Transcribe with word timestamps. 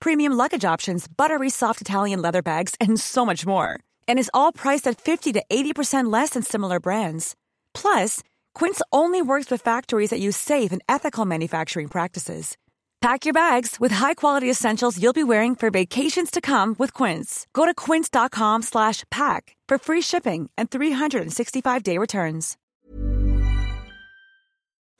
premium 0.00 0.32
luggage 0.32 0.64
options, 0.64 1.06
buttery 1.08 1.50
soft 1.50 1.80
Italian 1.80 2.22
leather 2.22 2.42
bags, 2.42 2.74
and 2.80 2.98
so 3.00 3.26
much 3.26 3.44
more. 3.46 3.78
And 4.06 4.18
is 4.18 4.30
all 4.32 4.52
priced 4.52 4.86
at 4.86 5.00
50 5.00 5.32
to 5.32 5.42
80% 5.50 6.12
less 6.12 6.30
than 6.30 6.42
similar 6.42 6.80
brands. 6.80 7.34
Plus, 7.74 8.22
Quince 8.54 8.82
only 8.92 9.22
works 9.22 9.50
with 9.50 9.62
factories 9.62 10.10
that 10.10 10.20
use 10.20 10.36
safe 10.36 10.72
and 10.72 10.82
ethical 10.88 11.24
manufacturing 11.24 11.88
practices. 11.88 12.56
Pack 13.00 13.24
your 13.24 13.32
bags 13.32 13.78
with 13.80 13.92
high-quality 13.92 14.50
essentials 14.50 15.02
you'll 15.02 15.14
be 15.14 15.24
wearing 15.24 15.56
for 15.56 15.70
vacations 15.70 16.30
to 16.30 16.40
come 16.42 16.76
with 16.78 16.92
Quince. 16.92 17.46
Go 17.54 17.64
to 17.64 17.74
quince.com/pack 17.74 19.56
for 19.68 19.78
free 19.78 20.02
shipping 20.02 20.50
and 20.58 20.70
365-day 20.70 21.96
returns. 21.96 22.58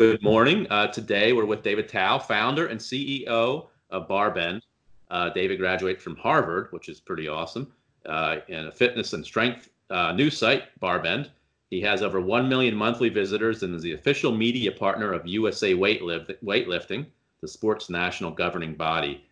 Good 0.01 0.23
morning. 0.23 0.67
Uh, 0.71 0.87
today 0.87 1.35
we're 1.35 1.45
with 1.45 1.63
David 1.63 1.91
Tao, 1.91 2.19
founder 2.19 2.69
and 2.69 2.81
CEO 2.81 3.69
of 3.91 4.09
Barbend. 4.09 4.63
Uh, 5.11 5.31
David 5.31 5.59
graduated 5.59 6.01
from 6.01 6.17
Harvard, 6.17 6.69
which 6.71 6.89
is 6.89 7.01
pretty 7.01 7.29
awesome, 7.29 7.73
uh, 8.07 8.37
in 8.49 8.67
a 8.67 8.73
fitness 8.73 9.13
and 9.13 9.25
strength 9.25 9.71
uh, 9.91 10.13
news 10.13 10.39
site, 10.39 10.65
Barbend. 10.81 11.31
He 11.71 11.81
has 11.83 12.03
over 12.03 12.21
1 12.21 12.49
million 12.49 12.75
monthly 12.75 13.09
visitors 13.09 13.63
and 13.63 13.75
is 13.75 13.83
the 13.83 13.93
official 13.93 14.33
media 14.33 14.73
partner 14.73 15.13
of 15.13 15.27
USA 15.27 15.75
Weightlift- 15.75 16.43
Weightlifting, 16.43 17.07
the 17.41 17.49
sport's 17.49 17.91
national 17.91 18.33
governing 18.33 18.75
body. 18.75 19.25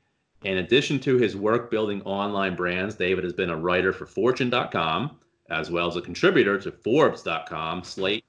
In 0.45 0.59
addition 0.59 1.01
to 1.01 1.17
his 1.17 1.37
work 1.37 1.69
building 1.71 2.01
online 2.03 2.55
brands, 2.55 2.95
David 2.95 3.25
has 3.25 3.33
been 3.33 3.51
a 3.51 3.57
writer 3.57 3.93
for 3.93 4.07
Fortune.com, 4.07 5.19
as 5.51 5.71
well 5.71 5.89
as 5.89 5.97
a 5.97 6.01
contributor 6.01 6.59
to 6.61 6.71
Forbes.com, 6.71 7.83
Slate, 7.83 8.25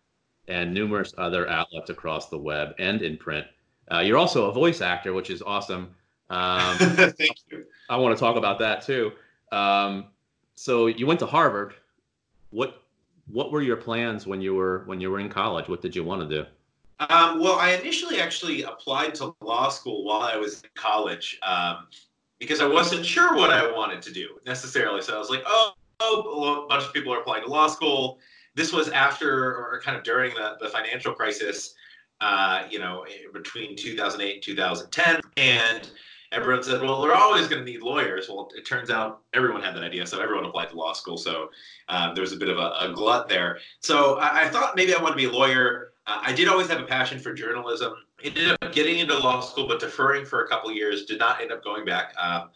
and 0.47 0.73
numerous 0.73 1.14
other 1.20 1.47
outlets 1.47 1.92
across 1.92 2.30
the 2.30 2.38
web 2.38 2.73
and 2.80 3.03
in 3.03 3.16
print. 3.16 3.45
Uh, 3.92 4.00
you're 4.00 4.17
also 4.17 4.50
a 4.50 4.53
voice 4.53 4.81
actor, 4.81 5.14
which 5.14 5.30
is 5.30 5.44
awesome. 5.44 5.94
Um, 6.30 6.77
Thank 6.77 7.38
you. 7.49 7.66
I 7.89 7.97
want 7.97 8.16
to 8.16 8.19
talk 8.19 8.35
about 8.35 8.59
that 8.59 8.83
too. 8.83 9.11
Um, 9.52 10.05
so 10.55 10.88
you 10.88 11.08
went 11.08 11.19
to 11.21 11.25
Harvard. 11.25 11.73
What 12.52 12.83
what 13.27 13.52
were 13.52 13.61
your 13.61 13.77
plans 13.77 14.25
when 14.25 14.41
you 14.41 14.55
were 14.55 14.83
when 14.86 14.99
you 14.99 15.09
were 15.11 15.19
in 15.19 15.30
college? 15.30 15.67
What 15.67 15.81
did 15.81 15.95
you 15.95 16.03
want 16.03 16.27
to 16.27 16.44
do? 16.44 16.45
Um, 16.99 17.39
well, 17.39 17.58
I 17.58 17.71
initially 17.71 18.19
actually 18.19 18.63
applied 18.63 19.16
to 19.16 19.33
law 19.41 19.69
school 19.69 20.03
while 20.03 20.21
I 20.21 20.36
was 20.36 20.61
in 20.63 20.69
college 20.75 21.39
um, 21.44 21.87
because 22.39 22.59
I 22.59 22.67
wasn't 22.67 23.05
sure 23.05 23.37
what 23.37 23.52
I 23.52 23.71
wanted 23.71 24.02
to 24.02 24.11
do 24.11 24.37
necessarily. 24.45 25.02
So 25.02 25.15
I 25.15 25.17
was 25.17 25.30
like, 25.30 25.43
oh, 25.45 25.73
oh, 26.02 26.65
a 26.65 26.67
bunch 26.67 26.83
of 26.83 26.93
people 26.93 27.14
are 27.14 27.21
applying 27.21 27.43
to 27.43 27.49
law 27.49 27.67
school. 27.67 28.20
This 28.55 28.73
was 28.73 28.89
after 28.89 29.55
or 29.55 29.80
kind 29.81 29.95
of 29.95 30.04
during 30.04 30.33
the, 30.33 30.58
the 30.59 30.67
financial 30.67 31.14
crisis, 31.14 31.73
uh, 32.20 32.64
you 32.70 32.80
know, 32.80 33.05
between 33.31 33.77
2008 33.77 34.33
and 34.33 34.43
2010. 34.43 35.21
And 35.37 35.89
everyone 36.32 36.64
said, 36.64 36.82
well, 36.82 37.02
they're 37.02 37.16
always 37.16 37.48
going 37.48 37.64
to 37.64 37.70
need 37.70 37.82
lawyers. 37.82 38.28
Well, 38.30 38.50
it 38.56 38.66
turns 38.66 38.90
out 38.90 39.22
everyone 39.34 39.62
had 39.62 39.76
that 39.76 39.84
idea, 39.84 40.06
so 40.06 40.22
everyone 40.22 40.45
applied 40.45 40.70
to 40.70 40.76
law 40.76 40.94
school. 40.94 41.17
So 41.17 41.50
um, 41.88 42.14
there 42.14 42.22
was 42.22 42.34
a 42.34 42.38
bit 42.38 42.50
of 42.50 42.58
a, 42.58 42.73
a 42.80 42.94
glut 42.94 43.28
there. 43.28 43.60
So 43.80 44.20
I, 44.20 44.44
I, 44.44 44.50
thought 44.50 44.76
maybe 44.76 44.94
I 44.94 45.02
wanted 45.02 45.14
to 45.14 45.17
be 45.17 45.26
a 45.26 45.32
lawyer. 45.32 45.94
Uh, 46.06 46.20
I 46.22 46.34
did 46.34 46.48
always 46.48 46.67
have 46.67 46.80
a 46.80 46.86
passion 46.86 47.20
for 47.20 47.34
journalism. 47.34 47.94
Ended 48.23 48.58
up 48.62 48.73
getting 48.73 49.00
into 49.00 49.17
law 49.17 49.40
school, 49.42 49.67
but 49.67 49.80
deferring 49.80 50.26
for 50.26 50.44
a 50.44 50.48
couple 50.48 50.72
years. 50.72 51.06
Did 51.06 51.20
not 51.20 51.42
end 51.42 51.52
up 51.52 51.64
going 51.64 51.86
back, 51.86 52.14
um, 52.22 52.50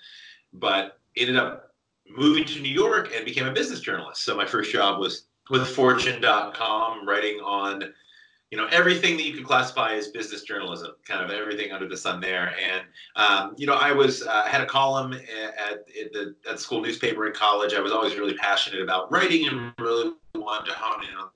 but 0.54 1.00
ended 1.18 1.38
up 1.38 1.72
moving 2.10 2.46
to 2.46 2.60
New 2.60 2.72
York 2.72 3.12
and 3.16 3.26
became 3.26 3.48
a 3.48 3.52
business 3.52 3.80
journalist. 3.80 4.24
So 4.24 4.36
my 4.36 4.46
first 4.46 4.72
job 4.72 5.00
was 5.00 5.26
with 5.50 5.68
Fortune.com, 5.68 7.08
writing 7.08 7.40
on 7.40 7.94
you 8.54 8.60
know 8.60 8.68
everything 8.68 9.18
that 9.18 9.24
you 9.24 9.34
could 9.34 9.46
classify 9.46 9.96
as 9.96 10.10
business 10.10 10.44
journalism, 10.44 10.92
kind 11.06 11.24
of 11.24 11.32
everything 11.32 11.72
under 11.72 11.90
the 11.90 11.98
sun 11.98 12.22
there. 12.22 12.54
And 12.62 12.84
um, 13.16 13.56
you 13.58 13.66
know, 13.66 13.74
I 13.74 13.92
was 13.92 14.22
uh, 14.22 14.44
had 14.44 14.62
a 14.62 14.68
column 14.68 15.14
at, 15.14 15.58
at 15.58 15.88
the 16.14 16.36
at 16.48 16.60
school 16.60 16.80
newspaper 16.80 17.26
in 17.26 17.34
college. 17.34 17.74
I 17.74 17.80
was 17.80 17.92
always 17.92 18.16
really 18.16 18.36
passionate 18.36 18.84
about 18.84 19.12
writing 19.12 19.48
and 19.48 19.74
really 19.80 20.12
wanted 20.36 20.70
to 20.70 20.76
hone 20.78 21.04
in 21.04 21.16
on 21.18 21.30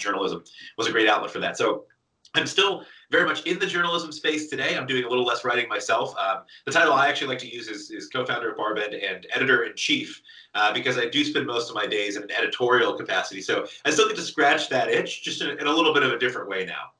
journalism. 0.00 0.40
It 0.40 0.76
Was 0.76 0.88
a 0.88 0.90
great 0.90 1.08
outlet 1.08 1.30
for 1.30 1.38
that. 1.38 1.56
So 1.56 1.84
I'm 2.34 2.46
still 2.46 2.84
very 3.10 3.26
much 3.26 3.44
in 3.46 3.58
the 3.58 3.66
journalism 3.66 4.10
space 4.10 4.48
today. 4.48 4.76
I'm 4.76 4.86
doing 4.86 5.04
a 5.04 5.08
little 5.08 5.24
less 5.24 5.44
writing 5.44 5.68
myself. 5.68 6.14
Um, 6.18 6.38
the 6.66 6.72
title 6.72 6.92
I 6.92 7.08
actually 7.08 7.28
like 7.28 7.38
to 7.40 7.52
use 7.52 7.68
is, 7.68 7.90
is 7.90 8.08
co-founder 8.08 8.50
of 8.50 8.58
Barbend 8.58 8.92
and 9.08 9.26
editor 9.32 9.64
in 9.64 9.76
chief 9.76 10.20
uh, 10.54 10.72
because 10.72 10.98
I 10.98 11.06
do 11.06 11.24
spend 11.24 11.46
most 11.46 11.68
of 11.68 11.76
my 11.76 11.86
days 11.86 12.16
in 12.16 12.24
an 12.24 12.32
editorial 12.32 12.94
capacity. 12.94 13.40
So 13.40 13.66
I 13.84 13.90
still 13.90 14.08
get 14.08 14.16
to 14.16 14.22
scratch 14.22 14.68
that 14.70 14.88
itch, 14.88 15.22
just 15.22 15.42
in, 15.42 15.50
in 15.58 15.66
a 15.66 15.72
little 15.72 15.94
bit 15.94 16.02
of 16.02 16.10
a 16.10 16.18
different 16.18 16.48
way 16.48 16.64
now. 16.64 16.90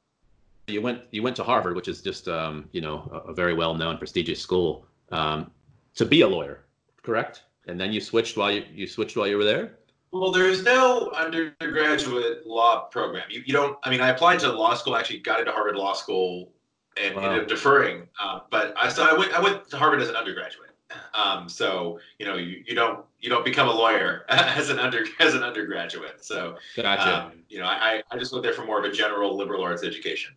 You 0.69 0.81
went 0.81 1.03
you 1.11 1.23
went 1.23 1.37
to 1.37 1.45
Harvard, 1.45 1.77
which 1.77 1.89
is 1.89 2.01
just 2.01 2.27
um, 2.27 2.69
you 2.73 2.81
know 2.81 3.11
a, 3.13 3.31
a, 3.31 3.35
very 3.35 3.53
well 3.53 3.75
known 3.75 3.99
prestigious 3.99 4.41
school, 4.41 4.87
um, 5.13 5.51
to 5.95 6.07
be 6.07 6.23
a 6.23 6.29
lawyer, 6.29 6.65
correct? 7.03 7.43
And 7.67 7.79
then 7.79 7.93
you 7.93 8.01
switched 8.01 8.39
while 8.39 8.51
you, 8.51 8.65
you 8.73 8.87
switched 8.87 9.15
while 9.15 9.27
you 9.27 9.37
were 9.37 9.45
there. 9.45 9.79
Well, 10.15 10.31
there's 10.31 10.63
no 10.63 11.11
undergraduate 11.11 12.47
law 12.47 12.83
program. 12.83 13.25
You, 13.29 13.43
you 13.45 13.53
don't. 13.53 13.77
I 13.83 13.91
mean, 13.91 14.01
I 14.01 14.11
applied 14.11 14.39
to 14.41 14.53
law 14.53 14.75
school. 14.75 14.95
Actually, 14.95 15.19
got 15.19 15.41
into 15.41 15.51
Harvard 15.51 15.75
Law 15.75 15.93
School, 15.93 16.53
and 16.97 17.17
wow. 17.17 17.23
ended 17.23 17.43
up 17.43 17.49
deferring. 17.49 18.07
Uh, 18.23 18.39
but 18.49 18.73
I 18.77 18.89
so 18.91 19.03
I 19.03 19.19
went 19.19 19.33
I 19.33 19.41
went 19.41 19.69
to 19.71 19.77
Harvard 19.77 20.01
as 20.01 20.09
an 20.09 20.15
undergraduate. 20.15 20.71
Um, 21.15 21.49
so 21.49 21.99
you 22.21 22.27
know 22.27 22.37
you, 22.37 22.63
you 22.65 22.77
don't 22.77 23.05
you 23.19 23.29
don't 23.29 23.45
become 23.45 23.67
a 23.67 23.73
lawyer 23.73 24.25
as 24.29 24.71
an 24.71 24.79
under 24.79 25.05
as 25.19 25.35
an 25.35 25.43
undergraduate. 25.43 26.25
So 26.25 26.59
gotcha. 26.77 27.25
Um, 27.25 27.33
you 27.49 27.59
know 27.59 27.67
I 27.67 28.01
I 28.13 28.17
just 28.17 28.31
went 28.31 28.45
there 28.45 28.53
for 28.53 28.65
more 28.65 28.79
of 28.79 28.85
a 28.85 28.93
general 28.93 29.37
liberal 29.37 29.65
arts 29.65 29.83
education. 29.83 30.33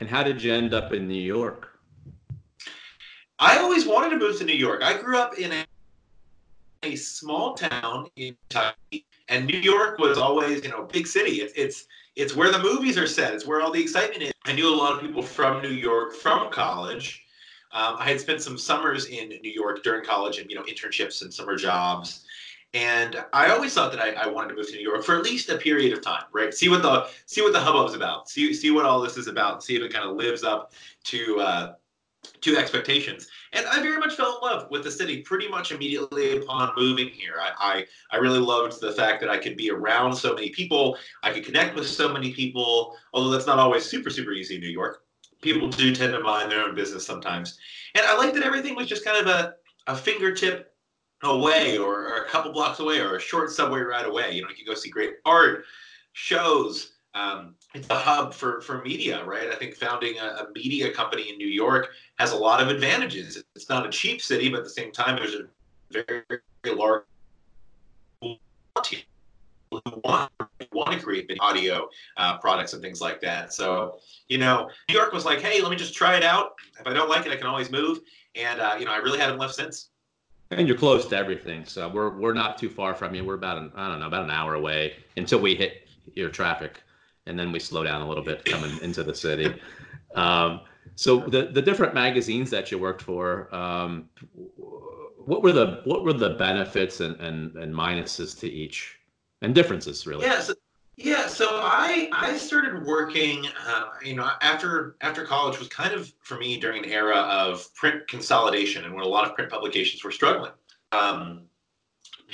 And 0.00 0.08
how 0.08 0.24
did 0.24 0.42
you 0.42 0.52
end 0.52 0.74
up 0.74 0.92
in 0.92 1.06
New 1.06 1.14
York? 1.14 1.78
I 3.38 3.58
always 3.58 3.86
wanted 3.86 4.10
to 4.10 4.16
move 4.16 4.38
to 4.38 4.44
New 4.44 4.56
York. 4.56 4.82
I 4.82 5.00
grew 5.00 5.18
up 5.18 5.38
in 5.38 5.52
a 6.84 6.96
small 6.96 7.54
town 7.54 8.08
in 8.16 8.36
Kentucky, 8.48 9.06
and 9.28 9.46
New 9.46 9.58
York 9.58 9.98
was 9.98 10.18
always, 10.18 10.62
you 10.62 10.70
know, 10.70 10.84
big 10.84 11.06
city. 11.06 11.40
It's 11.40 11.52
it's 11.56 11.86
it's 12.16 12.36
where 12.36 12.52
the 12.52 12.58
movies 12.58 12.96
are 12.96 13.06
set. 13.06 13.34
It's 13.34 13.46
where 13.46 13.60
all 13.60 13.72
the 13.72 13.82
excitement 13.82 14.22
is. 14.22 14.32
I 14.44 14.52
knew 14.52 14.72
a 14.72 14.76
lot 14.76 14.94
of 14.94 15.00
people 15.00 15.22
from 15.22 15.62
New 15.62 15.70
York 15.70 16.14
from 16.14 16.50
college. 16.50 17.24
Um, 17.72 17.96
I 17.98 18.04
had 18.04 18.20
spent 18.20 18.40
some 18.40 18.56
summers 18.56 19.06
in 19.06 19.30
New 19.42 19.50
York 19.50 19.82
during 19.82 20.04
college, 20.04 20.38
and 20.38 20.48
you 20.48 20.56
know, 20.56 20.62
internships 20.62 21.22
and 21.22 21.32
summer 21.32 21.56
jobs. 21.56 22.24
And 22.72 23.24
I 23.32 23.50
always 23.50 23.72
thought 23.72 23.92
that 23.92 24.00
I, 24.00 24.10
I, 24.10 24.26
wanted 24.26 24.48
to 24.48 24.54
move 24.56 24.66
to 24.66 24.74
New 24.74 24.82
York 24.82 25.04
for 25.04 25.16
at 25.16 25.22
least 25.22 25.48
a 25.48 25.56
period 25.56 25.92
of 25.92 26.02
time, 26.02 26.24
right? 26.32 26.52
See 26.52 26.68
what 26.68 26.82
the 26.82 27.06
see 27.26 27.40
what 27.40 27.52
the 27.52 27.60
hubbub's 27.60 27.94
about. 27.94 28.28
See 28.28 28.52
see 28.52 28.72
what 28.72 28.84
all 28.84 29.00
this 29.00 29.16
is 29.16 29.28
about. 29.28 29.62
See 29.62 29.76
if 29.76 29.82
it 29.82 29.92
kind 29.92 30.08
of 30.08 30.16
lives 30.16 30.42
up 30.42 30.72
to 31.04 31.40
uh, 31.40 31.72
to 32.40 32.56
expectations. 32.56 33.28
And 33.52 33.66
I 33.66 33.80
very 33.80 33.98
much 33.98 34.14
fell 34.14 34.36
in 34.36 34.48
love 34.48 34.70
with 34.70 34.84
the 34.84 34.90
city 34.90 35.22
pretty 35.22 35.48
much 35.48 35.72
immediately 35.72 36.38
upon 36.38 36.72
moving 36.76 37.08
here. 37.08 37.34
I, 37.40 37.52
I, 37.58 37.86
I, 38.10 38.16
really 38.18 38.38
loved 38.38 38.80
the 38.80 38.92
fact 38.92 39.20
that 39.20 39.30
I 39.30 39.38
could 39.38 39.56
be 39.56 39.70
around 39.70 40.14
so 40.14 40.34
many 40.34 40.50
people. 40.50 40.96
I 41.22 41.32
could 41.32 41.44
connect 41.44 41.74
with 41.74 41.86
so 41.86 42.12
many 42.12 42.32
people, 42.32 42.96
although 43.12 43.30
that's 43.30 43.46
not 43.46 43.58
always 43.58 43.84
super, 43.84 44.10
super 44.10 44.32
easy 44.32 44.56
in 44.56 44.60
New 44.60 44.68
York. 44.68 45.04
People 45.42 45.68
do 45.68 45.94
tend 45.94 46.12
to 46.12 46.20
mind 46.20 46.50
their 46.50 46.64
own 46.64 46.74
business 46.74 47.06
sometimes. 47.06 47.58
And 47.94 48.04
I 48.04 48.16
liked 48.16 48.34
that 48.34 48.44
everything 48.44 48.74
was 48.74 48.88
just 48.88 49.04
kind 49.04 49.18
of 49.18 49.26
a, 49.26 49.54
a 49.86 49.96
fingertip 49.96 50.74
away 51.22 51.78
or, 51.78 52.08
or 52.08 52.24
a 52.24 52.28
couple 52.28 52.52
blocks 52.52 52.80
away 52.80 53.00
or 53.00 53.16
a 53.16 53.20
short 53.20 53.50
subway 53.50 53.80
ride 53.80 54.06
away. 54.06 54.32
You 54.32 54.42
know, 54.42 54.48
you 54.48 54.56
can 54.56 54.66
go 54.66 54.74
see 54.74 54.90
great 54.90 55.14
art, 55.24 55.64
shows, 56.12 56.93
um, 57.14 57.54
it's 57.74 57.88
a 57.90 57.94
hub 57.94 58.34
for, 58.34 58.60
for 58.60 58.82
media, 58.82 59.24
right? 59.24 59.48
I 59.48 59.54
think 59.54 59.74
founding 59.74 60.18
a, 60.18 60.24
a, 60.24 60.46
media 60.54 60.90
company 60.92 61.30
in 61.30 61.38
New 61.38 61.46
York 61.48 61.90
has 62.18 62.32
a 62.32 62.36
lot 62.36 62.60
of 62.60 62.68
advantages. 62.68 63.42
It's 63.54 63.68
not 63.68 63.86
a 63.86 63.90
cheap 63.90 64.20
city, 64.20 64.48
but 64.48 64.58
at 64.58 64.64
the 64.64 64.70
same 64.70 64.90
time, 64.90 65.16
there's 65.16 65.34
a 65.34 65.46
very, 65.90 66.22
very 66.28 66.76
large 66.76 67.04
who 69.84 70.00
want 70.04 70.30
want 70.72 70.92
to 70.92 71.04
create 71.04 71.30
audio 71.40 71.88
uh, 72.16 72.38
products 72.38 72.72
and 72.72 72.82
things 72.82 73.00
like 73.00 73.20
that. 73.20 73.52
So, 73.52 73.98
you 74.28 74.38
know, 74.38 74.68
New 74.88 74.94
York 74.94 75.12
was 75.12 75.24
like, 75.24 75.40
hey, 75.40 75.60
let 75.62 75.70
me 75.70 75.76
just 75.76 75.94
try 75.94 76.16
it 76.16 76.22
out. 76.22 76.54
If 76.78 76.86
I 76.86 76.92
don't 76.92 77.08
like 77.08 77.26
it, 77.26 77.32
I 77.32 77.36
can 77.36 77.46
always 77.46 77.70
move. 77.70 78.00
And, 78.34 78.60
uh, 78.60 78.76
you 78.78 78.84
know, 78.84 78.92
I 78.92 78.98
really 78.98 79.18
haven't 79.18 79.38
left 79.38 79.54
since. 79.54 79.90
And 80.50 80.68
you're 80.68 80.76
close 80.76 81.06
to 81.06 81.16
everything, 81.16 81.64
so 81.64 81.88
we're 81.88 82.10
we're 82.10 82.34
not 82.34 82.58
too 82.58 82.68
far 82.68 82.94
from 82.94 83.14
you. 83.14 83.24
We're 83.24 83.34
about 83.34 83.58
an 83.58 83.72
I 83.74 83.88
don't 83.88 83.98
know 83.98 84.06
about 84.06 84.24
an 84.24 84.30
hour 84.30 84.54
away 84.54 84.94
until 85.16 85.40
we 85.40 85.54
hit 85.54 85.88
your 86.14 86.28
traffic, 86.28 86.82
and 87.26 87.38
then 87.38 87.52
we 87.52 87.58
slow 87.58 87.82
down 87.84 88.02
a 88.02 88.08
little 88.08 88.24
bit 88.24 88.44
coming 88.44 88.78
into 88.82 89.02
the 89.02 89.14
city. 89.14 89.54
Um, 90.14 90.60
so 90.94 91.20
the 91.20 91.46
the 91.46 91.62
different 91.62 91.94
magazines 91.94 92.50
that 92.50 92.70
you 92.70 92.78
worked 92.78 93.02
for, 93.02 93.54
um, 93.54 94.08
what 95.24 95.42
were 95.42 95.52
the 95.52 95.80
what 95.84 96.04
were 96.04 96.12
the 96.12 96.30
benefits 96.30 97.00
and, 97.00 97.18
and, 97.20 97.56
and 97.56 97.74
minuses 97.74 98.38
to 98.40 98.50
each, 98.50 98.98
and 99.42 99.54
differences 99.54 100.06
really? 100.06 100.24
Yes. 100.24 100.50
Yeah, 100.96 101.26
so 101.26 101.46
I 101.50 102.08
I 102.12 102.36
started 102.36 102.86
working, 102.86 103.48
uh, 103.66 103.86
you 104.04 104.14
know, 104.14 104.30
after 104.40 104.94
after 105.00 105.24
college 105.24 105.58
was 105.58 105.66
kind 105.66 105.92
of 105.92 106.12
for 106.20 106.38
me 106.38 106.56
during 106.56 106.84
an 106.84 106.90
era 106.90 107.16
of 107.16 107.68
print 107.74 108.06
consolidation 108.06 108.84
and 108.84 108.94
when 108.94 109.02
a 109.02 109.08
lot 109.08 109.26
of 109.28 109.34
print 109.34 109.50
publications 109.50 110.04
were 110.04 110.12
struggling. 110.12 110.52
Um, 110.92 111.46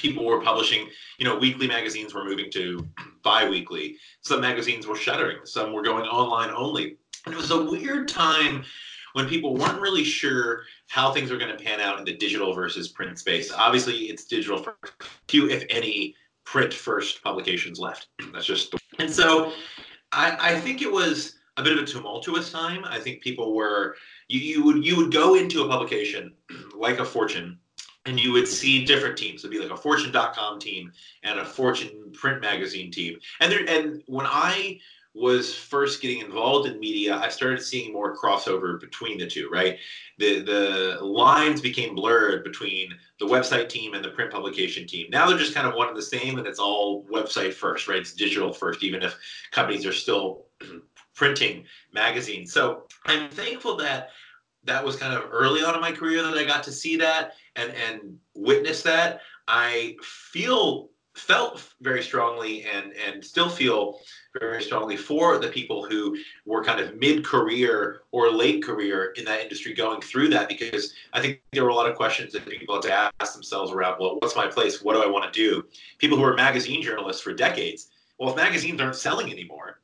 people 0.00 0.24
were 0.24 0.40
publishing, 0.40 0.88
you 1.18 1.24
know, 1.24 1.38
weekly 1.38 1.68
magazines 1.68 2.14
were 2.14 2.24
moving 2.24 2.50
to 2.52 2.88
bi-weekly. 3.22 3.96
Some 4.22 4.40
magazines 4.40 4.86
were 4.86 4.96
shuttering. 4.96 5.38
Some 5.44 5.72
were 5.72 5.82
going 5.82 6.06
online 6.06 6.50
only. 6.50 6.96
And 7.26 7.34
it 7.34 7.36
was 7.36 7.50
a 7.50 7.62
weird 7.62 8.08
time 8.08 8.64
when 9.12 9.28
people 9.28 9.54
weren't 9.54 9.80
really 9.80 10.04
sure 10.04 10.62
how 10.88 11.12
things 11.12 11.30
were 11.30 11.36
going 11.36 11.54
to 11.56 11.62
pan 11.62 11.80
out 11.80 11.98
in 11.98 12.04
the 12.04 12.16
digital 12.16 12.54
versus 12.54 12.88
print 12.88 13.18
space. 13.18 13.52
Obviously, 13.52 14.04
it's 14.04 14.24
digital 14.24 14.58
for 14.62 14.76
few, 15.28 15.50
if 15.50 15.64
any, 15.68 16.14
print 16.44 16.72
first 16.72 17.22
publications 17.22 17.78
left. 17.78 18.08
That's 18.32 18.46
just 18.46 18.74
and 18.98 19.10
so 19.10 19.52
I, 20.12 20.36
I 20.40 20.60
think 20.60 20.82
it 20.82 20.90
was 20.90 21.36
a 21.56 21.62
bit 21.62 21.76
of 21.76 21.84
a 21.84 21.86
tumultuous 21.86 22.50
time. 22.50 22.84
I 22.84 22.98
think 22.98 23.20
people 23.20 23.54
were 23.54 23.96
you, 24.28 24.40
you 24.40 24.64
would 24.64 24.84
you 24.84 24.96
would 24.96 25.12
go 25.12 25.34
into 25.34 25.62
a 25.62 25.68
publication 25.68 26.32
like 26.76 26.98
a 27.00 27.04
Fortune 27.04 27.58
and 28.10 28.18
you 28.18 28.32
would 28.32 28.48
see 28.48 28.84
different 28.84 29.16
teams. 29.16 29.40
It'd 29.40 29.52
be 29.52 29.60
like 29.60 29.70
a 29.70 29.80
Fortune.com 29.80 30.58
team 30.58 30.92
and 31.22 31.38
a 31.38 31.44
Fortune 31.44 32.10
print 32.12 32.40
magazine 32.40 32.90
team. 32.90 33.18
And 33.40 33.52
there 33.52 33.64
and 33.68 34.02
when 34.06 34.26
I 34.26 34.80
was 35.14 35.54
first 35.54 36.02
getting 36.02 36.20
involved 36.20 36.68
in 36.68 36.78
media, 36.78 37.16
I 37.16 37.28
started 37.28 37.62
seeing 37.62 37.92
more 37.92 38.16
crossover 38.16 38.80
between 38.80 39.18
the 39.18 39.28
two, 39.28 39.48
right? 39.48 39.78
The 40.18 40.40
the 40.40 41.04
lines 41.04 41.60
became 41.60 41.94
blurred 41.94 42.42
between 42.42 42.94
the 43.20 43.26
website 43.26 43.68
team 43.68 43.94
and 43.94 44.04
the 44.04 44.10
print 44.10 44.32
publication 44.32 44.88
team. 44.88 45.06
Now 45.10 45.28
they're 45.28 45.38
just 45.38 45.54
kind 45.54 45.68
of 45.68 45.74
one 45.74 45.88
and 45.88 45.96
the 45.96 46.02
same 46.02 46.38
and 46.38 46.46
it's 46.46 46.58
all 46.58 47.04
website 47.04 47.54
first, 47.54 47.86
right? 47.86 47.98
It's 47.98 48.12
digital 48.12 48.52
first, 48.52 48.82
even 48.82 49.04
if 49.04 49.16
companies 49.52 49.86
are 49.86 49.92
still 49.92 50.46
printing 51.14 51.64
magazines. 51.92 52.52
So 52.52 52.86
I'm 53.06 53.30
thankful 53.30 53.76
that 53.76 54.10
that 54.64 54.84
was 54.84 54.96
kind 54.96 55.14
of 55.14 55.28
early 55.32 55.62
on 55.62 55.74
in 55.74 55.80
my 55.80 55.92
career 55.92 56.22
that 56.22 56.36
I 56.36 56.44
got 56.44 56.62
to 56.64 56.72
see 56.72 56.96
that 56.96 57.34
and 57.56 57.72
and 57.72 58.18
witness 58.34 58.82
that. 58.82 59.20
I 59.48 59.96
feel 60.02 60.90
felt 61.14 61.68
very 61.80 62.02
strongly 62.02 62.64
and 62.64 62.92
and 62.92 63.24
still 63.24 63.48
feel 63.48 63.98
very 64.38 64.62
strongly 64.62 64.96
for 64.96 65.38
the 65.38 65.48
people 65.48 65.84
who 65.84 66.16
were 66.46 66.62
kind 66.62 66.78
of 66.78 66.96
mid-career 66.96 68.02
or 68.12 68.30
late 68.30 68.62
career 68.62 69.12
in 69.16 69.24
that 69.24 69.40
industry 69.40 69.74
going 69.74 70.00
through 70.00 70.28
that 70.28 70.48
because 70.48 70.94
I 71.12 71.20
think 71.20 71.42
there 71.52 71.64
were 71.64 71.70
a 71.70 71.74
lot 71.74 71.90
of 71.90 71.96
questions 71.96 72.32
that 72.32 72.46
people 72.46 72.76
had 72.76 72.82
to 72.82 73.12
ask 73.20 73.34
themselves 73.34 73.72
around 73.72 73.96
well 73.98 74.18
what's 74.20 74.36
my 74.36 74.46
place 74.46 74.82
what 74.82 74.94
do 74.94 75.02
I 75.02 75.10
want 75.10 75.30
to 75.30 75.38
do 75.38 75.64
people 75.98 76.16
who 76.16 76.24
are 76.24 76.34
magazine 76.34 76.80
journalists 76.80 77.22
for 77.22 77.34
decades 77.34 77.90
well 78.18 78.30
if 78.30 78.36
magazines 78.36 78.80
aren't 78.80 78.94
selling 78.94 79.32
anymore 79.32 79.80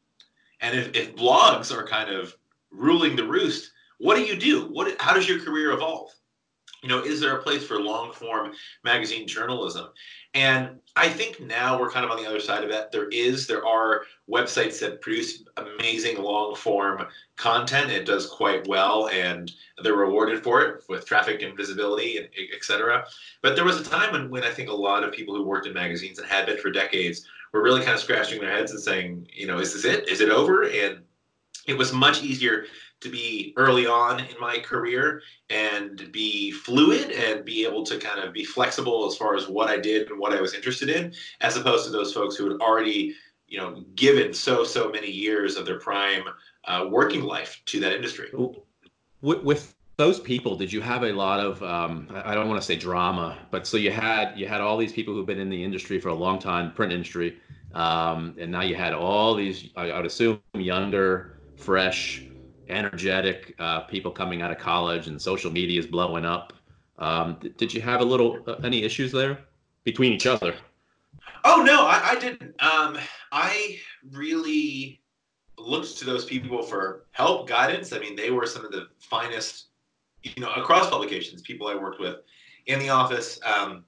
and 0.61 0.79
if, 0.79 0.95
if 0.95 1.17
blogs 1.17 1.77
are 1.77 1.85
kind 1.85 2.09
of 2.09 2.37
ruling 2.71 3.17
the 3.17 3.27
roost 3.27 3.73
what 3.99 4.17
do 4.17 4.23
you 4.23 4.37
do 4.37 4.69
what 4.73 5.01
how 5.01 5.15
does 5.15 5.29
your 5.29 5.41
career 5.41 5.73
evolve 5.73 6.11
you 6.83 6.89
know 6.89 7.03
is 7.03 7.21
there 7.21 7.37
a 7.37 7.43
place 7.43 7.65
for 7.65 7.81
long 7.81 8.13
form 8.13 8.53
magazine 8.85 9.27
journalism 9.27 9.89
and 10.37 10.81
I 10.97 11.09
think 11.09 11.41
now 11.41 11.81
we're 11.81 11.91
kind 11.91 12.05
of 12.05 12.11
on 12.11 12.23
the 12.23 12.29
other 12.29 12.41
side 12.41 12.63
of 12.63 12.69
that. 12.69 12.93
There 12.93 13.09
is, 13.09 13.47
there 13.47 13.65
are 13.65 14.03
websites 14.31 14.79
that 14.81 15.01
produce 15.01 15.45
amazing 15.57 16.23
long 16.23 16.55
form 16.55 17.07
content. 17.37 17.91
It 17.91 18.05
does 18.05 18.27
quite 18.27 18.69
well, 18.69 19.09
and 19.09 19.51
they're 19.83 19.95
rewarded 19.95 20.43
for 20.43 20.61
it 20.61 20.85
with 20.91 21.07
traffic 21.07 21.41
and 21.41 21.57
visibility, 21.57 22.19
and 22.19 22.29
et 22.37 22.63
cetera. 22.63 23.07
But 23.41 23.57
there 23.57 23.65
was 23.65 23.81
a 23.81 23.85
time 23.85 24.13
when, 24.13 24.29
when 24.29 24.45
I 24.45 24.51
think 24.51 24.69
a 24.69 24.75
lot 24.75 25.05
of 25.05 25.13
people 25.13 25.35
who 25.35 25.43
worked 25.43 25.67
in 25.67 25.73
magazines 25.73 26.19
and 26.19 26.29
had 26.29 26.45
been 26.45 26.59
for 26.59 26.71
decades 26.71 27.27
were 27.55 27.63
really 27.63 27.81
kind 27.81 27.95
of 27.95 28.01
scratching 28.01 28.39
their 28.39 28.55
heads 28.55 28.73
and 28.73 28.81
saying, 28.81 29.27
you 29.33 29.47
know, 29.47 29.59
is 29.59 29.73
this 29.73 29.87
it? 29.87 30.07
Is 30.07 30.21
it 30.21 30.29
over? 30.29 30.65
And 30.65 30.99
it 31.67 31.79
was 31.79 31.95
much 31.95 32.23
easier 32.23 32.67
to 33.07 33.13
be 33.13 33.55
early 33.57 33.87
on 33.87 34.21
in 34.21 34.39
my 34.41 34.59
career 34.59 35.23
and 35.49 36.11
be 36.13 36.51
fluid 36.51 37.13
and 37.13 37.45
be 37.45 37.65
able 37.65 37.85
to 37.85 37.99
kind 37.99 38.21
of 38.21 38.33
be 38.33 38.45
flexible 38.45 39.07
as 39.07 39.17
far 39.17 39.37
as 39.37 39.49
what 39.49 39.69
I 39.69 39.79
did 39.79 40.11
and 40.11 40.19
what 40.19 40.33
I 40.33 40.41
was 40.41 40.55
interested 40.55 40.89
in, 40.89 41.15
as 41.41 41.57
opposed 41.57 41.85
to 41.87 41.91
those 41.91 42.13
folks 42.13 42.37
who 42.37 42.51
had 42.51 42.61
already, 42.61 43.15
you 43.47 43.59
know, 43.59 43.85
given 43.95 44.35
so 44.35 44.65
so 44.65 44.91
many 44.91 45.11
years 45.11 45.57
of 45.57 45.67
their 45.67 45.79
prime 45.79 46.25
uh, 46.65 46.87
working 46.91 47.23
life 47.23 47.63
to 47.67 47.81
that 47.81 47.93
industry. 47.93 48.31
With, 49.23 49.43
with 49.43 49.75
those 49.97 50.19
people, 50.19 50.57
did 50.57 50.73
you 50.73 50.81
have 50.81 51.05
a 51.05 51.13
lot 51.13 51.39
of 51.39 51.63
um, 51.63 52.09
I 52.25 52.35
don't 52.35 52.49
want 52.49 52.61
to 52.61 52.67
say 52.67 52.77
drama, 52.77 53.39
but 53.53 53.67
so 53.67 53.77
you 53.77 53.93
had 53.93 54.37
you 54.37 54.49
had 54.49 54.61
all 54.61 54.77
these 54.77 54.93
people 54.93 55.15
who've 55.15 55.27
been 55.27 55.41
in 55.41 55.49
the 55.49 55.63
industry 55.63 56.01
for 56.01 56.09
a 56.09 56.15
long 56.15 56.41
time, 56.41 56.73
print 56.73 56.93
industry, 56.93 57.39
um, 57.73 58.35
and 58.39 58.51
now 58.51 58.63
you 58.63 58.75
had 58.75 58.93
all 58.93 59.35
these 59.37 59.71
I, 59.77 59.91
I 59.91 59.97
would 59.97 60.07
assume 60.07 60.41
younger, 60.55 61.39
fresh 61.55 62.27
energetic 62.69 63.55
uh, 63.59 63.81
people 63.83 64.11
coming 64.11 64.43
out 64.43 64.51
of 64.51 64.59
college 64.59 65.07
and 65.07 65.21
social 65.21 65.51
media 65.51 65.79
is 65.79 65.87
blowing 65.87 66.25
up. 66.25 66.53
Um, 66.99 67.39
did 67.57 67.73
you 67.73 67.81
have 67.81 68.01
a 68.01 68.05
little 68.05 68.43
uh, 68.47 68.55
any 68.65 68.83
issues 68.83 69.13
there 69.13 69.39
between 69.85 70.13
each 70.13 70.27
other? 70.27 70.55
Oh 71.45 71.63
no, 71.63 71.87
I, 71.87 72.13
I 72.13 72.19
didn't. 72.19 72.55
Um, 72.61 72.99
I 73.33 73.79
really 74.11 75.01
looked 75.59 75.99
to 75.99 76.05
those 76.05 76.25
people 76.25 76.63
for 76.63 77.07
help, 77.13 77.49
guidance. 77.49 77.93
I 77.93 77.99
mean, 77.99 78.17
they 78.17 78.31
were 78.31 78.47
some 78.47 78.65
of 78.65 78.73
the 78.73 78.89
finest, 78.99 79.67
you 80.23 80.41
know, 80.41 80.53
across 80.53 80.91
publications, 80.91 81.43
people 81.43 81.69
I 81.69 81.75
worked 81.75 82.01
with 82.01 82.17
in 82.67 82.79
the 82.79 82.89
office. 82.89 83.39
Um, 83.45 83.85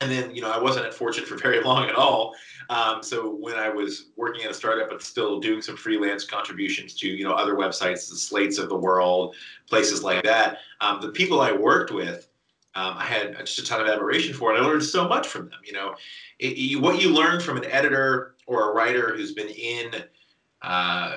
and 0.00 0.10
then 0.10 0.34
you 0.34 0.40
know 0.40 0.50
I 0.50 0.58
wasn't 0.58 0.86
at 0.86 0.94
Fortune 0.94 1.24
for 1.24 1.36
very 1.36 1.60
long 1.64 1.88
at 1.88 1.94
all. 1.94 2.34
Um, 2.70 3.02
so 3.02 3.34
when 3.34 3.56
I 3.56 3.68
was 3.68 4.06
working 4.16 4.44
at 4.44 4.50
a 4.50 4.54
startup, 4.54 4.88
but 4.88 5.02
still 5.02 5.40
doing 5.40 5.60
some 5.60 5.76
freelance 5.76 6.24
contributions 6.24 6.94
to 6.94 7.08
you 7.08 7.24
know 7.24 7.32
other 7.32 7.54
websites, 7.54 8.08
the 8.08 8.16
Slates 8.16 8.58
of 8.58 8.68
the 8.68 8.76
world, 8.76 9.36
places 9.68 10.02
like 10.02 10.24
that, 10.24 10.58
um, 10.80 11.00
the 11.00 11.10
people 11.10 11.40
I 11.40 11.52
worked 11.52 11.92
with, 11.92 12.28
um, 12.74 12.94
I 12.96 13.04
had 13.04 13.36
just 13.38 13.58
a 13.58 13.64
ton 13.64 13.80
of 13.80 13.86
admiration 13.88 14.34
for, 14.34 14.52
and 14.54 14.62
I 14.62 14.66
learned 14.66 14.84
so 14.84 15.06
much 15.06 15.28
from 15.28 15.48
them. 15.48 15.60
You 15.64 15.74
know, 15.74 15.94
it, 16.38 16.80
what 16.80 17.00
you 17.00 17.10
learn 17.10 17.40
from 17.40 17.56
an 17.56 17.66
editor 17.66 18.34
or 18.46 18.70
a 18.70 18.74
writer 18.74 19.14
who's 19.14 19.32
been 19.32 19.48
in, 19.48 20.04
uh, 20.62 21.16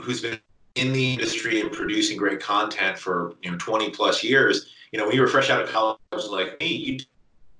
who's 0.00 0.20
been 0.20 0.38
in 0.74 0.92
the 0.92 1.12
industry 1.12 1.60
and 1.60 1.70
producing 1.70 2.16
great 2.16 2.40
content 2.40 2.98
for 2.98 3.34
you 3.42 3.50
know 3.50 3.56
20 3.58 3.90
plus 3.90 4.24
years. 4.24 4.66
You 4.90 4.98
know, 4.98 5.06
when 5.06 5.14
you 5.14 5.22
were 5.22 5.28
fresh 5.28 5.48
out 5.48 5.62
of 5.62 5.70
college, 5.70 5.98
like 6.28 6.60
me, 6.60 6.66
you 6.66 6.98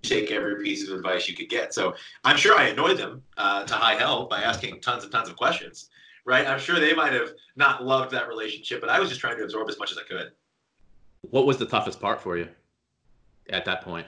take 0.02 0.30
every 0.30 0.62
piece 0.62 0.88
of 0.88 0.96
advice 0.96 1.28
you 1.28 1.34
could 1.34 1.48
get. 1.48 1.72
So 1.72 1.94
I'm 2.24 2.36
sure 2.36 2.58
I 2.58 2.68
annoyed 2.68 2.98
them 2.98 3.22
uh, 3.36 3.64
to 3.64 3.74
high 3.74 3.94
hell 3.94 4.26
by 4.26 4.42
asking 4.42 4.80
tons 4.80 5.04
and 5.04 5.12
tons 5.12 5.28
of 5.28 5.36
questions, 5.36 5.90
right? 6.24 6.46
I'm 6.46 6.58
sure 6.58 6.78
they 6.78 6.94
might 6.94 7.12
have 7.12 7.30
not 7.56 7.84
loved 7.84 8.10
that 8.12 8.28
relationship, 8.28 8.80
but 8.80 8.90
I 8.90 9.00
was 9.00 9.08
just 9.08 9.20
trying 9.20 9.36
to 9.38 9.44
absorb 9.44 9.68
as 9.68 9.78
much 9.78 9.92
as 9.92 9.98
I 9.98 10.02
could. 10.02 10.32
What 11.30 11.46
was 11.46 11.56
the 11.56 11.66
toughest 11.66 12.00
part 12.00 12.20
for 12.20 12.36
you 12.36 12.48
at 13.50 13.64
that 13.64 13.82
point? 13.82 14.06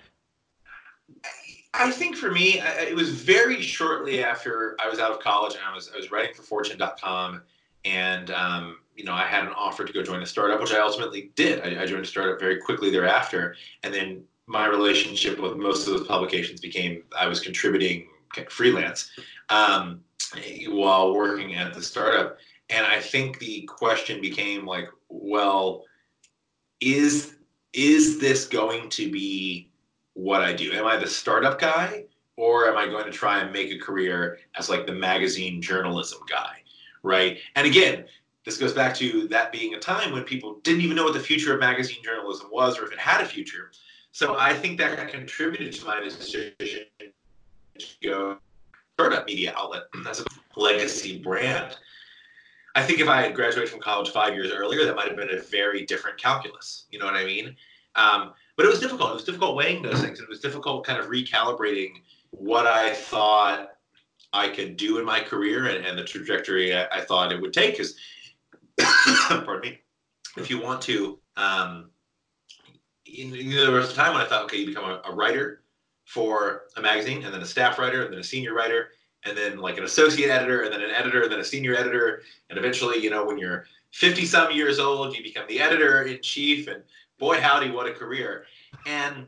I 1.73 1.91
think 1.91 2.17
for 2.17 2.31
me, 2.31 2.61
it 2.61 2.95
was 2.95 3.11
very 3.11 3.61
shortly 3.61 4.23
after 4.23 4.77
I 4.81 4.89
was 4.89 4.99
out 4.99 5.11
of 5.11 5.19
college 5.21 5.55
and 5.55 5.63
I 5.65 5.75
was 5.75 5.91
I 5.93 5.97
was 5.97 6.11
writing 6.11 6.35
for 6.35 6.43
Fortune.com, 6.43 7.43
and 7.85 8.31
um, 8.31 8.79
you 8.97 9.05
know 9.05 9.13
I 9.13 9.25
had 9.25 9.45
an 9.45 9.53
offer 9.57 9.85
to 9.85 9.93
go 9.93 10.03
join 10.03 10.23
a 10.23 10.27
startup, 10.27 10.61
which 10.61 10.73
I 10.73 10.79
ultimately 10.79 11.33
did. 11.35 11.61
I, 11.61 11.83
I 11.83 11.87
joined 11.87 12.05
a 12.05 12.07
startup 12.07 12.39
very 12.39 12.61
quickly 12.61 12.91
thereafter, 12.91 13.57
and 13.83 13.93
then 13.93 14.23
my 14.47 14.67
relationship 14.67 15.39
with 15.39 15.57
most 15.57 15.87
of 15.87 15.95
those 15.95 16.07
publications 16.07 16.61
became 16.61 17.03
I 17.19 17.27
was 17.27 17.41
contributing 17.41 18.09
freelance 18.49 19.11
um, 19.49 20.03
while 20.69 21.15
working 21.15 21.55
at 21.55 21.75
the 21.75 21.83
startup. 21.83 22.39
And 22.71 22.87
I 22.87 23.01
think 23.01 23.39
the 23.39 23.63
question 23.63 24.21
became 24.21 24.67
like, 24.67 24.89
well, 25.09 25.85
is 26.81 27.37
is 27.73 28.21
this 28.21 28.47
going 28.47 28.89
to 28.89 29.11
be 29.11 29.71
what 30.15 30.43
I 30.43 30.53
do? 30.53 30.73
Am 30.73 30.87
I 30.87 30.97
the 30.97 31.09
startup 31.09 31.61
guy 31.61 32.05
or 32.37 32.69
am 32.69 32.77
I 32.77 32.87
going 32.87 33.05
to 33.05 33.11
try 33.11 33.41
and 33.41 33.53
make 33.53 33.73
a 33.73 33.79
career 33.79 34.39
as 34.57 34.69
like 34.69 34.87
the 34.87 34.93
magazine 34.93 35.61
journalism 35.61 36.21
guy? 36.29 36.63
Right. 37.03 37.39
And 37.57 37.67
again, 37.67 38.05
this 38.45 38.59
goes 38.59 38.73
back 38.73 38.95
to 38.97 39.27
that 39.29 39.53
being 39.53 39.75
a 39.75 39.79
time 39.79 40.13
when 40.13 40.23
people 40.23 40.61
didn't 40.63 40.83
even 40.83 40.97
know 40.97 41.05
what 41.05 41.15
the 41.15 41.21
future 41.21 41.55
of 41.55 41.61
magazine 41.61 42.03
journalism 42.05 42.49
was 42.53 42.79
or 42.79 42.85
if 42.85 42.93
it 42.93 42.99
had 42.99 43.21
a 43.21 43.27
future. 43.27 43.73
So 44.15 44.37
I 44.39 44.55
think 44.55 44.79
that 44.79 45.09
contributed 45.09 45.73
to 45.73 45.87
my 45.87 45.99
decision 45.99 46.53
to 46.61 47.87
go 48.01 48.37
startup 48.95 49.27
media 49.27 49.53
outlet 49.57 49.83
as 50.09 50.21
a 50.21 50.25
legacy 50.55 51.19
brand. 51.19 51.77
I 52.77 52.83
think 52.85 53.01
if 53.01 53.09
I 53.09 53.23
had 53.23 53.35
graduated 53.35 53.71
from 53.71 53.81
college 53.81 54.11
five 54.11 54.35
years 54.35 54.53
earlier, 54.53 54.85
that 54.85 54.95
might 54.95 55.09
have 55.09 55.17
been 55.17 55.37
a 55.37 55.41
very 55.41 55.85
different 55.85 56.17
calculus. 56.17 56.85
You 56.93 57.01
know 57.01 57.07
what 57.07 57.17
I 57.17 57.25
mean? 57.25 57.57
Um, 57.97 58.35
but 58.57 58.65
it 58.65 58.69
was 58.69 58.79
difficult. 58.79 59.11
It 59.11 59.15
was 59.15 59.25
difficult 59.25 59.57
weighing 59.57 59.83
those 59.83 60.01
things. 60.01 60.21
It 60.21 60.29
was 60.29 60.39
difficult 60.39 60.87
kind 60.87 61.01
of 61.01 61.07
recalibrating 61.07 61.95
what 62.31 62.69
I 62.69 62.95
thought 62.95 63.71
I 64.33 64.47
could 64.49 64.77
do 64.77 64.99
in 64.99 65.05
my 65.05 65.23
career 65.23 65.67
and, 65.67 65.85
and 65.85 65.99
the 65.99 66.05
trajectory 66.05 66.73
I, 66.73 66.87
I, 66.87 67.01
thought 67.01 67.33
it 67.33 67.41
would 67.41 67.53
take. 67.53 67.73
Because, 67.73 67.97
pardon 69.29 69.73
me, 69.73 69.81
if 70.37 70.51
you 70.51 70.61
want 70.61 70.83
to, 70.83 71.19
um, 71.37 71.91
there 73.15 73.71
was 73.73 73.93
a 73.93 73.95
time 73.95 74.15
when 74.15 74.23
I 74.23 74.27
thought, 74.27 74.45
okay, 74.45 74.59
you 74.59 74.67
become 74.67 74.85
a, 74.85 75.01
a 75.05 75.15
writer 75.15 75.63
for 76.05 76.65
a 76.77 76.83
magazine, 76.83 77.25
and 77.25 77.33
then 77.33 77.41
a 77.41 77.47
staff 77.47 77.79
writer, 77.79 78.05
and 78.05 78.13
then 78.13 78.21
a 78.21 78.25
senior 78.25 78.55
writer, 78.55 78.89
and 79.25 79.37
then 79.37 79.59
like 79.59 79.79
an 79.79 79.85
associate 79.85 80.31
editor, 80.31 80.63
and 80.63 80.73
then 80.73 80.83
an 80.83 80.91
editor, 80.91 81.23
and 81.23 81.33
then 81.33 81.41
a 81.41 81.45
senior 81.45 81.75
editor, 81.75 82.23
and 82.51 82.59
eventually, 82.59 82.99
you 82.99 83.11
know, 83.11 83.25
when 83.25 83.39
you're 83.39 83.67
50 83.93 84.27
some 84.27 84.53
years 84.53 84.79
old, 84.79 85.17
you 85.17 85.23
become 85.23 85.47
the 85.49 85.61
editor 85.61 86.03
in 86.03 86.21
chief, 86.21 86.69
and 86.69 86.83
boy, 87.19 87.41
howdy, 87.41 87.71
what 87.71 87.87
a 87.87 87.93
career! 87.93 88.45
And 88.87 89.27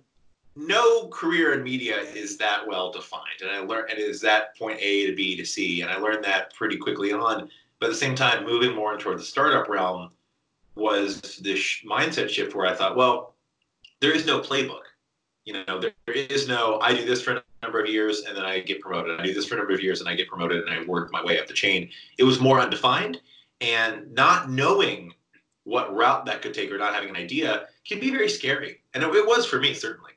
no 0.57 1.09
career 1.09 1.53
in 1.53 1.63
media 1.63 1.99
is 2.01 2.37
that 2.39 2.67
well 2.67 2.91
defined, 2.91 3.41
and 3.43 3.51
I 3.51 3.61
learned 3.61 3.91
and 3.91 3.99
it 3.99 4.09
is 4.09 4.21
that 4.23 4.57
point 4.59 4.79
A 4.81 5.07
to 5.07 5.15
B 5.15 5.37
to 5.37 5.45
C, 5.45 5.83
and 5.83 5.91
I 5.91 5.99
learned 5.99 6.25
that 6.25 6.55
pretty 6.55 6.77
quickly 6.77 7.13
on. 7.13 7.49
But 7.79 7.87
at 7.87 7.93
the 7.93 7.99
same 7.99 8.15
time, 8.15 8.45
moving 8.45 8.75
more 8.75 8.97
toward 8.97 9.19
the 9.19 9.25
startup 9.25 9.69
realm 9.69 10.11
was 10.77 11.21
this 11.43 11.81
mindset 11.89 12.29
shift 12.31 12.55
where 12.55 12.67
I 12.67 12.75
thought, 12.75 12.97
well, 12.97 13.36
there 14.01 14.13
is 14.13 14.27
no 14.27 14.41
playbook. 14.41 14.83
You 15.45 15.65
know, 15.67 15.81
there, 15.81 15.93
is 16.09 16.49
no 16.49 16.81
I 16.81 16.93
do 16.93 17.05
this 17.05 17.23
for 17.23 17.33
a 17.33 17.43
number 17.63 17.81
of 17.81 17.89
years 17.89 18.23
and 18.23 18.37
then 18.37 18.45
I 18.45 18.61
get 18.61 18.81
promoted. 18.81 19.21
I 19.21 19.25
do 19.25 19.33
this 19.33 19.47
for 19.47 19.55
a 19.55 19.59
number 19.59 19.75
of 19.75 19.81
years 19.81 20.01
and 20.01 20.09
I 20.09 20.15
get 20.15 20.29
promoted 20.29 20.65
and 20.65 20.71
I 20.71 20.85
work 20.85 21.13
my 21.13 21.25
way 21.25 21.39
up 21.39 21.47
the 21.47 21.55
chain. 21.55 21.89
It 22.19 22.25
was 22.25 22.41
more 22.41 22.61
undefined, 22.61 23.21
and 23.61 24.13
not 24.13 24.51
knowing 24.51 25.15
what 25.65 25.95
route 25.95 26.27
that 26.27 26.43
could 26.43 26.55
take 26.55 26.71
or 26.71 26.79
not 26.79 26.95
having 26.95 27.11
an 27.11 27.17
idea 27.17 27.67
can 27.87 28.01
be 28.01 28.11
very 28.11 28.29
scary. 28.29 28.81
And 28.95 29.03
it, 29.03 29.15
it 29.15 29.27
was 29.27 29.47
for 29.47 29.61
me 29.61 29.75
certainly. 29.75 30.13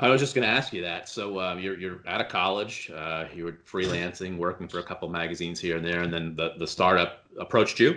I 0.00 0.08
was 0.08 0.20
just 0.20 0.34
going 0.34 0.46
to 0.46 0.52
ask 0.52 0.72
you 0.72 0.82
that. 0.82 1.08
So 1.08 1.38
um, 1.38 1.60
you're 1.60 1.78
you're 1.78 2.00
out 2.08 2.20
of 2.20 2.28
college, 2.28 2.90
uh, 2.94 3.26
you 3.32 3.44
were 3.44 3.52
freelancing, 3.52 4.36
working 4.36 4.66
for 4.66 4.80
a 4.80 4.82
couple 4.82 5.08
magazines 5.08 5.60
here 5.60 5.76
and 5.76 5.86
there, 5.86 6.02
and 6.02 6.12
then 6.12 6.34
the 6.34 6.54
the 6.58 6.66
startup 6.66 7.24
approached 7.38 7.78
you. 7.78 7.96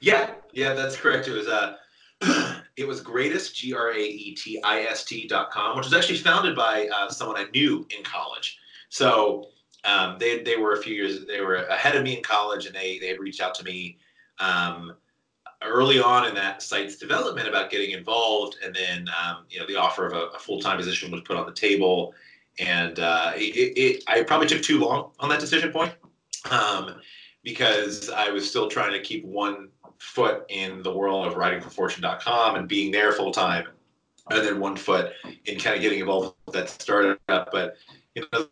Yeah, 0.00 0.30
yeah, 0.52 0.72
that's 0.74 0.96
correct. 0.96 1.28
It 1.28 1.32
was 1.32 1.48
uh, 1.48 1.76
it 2.78 2.86
was 2.86 3.00
Greatist 3.00 3.56
g 3.56 3.74
r 3.74 3.92
a 3.92 3.98
e 3.98 4.34
t 4.34 4.60
i 4.62 4.82
s 4.82 5.04
t 5.04 5.26
dot 5.26 5.50
com, 5.50 5.76
which 5.76 5.86
was 5.86 5.94
actually 5.94 6.18
founded 6.18 6.54
by 6.54 6.88
uh, 6.88 7.08
someone 7.08 7.36
I 7.36 7.46
knew 7.52 7.86
in 7.96 8.04
college. 8.04 8.58
So 8.88 9.48
um, 9.84 10.16
they 10.18 10.42
they 10.42 10.56
were 10.56 10.74
a 10.74 10.82
few 10.82 10.94
years 10.94 11.26
they 11.26 11.40
were 11.40 11.56
ahead 11.56 11.96
of 11.96 12.04
me 12.04 12.16
in 12.16 12.22
college, 12.22 12.66
and 12.66 12.74
they 12.74 12.98
they 12.98 13.16
reached 13.18 13.40
out 13.40 13.54
to 13.56 13.64
me. 13.64 13.98
Um, 14.38 14.94
early 15.62 15.98
on 15.98 16.24
in 16.28 16.34
that 16.36 16.62
site's 16.62 16.96
development 16.96 17.48
about 17.48 17.68
getting 17.68 17.90
involved, 17.90 18.56
and 18.64 18.74
then 18.74 19.08
um, 19.20 19.44
you 19.50 19.58
know 19.58 19.66
the 19.66 19.74
offer 19.76 20.06
of 20.06 20.12
a, 20.12 20.36
a 20.36 20.38
full 20.38 20.60
time 20.60 20.76
position 20.76 21.10
was 21.10 21.20
put 21.22 21.36
on 21.36 21.46
the 21.46 21.52
table, 21.52 22.14
and 22.58 23.00
uh, 23.00 23.32
it, 23.34 23.76
it, 23.76 24.04
I 24.06 24.22
probably 24.22 24.46
took 24.46 24.62
too 24.62 24.78
long 24.78 25.10
on 25.18 25.28
that 25.30 25.40
decision 25.40 25.72
point 25.72 25.92
um, 26.50 27.00
because 27.42 28.10
I 28.10 28.30
was 28.30 28.48
still 28.48 28.68
trying 28.68 28.92
to 28.92 29.00
keep 29.00 29.24
one 29.24 29.68
foot 29.98 30.44
in 30.48 30.82
the 30.82 30.92
world 30.92 31.26
of 31.26 31.36
writing 31.36 31.60
for 31.60 31.70
Fortune.com 31.70 32.56
and 32.56 32.68
being 32.68 32.90
there 32.90 33.12
full 33.12 33.32
time, 33.32 33.66
and 34.30 34.44
then 34.44 34.60
one 34.60 34.76
foot 34.76 35.12
in 35.46 35.58
kind 35.58 35.76
of 35.76 35.82
getting 35.82 36.00
involved 36.00 36.34
with 36.46 36.54
that 36.54 36.68
startup. 36.68 37.20
But 37.26 37.76
you 38.14 38.24
know. 38.32 38.46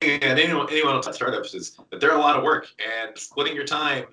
And 0.00 0.36
anyone, 0.36 0.66
anyone 0.68 0.94
else 0.94 1.06
at 1.06 1.14
startups 1.14 1.54
is 1.54 1.78
that 1.90 2.00
they're 2.00 2.16
a 2.16 2.18
lot 2.18 2.36
of 2.36 2.42
work, 2.42 2.66
and 2.80 3.16
splitting 3.16 3.54
your 3.54 3.64
time 3.64 4.06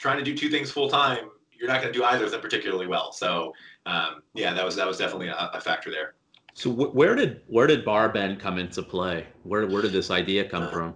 trying 0.00 0.18
to 0.18 0.24
do 0.24 0.36
two 0.36 0.48
things 0.48 0.70
full 0.70 0.88
time, 0.88 1.30
you're 1.52 1.68
not 1.68 1.82
going 1.82 1.92
to 1.92 1.98
do 1.98 2.04
either 2.04 2.24
of 2.24 2.30
them 2.30 2.40
particularly 2.40 2.86
well. 2.86 3.12
So 3.12 3.52
um, 3.86 4.22
yeah, 4.34 4.52
that 4.54 4.64
was 4.64 4.74
that 4.76 4.86
was 4.86 4.98
definitely 4.98 5.28
a, 5.28 5.50
a 5.52 5.60
factor 5.60 5.90
there. 5.90 6.14
So 6.54 6.70
wh- 6.70 6.94
where 6.94 7.14
did 7.14 7.42
where 7.46 7.66
did 7.66 7.84
Barbend 7.84 8.40
come 8.40 8.58
into 8.58 8.82
play? 8.82 9.26
Where 9.44 9.66
where 9.66 9.82
did 9.82 9.92
this 9.92 10.10
idea 10.10 10.48
come 10.48 10.64
uh, 10.64 10.70
from? 10.70 10.94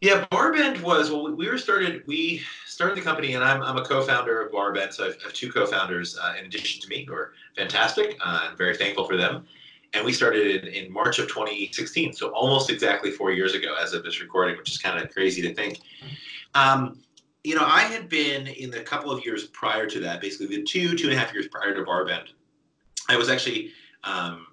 Yeah, 0.00 0.26
Barbend 0.30 0.82
was 0.82 1.10
well. 1.10 1.34
We 1.34 1.48
were 1.48 1.58
started. 1.58 2.02
We 2.06 2.42
started 2.82 2.98
the 2.98 3.04
company, 3.04 3.34
and 3.34 3.44
I'm, 3.44 3.62
I'm 3.62 3.76
a 3.76 3.84
co-founder 3.84 4.42
of 4.42 4.50
Barbend. 4.50 4.92
So 4.92 5.04
I 5.04 5.06
have, 5.06 5.32
two 5.32 5.52
co-founders 5.52 6.18
uh, 6.20 6.34
in 6.36 6.46
addition 6.46 6.82
to 6.82 6.88
me 6.88 7.04
who 7.04 7.14
are 7.14 7.32
fantastic. 7.56 8.18
Uh, 8.20 8.48
I'm 8.50 8.56
very 8.56 8.76
thankful 8.76 9.04
for 9.04 9.16
them. 9.16 9.46
And 9.94 10.04
we 10.04 10.12
started 10.12 10.64
in, 10.64 10.74
in 10.86 10.92
March 10.92 11.20
of 11.20 11.28
2016, 11.28 12.12
so 12.12 12.30
almost 12.30 12.70
exactly 12.70 13.12
four 13.12 13.30
years 13.30 13.54
ago 13.54 13.76
as 13.80 13.92
of 13.92 14.02
this 14.02 14.20
recording, 14.20 14.56
which 14.56 14.68
is 14.68 14.78
kind 14.78 14.98
of 14.98 15.12
crazy 15.12 15.40
to 15.42 15.54
think. 15.54 15.78
Um, 16.56 16.98
you 17.44 17.54
know, 17.54 17.64
I 17.64 17.82
had 17.82 18.08
been 18.08 18.48
in 18.48 18.72
the 18.72 18.80
couple 18.80 19.12
of 19.12 19.24
years 19.24 19.46
prior 19.46 19.86
to 19.86 20.00
that, 20.00 20.20
basically 20.20 20.56
the 20.56 20.64
two, 20.64 20.96
two 20.96 21.06
and 21.06 21.16
a 21.16 21.20
half 21.20 21.32
years 21.32 21.46
prior 21.52 21.72
to 21.76 21.84
Barbend, 21.84 22.30
I 23.08 23.16
was 23.16 23.28
actually 23.28 23.70
um, 24.02 24.48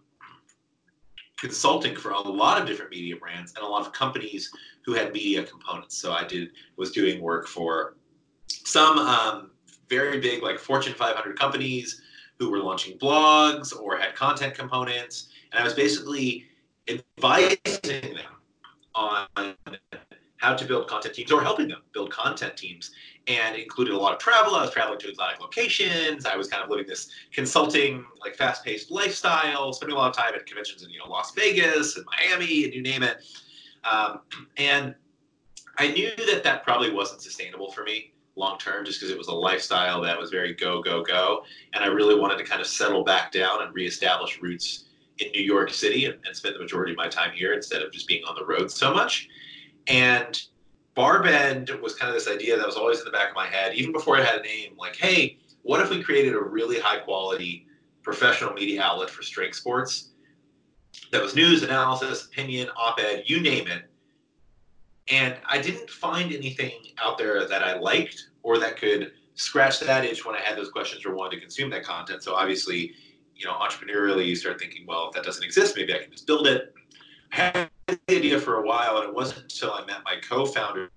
consulting 1.37 1.95
for 1.95 2.11
a 2.11 2.21
lot 2.21 2.61
of 2.61 2.67
different 2.67 2.91
media 2.91 3.15
brands 3.15 3.53
and 3.55 3.65
a 3.65 3.67
lot 3.67 3.81
of 3.81 3.91
companies 3.91 4.51
who 4.85 4.93
had 4.93 5.13
media 5.13 5.43
components. 5.43 5.97
So 5.97 6.11
I 6.11 6.25
did 6.25 6.49
was 6.77 6.91
doing 6.91 7.23
work 7.23 7.47
for 7.47 7.95
some 8.49 8.99
um, 8.99 9.51
very 9.89 10.19
big, 10.19 10.43
like 10.43 10.59
Fortune 10.59 10.93
500 10.93 11.37
companies 11.37 12.01
who 12.37 12.49
were 12.49 12.59
launching 12.59 12.97
blogs 12.97 13.77
or 13.77 13.97
had 13.97 14.15
content 14.15 14.53
components, 14.53 15.29
and 15.51 15.59
I 15.59 15.63
was 15.63 15.73
basically 15.73 16.45
advising 16.87 18.15
them 18.15 18.33
on 18.95 19.55
how 20.37 20.55
to 20.55 20.65
build 20.65 20.87
content 20.87 21.13
teams 21.15 21.31
or 21.31 21.41
helping 21.41 21.67
them 21.67 21.81
build 21.93 22.11
content 22.11 22.55
teams 22.55 22.91
and 23.27 23.55
included 23.57 23.93
a 23.93 23.97
lot 23.97 24.13
of 24.13 24.19
travel. 24.19 24.55
I 24.55 24.61
was 24.61 24.71
traveling 24.71 24.99
to 24.99 25.09
exotic 25.09 25.41
locations. 25.41 26.25
I 26.25 26.37
was 26.37 26.47
kind 26.47 26.63
of 26.63 26.69
living 26.69 26.87
this 26.87 27.09
consulting, 27.33 28.05
like 28.21 28.35
fast-paced 28.35 28.89
lifestyle, 28.89 29.73
spending 29.73 29.97
a 29.97 29.99
lot 29.99 30.09
of 30.09 30.15
time 30.15 30.33
at 30.33 30.45
conventions 30.45 30.83
in 30.83 30.89
you 30.89 30.99
know 30.99 31.09
Las 31.09 31.33
Vegas 31.35 31.97
and 31.97 32.05
Miami 32.05 32.63
and 32.63 32.73
you 32.73 32.81
name 32.81 33.03
it. 33.03 33.17
Um, 33.89 34.21
and 34.57 34.95
I 35.77 35.91
knew 35.91 36.11
that 36.15 36.43
that 36.43 36.63
probably 36.63 36.91
wasn't 36.91 37.21
sustainable 37.21 37.71
for 37.71 37.83
me 37.83 38.13
long 38.39 38.57
term, 38.57 38.85
just 38.85 38.99
because 38.99 39.11
it 39.11 39.17
was 39.17 39.27
a 39.27 39.33
lifestyle 39.33 40.01
that 40.01 40.17
was 40.17 40.31
very 40.31 40.53
go 40.53 40.81
go 40.81 41.03
go, 41.03 41.43
and 41.73 41.83
I 41.83 41.87
really 41.87 42.19
wanted 42.19 42.37
to 42.39 42.43
kind 42.43 42.61
of 42.61 42.67
settle 42.67 43.03
back 43.03 43.31
down 43.31 43.61
and 43.61 43.73
reestablish 43.73 44.41
roots 44.41 44.85
in 45.19 45.31
New 45.31 45.43
York 45.43 45.71
City 45.71 46.05
and, 46.05 46.15
and 46.25 46.35
spend 46.35 46.55
the 46.55 46.59
majority 46.59 46.93
of 46.93 46.97
my 46.97 47.07
time 47.07 47.31
here 47.33 47.53
instead 47.53 47.81
of 47.81 47.91
just 47.91 48.07
being 48.07 48.23
on 48.23 48.35
the 48.35 48.45
road 48.45 48.71
so 48.71 48.93
much. 48.93 49.27
And 49.87 50.41
Barbend 50.95 51.79
was 51.81 51.95
kind 51.95 52.09
of 52.09 52.15
this 52.15 52.27
idea 52.27 52.57
that 52.57 52.65
was 52.65 52.75
always 52.75 52.99
in 52.99 53.05
the 53.05 53.11
back 53.11 53.29
of 53.29 53.35
my 53.35 53.47
head, 53.47 53.75
even 53.75 53.91
before 53.91 54.17
it 54.17 54.25
had 54.25 54.39
a 54.39 54.43
name. 54.43 54.75
Like, 54.77 54.95
hey, 54.95 55.37
what 55.61 55.81
if 55.81 55.89
we 55.89 56.01
created 56.01 56.33
a 56.33 56.41
really 56.41 56.79
high 56.79 56.99
quality 56.99 57.67
professional 58.01 58.53
media 58.53 58.81
outlet 58.81 59.09
for 59.09 59.21
strength 59.23 59.55
sports 59.55 60.09
that 61.11 61.21
was 61.21 61.35
news, 61.35 61.63
analysis, 61.63 62.25
opinion, 62.25 62.69
op 62.75 62.99
ed, 62.99 63.23
you 63.25 63.41
name 63.41 63.67
it. 63.67 63.83
And 65.11 65.35
I 65.47 65.59
didn't 65.59 65.89
find 65.89 66.31
anything 66.31 66.71
out 67.01 67.17
there 67.17 67.47
that 67.47 67.63
I 67.63 67.77
liked 67.79 68.28
or 68.43 68.57
that 68.59 68.77
could 68.77 69.11
scratch 69.35 69.79
that 69.79 70.05
itch 70.05 70.25
when 70.25 70.35
I 70.35 70.39
had 70.39 70.57
those 70.57 70.69
questions 70.69 71.05
or 71.05 71.15
wanted 71.15 71.35
to 71.35 71.41
consume 71.41 71.69
that 71.69 71.83
content. 71.83 72.23
So 72.23 72.35
obviously, 72.35 72.93
you 73.35 73.45
know, 73.45 73.53
entrepreneurially, 73.53 74.25
you 74.25 74.35
start 74.35 74.59
thinking, 74.59 74.85
well, 74.85 75.07
if 75.07 75.13
that 75.13 75.23
doesn't 75.23 75.43
exist, 75.43 75.77
maybe 75.77 75.93
I 75.93 75.99
can 75.99 76.11
just 76.11 76.27
build 76.27 76.45
it. 76.45 76.73
I 77.31 77.35
had 77.35 77.69
the 77.87 77.99
idea 78.09 78.39
for 78.39 78.55
a 78.55 78.65
while, 78.65 78.97
and 78.97 79.07
it 79.07 79.15
wasn't 79.15 79.43
until 79.43 79.71
I 79.71 79.85
met 79.85 80.03
my 80.03 80.15
co-founders 80.21 80.89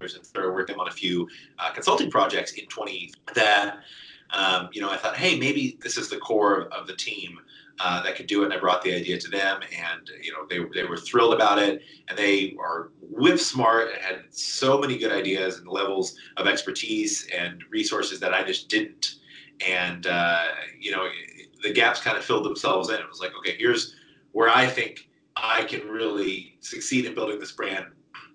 and 0.00 0.26
started 0.26 0.52
working 0.52 0.76
on 0.78 0.88
a 0.88 0.90
few 0.90 1.28
uh, 1.58 1.70
consulting 1.72 2.10
projects 2.10 2.52
in 2.52 2.66
20 2.66 3.12
that 3.34 3.78
um, 4.30 4.68
you 4.72 4.80
know 4.80 4.90
I 4.90 4.96
thought, 4.96 5.16
hey, 5.16 5.38
maybe 5.38 5.78
this 5.80 5.96
is 5.96 6.08
the 6.08 6.16
core 6.18 6.62
of, 6.62 6.72
of 6.72 6.86
the 6.86 6.96
team 6.96 7.38
uh, 7.80 8.02
that 8.02 8.16
could 8.16 8.26
do 8.26 8.42
it. 8.42 8.46
And 8.46 8.54
I 8.54 8.58
brought 8.58 8.82
the 8.82 8.94
idea 8.94 9.18
to 9.18 9.28
them, 9.28 9.60
and 9.62 10.10
you 10.22 10.32
know 10.32 10.46
they 10.48 10.80
they 10.80 10.86
were 10.86 10.96
thrilled 10.96 11.34
about 11.34 11.58
it, 11.58 11.82
and 12.08 12.18
they 12.18 12.56
are 12.60 12.90
whip 13.00 13.38
smart 13.38 13.92
and 13.92 14.02
had 14.02 14.22
so 14.30 14.78
many 14.78 14.98
good 14.98 15.12
ideas 15.12 15.58
and 15.58 15.68
levels 15.68 16.16
of 16.36 16.46
expertise 16.46 17.28
and 17.36 17.62
resources 17.70 18.20
that 18.20 18.34
I 18.34 18.42
just 18.42 18.68
didn't. 18.68 19.16
And 19.66 20.06
uh, 20.06 20.46
you 20.78 20.90
know 20.92 21.08
the 21.62 21.72
gaps 21.72 22.00
kind 22.00 22.16
of 22.16 22.24
filled 22.24 22.44
themselves 22.44 22.88
in. 22.88 22.96
It 22.96 23.08
was 23.08 23.20
like, 23.20 23.32
okay, 23.38 23.56
here's 23.56 23.94
where 24.32 24.48
I 24.48 24.66
think 24.66 25.08
I 25.36 25.64
can 25.64 25.88
really 25.88 26.56
succeed 26.60 27.04
in 27.04 27.14
building 27.14 27.38
this 27.38 27.52
brand, 27.52 27.86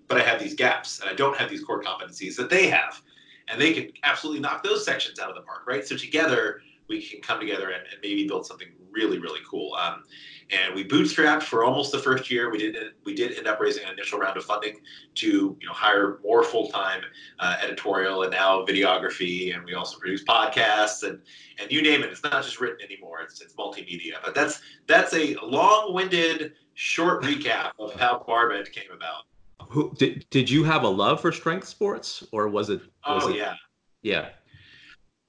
but 0.08 0.18
I 0.18 0.24
have 0.24 0.40
these 0.40 0.54
gaps 0.54 1.00
and 1.00 1.08
I 1.08 1.14
don't 1.14 1.36
have 1.36 1.50
these 1.50 1.62
core 1.62 1.82
competencies 1.82 2.36
that 2.36 2.50
they 2.50 2.68
have. 2.68 3.00
And 3.48 3.60
they 3.60 3.72
can 3.72 3.90
absolutely 4.02 4.40
knock 4.40 4.62
those 4.62 4.84
sections 4.84 5.18
out 5.18 5.30
of 5.30 5.34
the 5.34 5.42
park, 5.42 5.66
right? 5.66 5.86
So 5.86 5.96
together 5.96 6.60
we 6.88 7.02
can 7.02 7.20
come 7.20 7.40
together 7.40 7.70
and, 7.70 7.82
and 7.82 8.00
maybe 8.02 8.26
build 8.26 8.46
something 8.46 8.68
really 8.98 9.18
really 9.18 9.40
cool. 9.48 9.74
Um, 9.74 10.04
and 10.50 10.74
we 10.74 10.82
bootstrapped 10.84 11.42
for 11.42 11.64
almost 11.64 11.92
the 11.92 11.98
first 11.98 12.30
year. 12.30 12.50
We 12.50 12.58
did 12.58 12.76
we 13.04 13.14
did 13.14 13.36
end 13.36 13.46
up 13.46 13.60
raising 13.60 13.84
an 13.84 13.92
initial 13.92 14.18
round 14.18 14.36
of 14.36 14.44
funding 14.44 14.80
to 15.16 15.56
you 15.60 15.66
know 15.66 15.72
hire 15.72 16.18
more 16.22 16.42
full 16.42 16.68
time 16.68 17.02
uh, 17.38 17.56
editorial 17.62 18.22
and 18.22 18.32
now 18.32 18.64
videography, 18.64 19.54
and 19.54 19.64
we 19.64 19.74
also 19.74 19.98
produce 19.98 20.24
podcasts 20.24 21.02
and 21.02 21.20
and 21.60 21.70
you 21.70 21.82
name 21.82 22.02
it. 22.02 22.10
It's 22.10 22.22
not 22.22 22.42
just 22.42 22.60
written 22.60 22.78
anymore; 22.84 23.20
it's 23.20 23.40
it's 23.40 23.54
multimedia. 23.54 24.14
But 24.24 24.34
that's 24.34 24.60
that's 24.86 25.12
a 25.14 25.36
long 25.42 25.94
winded 25.94 26.52
short 26.74 27.22
recap 27.22 27.72
of 27.78 27.92
how 27.94 28.24
Barbend 28.26 28.72
came 28.72 28.90
about. 28.94 29.24
Who 29.68 29.94
did 29.98 30.26
did 30.30 30.48
you 30.48 30.64
have 30.64 30.82
a 30.82 30.88
love 30.88 31.20
for 31.20 31.30
strength 31.30 31.68
sports, 31.68 32.24
or 32.32 32.48
was 32.48 32.70
it? 32.70 32.80
Was 33.06 33.24
oh 33.24 33.28
it, 33.28 33.36
yeah, 33.36 33.54
yeah. 34.02 34.28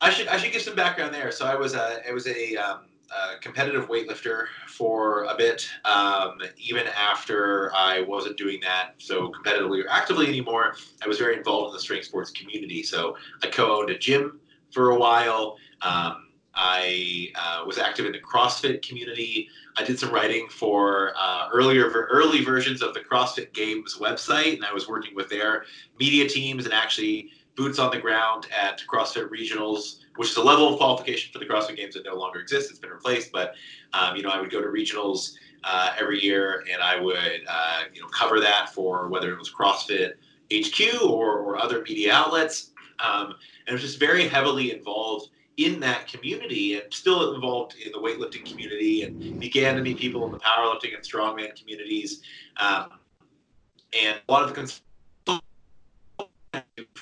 I 0.01 0.11
should 0.11 0.29
I 0.29 0.37
should 0.37 0.53
give 0.53 0.61
some 0.61 0.75
background 0.75 1.13
there. 1.13 1.29
So 1.31 1.45
I 1.45 1.55
was 1.55 1.73
a 1.73 2.01
it 2.07 2.13
was 2.13 2.25
a 2.25 2.55
um, 2.55 2.88
a 3.11 3.39
competitive 3.39 3.87
weightlifter 3.87 4.45
for 4.67 5.23
a 5.25 5.35
bit, 5.35 5.67
um, 5.85 6.39
even 6.57 6.87
after 6.87 7.71
I 7.73 8.01
wasn't 8.01 8.37
doing 8.37 8.59
that 8.61 8.93
so 8.97 9.31
competitively 9.31 9.83
or 9.83 9.89
actively 9.89 10.27
anymore. 10.27 10.75
I 11.03 11.07
was 11.07 11.17
very 11.17 11.37
involved 11.37 11.69
in 11.69 11.73
the 11.73 11.81
strength 11.81 12.05
sports 12.05 12.31
community. 12.31 12.83
So 12.83 13.17
I 13.43 13.47
co-owned 13.47 13.89
a 13.89 13.97
gym 13.97 14.39
for 14.71 14.91
a 14.91 14.99
while. 14.99 15.57
Um, 15.81 16.25
I 16.53 17.29
uh, 17.35 17.63
was 17.65 17.77
active 17.77 18.05
in 18.05 18.11
the 18.11 18.19
CrossFit 18.19 18.85
community. 18.85 19.47
I 19.77 19.83
did 19.83 19.97
some 19.97 20.11
writing 20.11 20.47
for 20.49 21.13
uh, 21.17 21.47
earlier 21.53 21.89
early 21.89 22.43
versions 22.43 22.81
of 22.81 22.93
the 22.93 22.99
CrossFit 22.99 23.53
Games 23.53 23.97
website, 23.99 24.55
and 24.55 24.65
I 24.65 24.73
was 24.73 24.87
working 24.87 25.15
with 25.15 25.29
their 25.29 25.63
media 25.99 26.27
teams 26.27 26.65
and 26.65 26.73
actually 26.73 27.29
boots 27.55 27.79
on 27.79 27.91
the 27.91 27.97
ground 27.97 28.47
at 28.57 28.81
CrossFit 28.91 29.29
regionals 29.29 29.99
which 30.19 30.31
is 30.31 30.35
a 30.35 30.43
level 30.43 30.67
of 30.67 30.77
qualification 30.77 31.31
for 31.31 31.39
the 31.39 31.45
CrossFit 31.45 31.77
Games 31.77 31.93
that 31.93 32.03
no 32.03 32.15
longer 32.15 32.41
exists. 32.41 32.69
It's 32.69 32.77
been 32.77 32.89
replaced, 32.89 33.31
but 33.31 33.53
um, 33.93 34.17
you 34.17 34.21
know, 34.21 34.27
I 34.27 34.41
would 34.41 34.51
go 34.51 34.61
to 34.61 34.67
regionals 34.67 35.35
uh, 35.63 35.93
every 35.97 36.21
year, 36.21 36.65
and 36.69 36.81
I 36.81 36.99
would 36.99 37.41
uh, 37.47 37.83
you 37.93 38.01
know 38.01 38.07
cover 38.09 38.41
that 38.41 38.67
for 38.73 39.07
whether 39.07 39.31
it 39.31 39.39
was 39.39 39.49
CrossFit 39.49 40.15
HQ 40.53 41.09
or, 41.09 41.39
or 41.39 41.57
other 41.57 41.81
media 41.83 42.11
outlets, 42.13 42.71
um, 42.99 43.27
and 43.27 43.69
it 43.69 43.71
was 43.71 43.81
just 43.81 43.97
very 43.97 44.27
heavily 44.27 44.73
involved 44.73 45.29
in 45.55 45.79
that 45.79 46.09
community 46.09 46.75
and 46.75 46.93
still 46.93 47.33
involved 47.33 47.75
in 47.85 47.89
the 47.93 47.99
weightlifting 47.99 48.43
community 48.45 49.03
and 49.03 49.39
began 49.39 49.77
to 49.77 49.81
meet 49.81 49.99
people 49.99 50.25
in 50.25 50.33
the 50.33 50.39
powerlifting 50.39 50.93
and 50.93 51.01
strongman 51.01 51.57
communities. 51.57 52.23
Um, 52.57 52.99
and 54.03 54.19
a 54.27 54.31
lot 54.31 54.43
of 54.43 54.49
the 54.49 54.55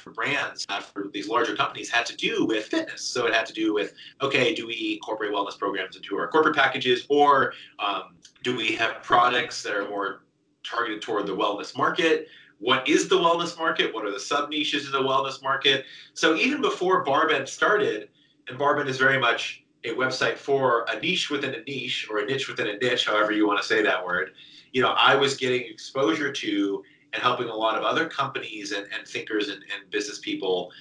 for 0.08 0.14
brands, 0.14 0.66
for 0.94 1.08
these 1.14 1.28
larger 1.28 1.56
companies, 1.56 1.90
had 1.90 2.06
to 2.06 2.16
do 2.16 2.46
with 2.46 2.66
fitness. 2.66 3.02
So 3.02 3.26
it 3.26 3.34
had 3.34 3.46
to 3.48 3.54
do 3.54 3.74
with, 3.74 3.94
okay, 4.22 4.54
do 4.54 4.68
we 4.68 4.94
incorporate 4.94 5.32
wellness 5.32 5.58
programs 5.58 5.96
into 5.96 6.18
our 6.18 6.28
corporate 6.28 6.56
packages, 6.56 7.06
or 7.10 7.54
um, 7.80 8.16
do 8.44 8.56
we 8.56 8.74
have 8.76 9.04
products 9.04 9.64
that 9.64 9.74
are 9.74 9.88
more 9.90 10.24
targeted 10.64 11.02
toward 11.02 11.28
the 11.28 11.36
wellness 11.36 11.78
market? 11.78 12.28
What 12.60 12.88
is 12.88 13.08
the 13.08 13.16
wellness 13.16 13.58
market? 13.58 13.94
What 13.94 14.06
are 14.06 14.12
the 14.12 14.20
sub 14.20 14.50
niches 14.50 14.86
in 14.86 14.92
the 14.92 15.02
wellness 15.02 15.44
market? 15.44 15.86
So 16.14 16.36
even 16.36 16.62
before 16.62 17.06
Barbend 17.06 17.48
started, 17.48 18.10
and 18.48 18.58
Barbend 18.58 18.88
is 18.88 18.98
very 18.98 19.20
much 19.20 19.64
a 19.84 19.90
website 19.90 20.38
for 20.38 20.86
a 20.90 21.00
niche 21.00 21.30
within 21.30 21.54
a 21.54 21.62
niche 21.64 22.08
or 22.10 22.20
a 22.20 22.26
niche 22.26 22.48
within 22.48 22.68
a 22.68 22.78
niche, 22.78 23.06
however 23.06 23.32
you 23.32 23.46
want 23.46 23.62
to 23.62 23.68
say 23.68 23.84
that 23.84 24.04
word. 24.04 24.32
You 24.72 24.82
know, 24.82 24.90
I 24.98 25.16
was 25.16 25.38
getting 25.38 25.62
exposure 25.66 26.32
to 26.32 26.84
and 27.14 27.22
helping 27.22 27.48
a 27.48 27.56
lot 27.56 27.78
of 27.78 27.84
other 27.84 28.08
companies 28.08 28.72
and, 28.72 28.86
and 28.98 29.08
thinkers 29.08 29.50
and, 29.50 29.64
and 29.74 29.90
business 29.92 30.20
people 30.20 30.72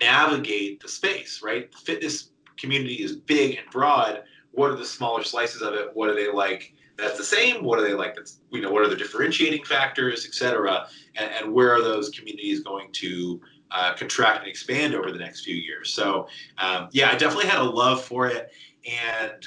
navigate 0.00 0.80
the 0.80 0.88
space, 0.88 1.40
right? 1.42 1.70
The 1.72 1.78
fitness 1.78 2.30
community 2.56 3.02
is 3.02 3.16
big 3.16 3.56
and 3.56 3.68
broad. 3.70 4.22
What 4.52 4.70
are 4.70 4.76
the 4.76 4.84
smaller 4.84 5.22
slices 5.22 5.62
of 5.62 5.74
it? 5.74 5.90
What 5.94 6.08
are 6.08 6.14
they 6.14 6.30
like 6.30 6.74
that's 6.96 7.16
the 7.16 7.24
same? 7.24 7.64
What 7.64 7.78
are 7.78 7.82
they 7.82 7.94
like 7.94 8.14
that's, 8.14 8.40
you 8.50 8.60
know, 8.60 8.70
what 8.70 8.82
are 8.82 8.88
the 8.88 8.96
differentiating 8.96 9.64
factors, 9.64 10.26
et 10.26 10.34
cetera? 10.34 10.86
And, 11.16 11.30
and 11.32 11.52
where 11.52 11.72
are 11.72 11.80
those 11.82 12.10
communities 12.10 12.60
going 12.60 12.92
to 12.92 13.40
uh, 13.70 13.94
contract 13.94 14.40
and 14.40 14.48
expand 14.48 14.94
over 14.94 15.10
the 15.10 15.18
next 15.18 15.44
few 15.44 15.54
years? 15.54 15.94
So, 15.94 16.28
um, 16.58 16.88
yeah, 16.92 17.10
I 17.10 17.16
definitely 17.16 17.48
had 17.48 17.60
a 17.60 17.64
love 17.64 18.04
for 18.04 18.26
it. 18.26 18.50
And 18.86 19.46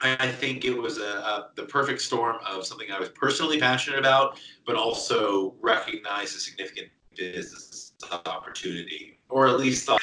I 0.00 0.28
think 0.28 0.64
it 0.64 0.76
was 0.76 0.98
a, 0.98 1.02
a, 1.02 1.50
the 1.56 1.64
perfect 1.64 2.00
storm 2.00 2.36
of 2.46 2.64
something 2.64 2.90
I 2.92 3.00
was 3.00 3.08
personally 3.08 3.58
passionate 3.58 3.98
about, 3.98 4.38
but 4.64 4.76
also 4.76 5.56
recognized 5.60 6.36
a 6.36 6.40
significant 6.40 6.88
business 7.16 7.92
opportunity, 8.26 9.18
or 9.28 9.48
at 9.48 9.58
least 9.58 9.86
thought. 9.86 10.00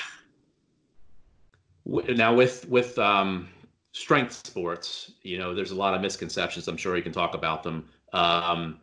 Now, 1.86 2.34
with 2.34 2.68
with 2.68 3.00
um, 3.00 3.48
strength 3.94 4.34
sports, 4.46 5.14
you 5.22 5.38
know, 5.38 5.55
there's 5.55 5.72
a 5.72 5.75
lot 5.75 5.94
of 5.94 6.01
misconceptions. 6.01 6.68
I'm 6.68 6.77
sure 6.77 6.98
you 6.98 7.03
can 7.03 7.14
talk 7.14 7.34
about 7.34 7.64
them. 7.64 7.88
Um, 8.12 8.81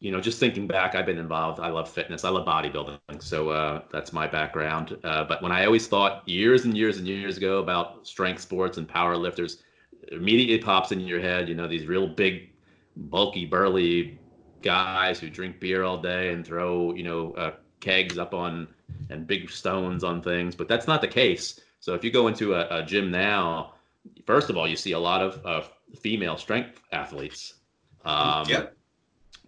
you 0.00 0.10
know, 0.10 0.20
just 0.20 0.38
thinking 0.38 0.66
back, 0.66 0.94
I've 0.94 1.06
been 1.06 1.18
involved. 1.18 1.60
I 1.60 1.68
love 1.68 1.88
fitness. 1.88 2.24
I 2.24 2.28
love 2.28 2.44
bodybuilding. 2.44 3.22
So 3.22 3.50
uh, 3.50 3.82
that's 3.92 4.12
my 4.12 4.26
background. 4.26 4.98
Uh, 5.04 5.24
but 5.24 5.40
when 5.42 5.52
I 5.52 5.64
always 5.64 5.86
thought 5.86 6.28
years 6.28 6.64
and 6.64 6.76
years 6.76 6.98
and 6.98 7.06
years 7.06 7.36
ago 7.36 7.60
about 7.60 8.06
strength 8.06 8.42
sports 8.42 8.78
and 8.78 8.88
power 8.88 9.16
lifters, 9.16 9.62
immediately 10.10 10.58
pops 10.58 10.92
in 10.92 11.00
your 11.00 11.20
head, 11.20 11.48
you 11.48 11.54
know, 11.54 11.68
these 11.68 11.86
real 11.86 12.06
big, 12.06 12.50
bulky, 12.96 13.46
burly 13.46 14.18
guys 14.62 15.18
who 15.18 15.28
drink 15.28 15.60
beer 15.60 15.84
all 15.84 15.98
day 15.98 16.32
and 16.32 16.46
throw, 16.46 16.94
you 16.94 17.02
know, 17.02 17.32
uh, 17.32 17.52
kegs 17.80 18.18
up 18.18 18.34
on 18.34 18.68
and 19.10 19.26
big 19.26 19.50
stones 19.50 20.04
on 20.04 20.22
things. 20.22 20.54
But 20.54 20.68
that's 20.68 20.86
not 20.86 21.00
the 21.00 21.08
case. 21.08 21.60
So 21.80 21.94
if 21.94 22.04
you 22.04 22.10
go 22.10 22.28
into 22.28 22.54
a, 22.54 22.82
a 22.82 22.82
gym 22.84 23.10
now, 23.10 23.74
first 24.26 24.50
of 24.50 24.56
all, 24.56 24.68
you 24.68 24.76
see 24.76 24.92
a 24.92 24.98
lot 24.98 25.22
of 25.22 25.44
uh, 25.44 25.62
female 25.98 26.36
strength 26.36 26.80
athletes. 26.92 27.54
Um, 28.04 28.46
yeah. 28.48 28.66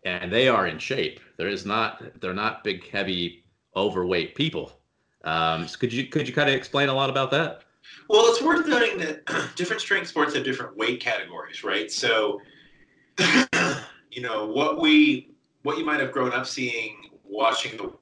And 0.05 0.33
they 0.33 0.49
are 0.49 0.67
in 0.67 0.79
shape. 0.79 1.21
There 1.39 1.49
is 1.49 1.65
not. 1.65 2.03
They're 2.21 2.35
not 2.35 2.63
big, 2.63 2.89
heavy, 2.91 3.45
overweight 3.75 4.35
people. 4.35 4.73
Um, 5.25 5.67
so 5.67 5.79
could 5.79 5.93
you 5.93 6.07
could 6.07 6.29
you 6.29 6.35
kind 6.35 6.49
of 6.51 6.55
explain 6.55 6.91
a 6.91 6.95
lot 6.95 7.09
about 7.09 7.31
that? 7.31 7.64
Well, 8.09 8.27
it's 8.27 8.43
worth 8.43 8.67
noting 8.67 8.99
that 8.99 9.25
different 9.57 9.81
strength 9.81 10.09
sports 10.09 10.35
have 10.35 10.45
different 10.45 10.77
weight 10.77 11.01
categories, 11.01 11.65
right? 11.65 11.91
So, 11.91 12.41
you 14.11 14.23
know, 14.23 14.47
what 14.47 14.81
we 14.81 15.31
what 15.63 15.79
you 15.79 15.85
might 15.85 16.01
have 16.01 16.13
grown 16.13 16.33
up 16.33 16.47
seeing 16.47 17.11
watching 17.25 17.77
the 17.79 17.93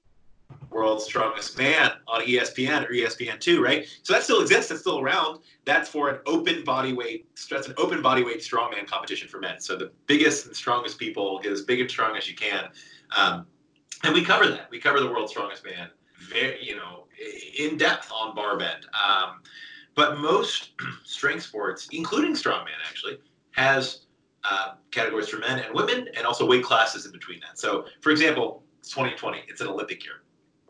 world's 0.70 1.04
strongest 1.04 1.56
man 1.56 1.92
on 2.08 2.22
ESPN 2.22 2.88
or 2.88 2.92
ESPN2, 2.92 3.60
right? 3.60 3.86
So 4.02 4.12
that 4.12 4.24
still 4.24 4.40
exists, 4.40 4.70
that's 4.70 4.80
still 4.80 4.98
around. 4.98 5.40
That's 5.64 5.88
for 5.88 6.08
an 6.08 6.18
open 6.26 6.64
body 6.64 6.92
weight, 6.92 7.28
that's 7.48 7.68
an 7.68 7.74
open 7.76 8.02
body 8.02 8.24
weight 8.24 8.40
strongman 8.40 8.86
competition 8.86 9.28
for 9.28 9.38
men. 9.38 9.60
So 9.60 9.76
the 9.76 9.92
biggest 10.06 10.46
and 10.46 10.56
strongest 10.56 10.98
people 10.98 11.38
get 11.40 11.52
as 11.52 11.62
big 11.62 11.80
and 11.80 11.90
strong 11.90 12.16
as 12.16 12.28
you 12.28 12.34
can. 12.34 12.68
Um, 13.16 13.46
and 14.02 14.12
we 14.12 14.24
cover 14.24 14.48
that. 14.48 14.68
We 14.70 14.80
cover 14.80 14.98
the 14.98 15.06
world's 15.06 15.30
strongest 15.30 15.64
man 15.64 15.90
very, 16.28 16.64
you 16.64 16.76
know, 16.76 17.06
in 17.58 17.76
depth 17.76 18.10
on 18.12 18.34
Barbend. 18.34 18.84
Um, 18.94 19.42
but 19.94 20.18
most 20.18 20.70
strength 21.04 21.44
sports, 21.44 21.88
including 21.92 22.34
strongman, 22.34 22.78
actually, 22.88 23.18
has 23.52 24.06
uh, 24.44 24.74
categories 24.90 25.28
for 25.28 25.38
men 25.38 25.60
and 25.60 25.74
women, 25.74 26.08
and 26.16 26.26
also 26.26 26.46
weight 26.46 26.64
classes 26.64 27.06
in 27.06 27.12
between 27.12 27.40
that. 27.40 27.58
So, 27.58 27.86
for 28.00 28.10
example, 28.10 28.62
it's 28.80 28.90
2020. 28.90 29.42
It's 29.48 29.60
an 29.60 29.68
Olympic 29.68 30.04
year. 30.04 30.22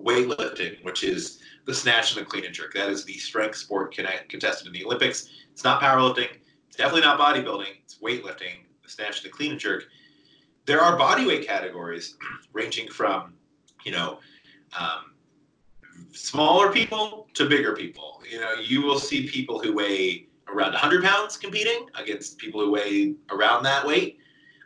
Weightlifting, 0.03 0.83
which 0.85 1.05
is 1.05 1.41
the 1.65 1.75
snatch 1.75 2.17
and 2.17 2.27
the 2.27 2.29
clean 2.29 2.45
and 2.45 2.53
jerk, 2.53 2.75
that 2.75 2.91
is 2.91 3.05
the 3.05 3.15
strength 3.15 3.57
sport 3.57 3.95
contested 3.95 4.67
in 4.67 4.73
the 4.73 4.85
Olympics. 4.85 5.31
It's 5.53 5.65
not 5.65 5.81
powerlifting. 5.81 6.29
It's 6.67 6.77
definitely 6.77 7.03
not 7.03 7.19
bodybuilding. 7.19 7.77
It's 7.83 7.99
weightlifting, 7.99 8.65
the 8.83 8.91
snatch, 8.91 9.23
and 9.23 9.27
the 9.27 9.35
clean 9.35 9.53
and 9.53 9.61
jerk. 9.61 9.85
There 10.67 10.81
are 10.81 10.99
bodyweight 10.99 11.47
categories 11.47 12.17
ranging 12.53 12.89
from, 12.89 13.35
you 13.85 13.93
know, 13.93 14.19
um, 14.79 15.12
smaller 16.12 16.72
people 16.72 17.29
to 17.35 17.48
bigger 17.48 17.75
people. 17.75 18.22
You 18.31 18.40
know, 18.40 18.55
you 18.55 18.83
will 18.83 18.98
see 18.98 19.29
people 19.29 19.59
who 19.59 19.75
weigh 19.75 20.29
around 20.48 20.72
100 20.72 21.03
pounds 21.03 21.37
competing 21.37 21.88
against 21.94 22.38
people 22.38 22.61
who 22.61 22.70
weigh 22.70 23.14
around 23.31 23.62
that 23.64 23.87
weight. 23.87 24.18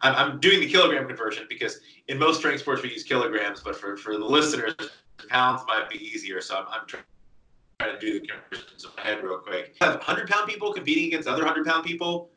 I'm, 0.03 0.15
I'm 0.15 0.41
doing 0.41 0.61
the 0.61 0.69
kilogram 0.69 1.07
conversion 1.07 1.47
because 1.49 1.81
in 2.09 2.19
most 2.19 2.39
strength 2.39 2.61
sports 2.61 2.83
we 2.83 2.91
use 2.91 3.03
kilograms, 3.03 3.63
but 3.63 3.77
for, 3.77 3.97
for 3.97 4.19
the 4.19 4.25
listeners, 4.25 4.75
pounds 5.29 5.63
might 5.67 5.89
be 5.89 5.99
easier. 6.05 6.41
So 6.41 6.57
I'm, 6.57 6.67
I'm 6.71 6.87
trying 6.87 7.05
to 7.81 7.99
do 7.99 8.21
the 8.21 8.27
conversions 8.27 8.85
in 8.85 8.91
my 8.97 9.03
head 9.03 9.23
real 9.23 9.39
quick. 9.39 9.77
You 9.81 9.87
have 9.87 9.97
100 9.97 10.29
pound 10.29 10.49
people 10.49 10.73
competing 10.73 11.07
against 11.07 11.29
other 11.29 11.45
100 11.45 11.67
pound 11.67 11.85
people, 11.85 12.31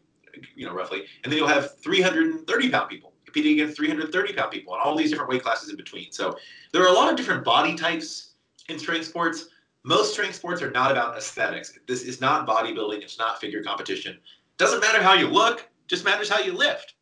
you 0.55 0.65
know, 0.65 0.73
roughly, 0.73 1.05
and 1.23 1.31
then 1.31 1.37
you'll 1.37 1.47
have 1.47 1.77
330 1.79 2.69
pound 2.69 2.89
people 2.89 3.13
competing 3.25 3.53
against 3.53 3.77
330 3.77 4.33
pound 4.33 4.51
people 4.51 4.73
and 4.73 4.81
all 4.81 4.95
these 4.95 5.11
different 5.11 5.29
weight 5.29 5.43
classes 5.43 5.69
in 5.69 5.75
between. 5.75 6.11
So 6.11 6.37
there 6.71 6.81
are 6.83 6.87
a 6.87 6.93
lot 6.93 7.11
of 7.11 7.17
different 7.17 7.43
body 7.43 7.75
types 7.75 8.28
in 8.69 8.79
strength 8.79 9.07
sports, 9.07 9.47
most 9.83 10.13
strength 10.13 10.35
sports 10.35 10.61
are 10.61 10.71
not 10.71 10.91
about 10.91 11.17
aesthetics. 11.17 11.77
This 11.87 12.03
is 12.03 12.19
not 12.19 12.47
bodybuilding. 12.47 13.01
It's 13.01 13.17
not 13.17 13.39
figure 13.39 13.63
competition. 13.63 14.19
Doesn't 14.57 14.81
matter 14.81 15.01
how 15.01 15.13
you 15.13 15.27
look. 15.27 15.67
Just 15.87 16.03
matters 16.03 16.29
how 16.29 16.39
you 16.39 16.53
lift. 16.53 16.95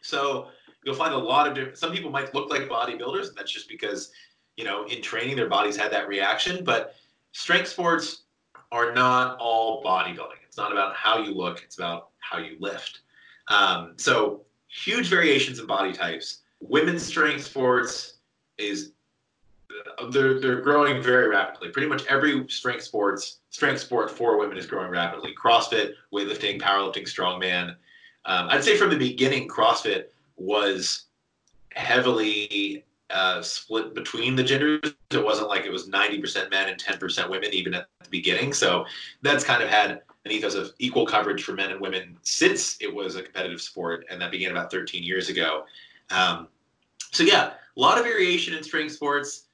So 0.00 0.48
you'll 0.84 0.94
find 0.94 1.14
a 1.14 1.18
lot 1.18 1.46
of 1.46 1.54
different. 1.54 1.78
Some 1.78 1.92
people 1.92 2.10
might 2.10 2.34
look 2.34 2.50
like 2.50 2.62
bodybuilders, 2.62 3.28
and 3.28 3.36
that's 3.36 3.52
just 3.52 3.68
because 3.68 4.10
you 4.56 4.64
know 4.64 4.84
in 4.86 5.02
training 5.02 5.36
their 5.36 5.48
bodies 5.48 5.76
had 5.76 5.92
that 5.92 6.08
reaction. 6.08 6.64
But 6.64 6.94
strength 7.32 7.68
sports 7.68 8.24
are 8.72 8.92
not 8.92 9.36
all 9.38 9.82
bodybuilding. 9.84 10.40
It's 10.46 10.56
not 10.56 10.72
about 10.72 10.96
how 10.96 11.18
you 11.18 11.34
look. 11.34 11.62
It's 11.62 11.76
about 11.76 12.08
how 12.20 12.38
you 12.38 12.56
lift. 12.58 13.00
Um, 13.48 13.94
so 13.96 14.42
huge 14.68 15.08
variations 15.08 15.58
in 15.58 15.66
body 15.66 15.92
types. 15.92 16.42
Women's 16.60 17.02
strength 17.02 17.44
sports 17.44 18.14
is 18.56 18.92
they're 20.10 20.40
they're 20.40 20.60
growing 20.60 21.02
very 21.02 21.28
rapidly. 21.28 21.70
Pretty 21.70 21.88
much 21.88 22.04
every 22.06 22.46
strength 22.48 22.84
sports 22.84 23.40
strength 23.50 23.80
sport 23.80 24.10
for 24.10 24.38
women 24.38 24.56
is 24.56 24.66
growing 24.66 24.90
rapidly. 24.90 25.34
CrossFit, 25.34 25.92
weightlifting, 26.12 26.60
powerlifting, 26.60 27.04
strongman. 27.04 27.76
Um, 28.26 28.48
I'd 28.48 28.64
say 28.64 28.76
from 28.76 28.90
the 28.90 28.96
beginning, 28.96 29.48
CrossFit 29.48 30.06
was 30.36 31.04
heavily 31.72 32.84
uh, 33.10 33.42
split 33.42 33.94
between 33.94 34.36
the 34.36 34.42
genders. 34.42 34.94
It 35.10 35.24
wasn't 35.24 35.48
like 35.48 35.64
it 35.64 35.72
was 35.72 35.88
90% 35.88 36.50
men 36.50 36.68
and 36.68 36.82
10% 36.82 37.28
women, 37.28 37.50
even 37.52 37.74
at 37.74 37.86
the 38.02 38.08
beginning. 38.08 38.52
So 38.52 38.86
that's 39.22 39.44
kind 39.44 39.62
of 39.62 39.68
had 39.68 40.02
an 40.24 40.32
ethos 40.32 40.54
of 40.54 40.72
equal 40.78 41.06
coverage 41.06 41.44
for 41.44 41.52
men 41.52 41.70
and 41.70 41.80
women 41.80 42.16
since 42.22 42.78
it 42.80 42.92
was 42.92 43.16
a 43.16 43.22
competitive 43.22 43.60
sport, 43.60 44.06
and 44.10 44.20
that 44.20 44.30
began 44.30 44.50
about 44.50 44.70
13 44.70 45.02
years 45.02 45.28
ago. 45.28 45.64
Um, 46.10 46.48
so 47.12 47.22
yeah, 47.22 47.52
a 47.76 47.80
lot 47.80 47.98
of 47.98 48.04
variation 48.04 48.54
in 48.54 48.62
strength 48.62 48.92
sports. 48.92 49.44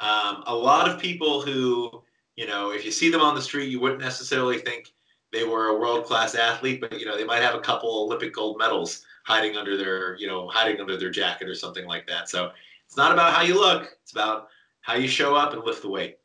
Um, 0.00 0.44
a 0.46 0.54
lot 0.54 0.88
of 0.88 1.00
people 1.00 1.42
who, 1.42 2.02
you 2.36 2.46
know, 2.46 2.72
if 2.72 2.84
you 2.84 2.90
see 2.90 3.10
them 3.10 3.20
on 3.20 3.34
the 3.34 3.42
street, 3.42 3.68
you 3.68 3.80
wouldn't 3.80 4.00
necessarily 4.00 4.58
think 4.58 4.92
they 5.32 5.44
were 5.44 5.68
a 5.68 5.78
world 5.78 6.06
class 6.06 6.34
athlete, 6.34 6.80
but 6.80 6.98
you 6.98 7.06
know, 7.06 7.16
they 7.16 7.24
might 7.24 7.42
have 7.42 7.54
a 7.54 7.60
couple 7.60 7.90
Olympic 7.90 8.34
gold 8.34 8.58
medals 8.58 9.04
hiding 9.24 9.56
under 9.56 9.76
their, 9.76 10.16
you 10.16 10.26
know, 10.26 10.48
hiding 10.48 10.80
under 10.80 10.96
their 10.96 11.10
jacket 11.10 11.48
or 11.48 11.54
something 11.54 11.86
like 11.86 12.06
that. 12.06 12.28
So 12.28 12.52
it's 12.86 12.96
not 12.96 13.12
about 13.12 13.34
how 13.34 13.42
you 13.42 13.54
look; 13.54 13.96
it's 14.02 14.12
about 14.12 14.48
how 14.80 14.94
you 14.94 15.08
show 15.08 15.34
up 15.34 15.52
and 15.52 15.62
lift 15.64 15.82
the 15.82 15.90
weight. 15.90 16.18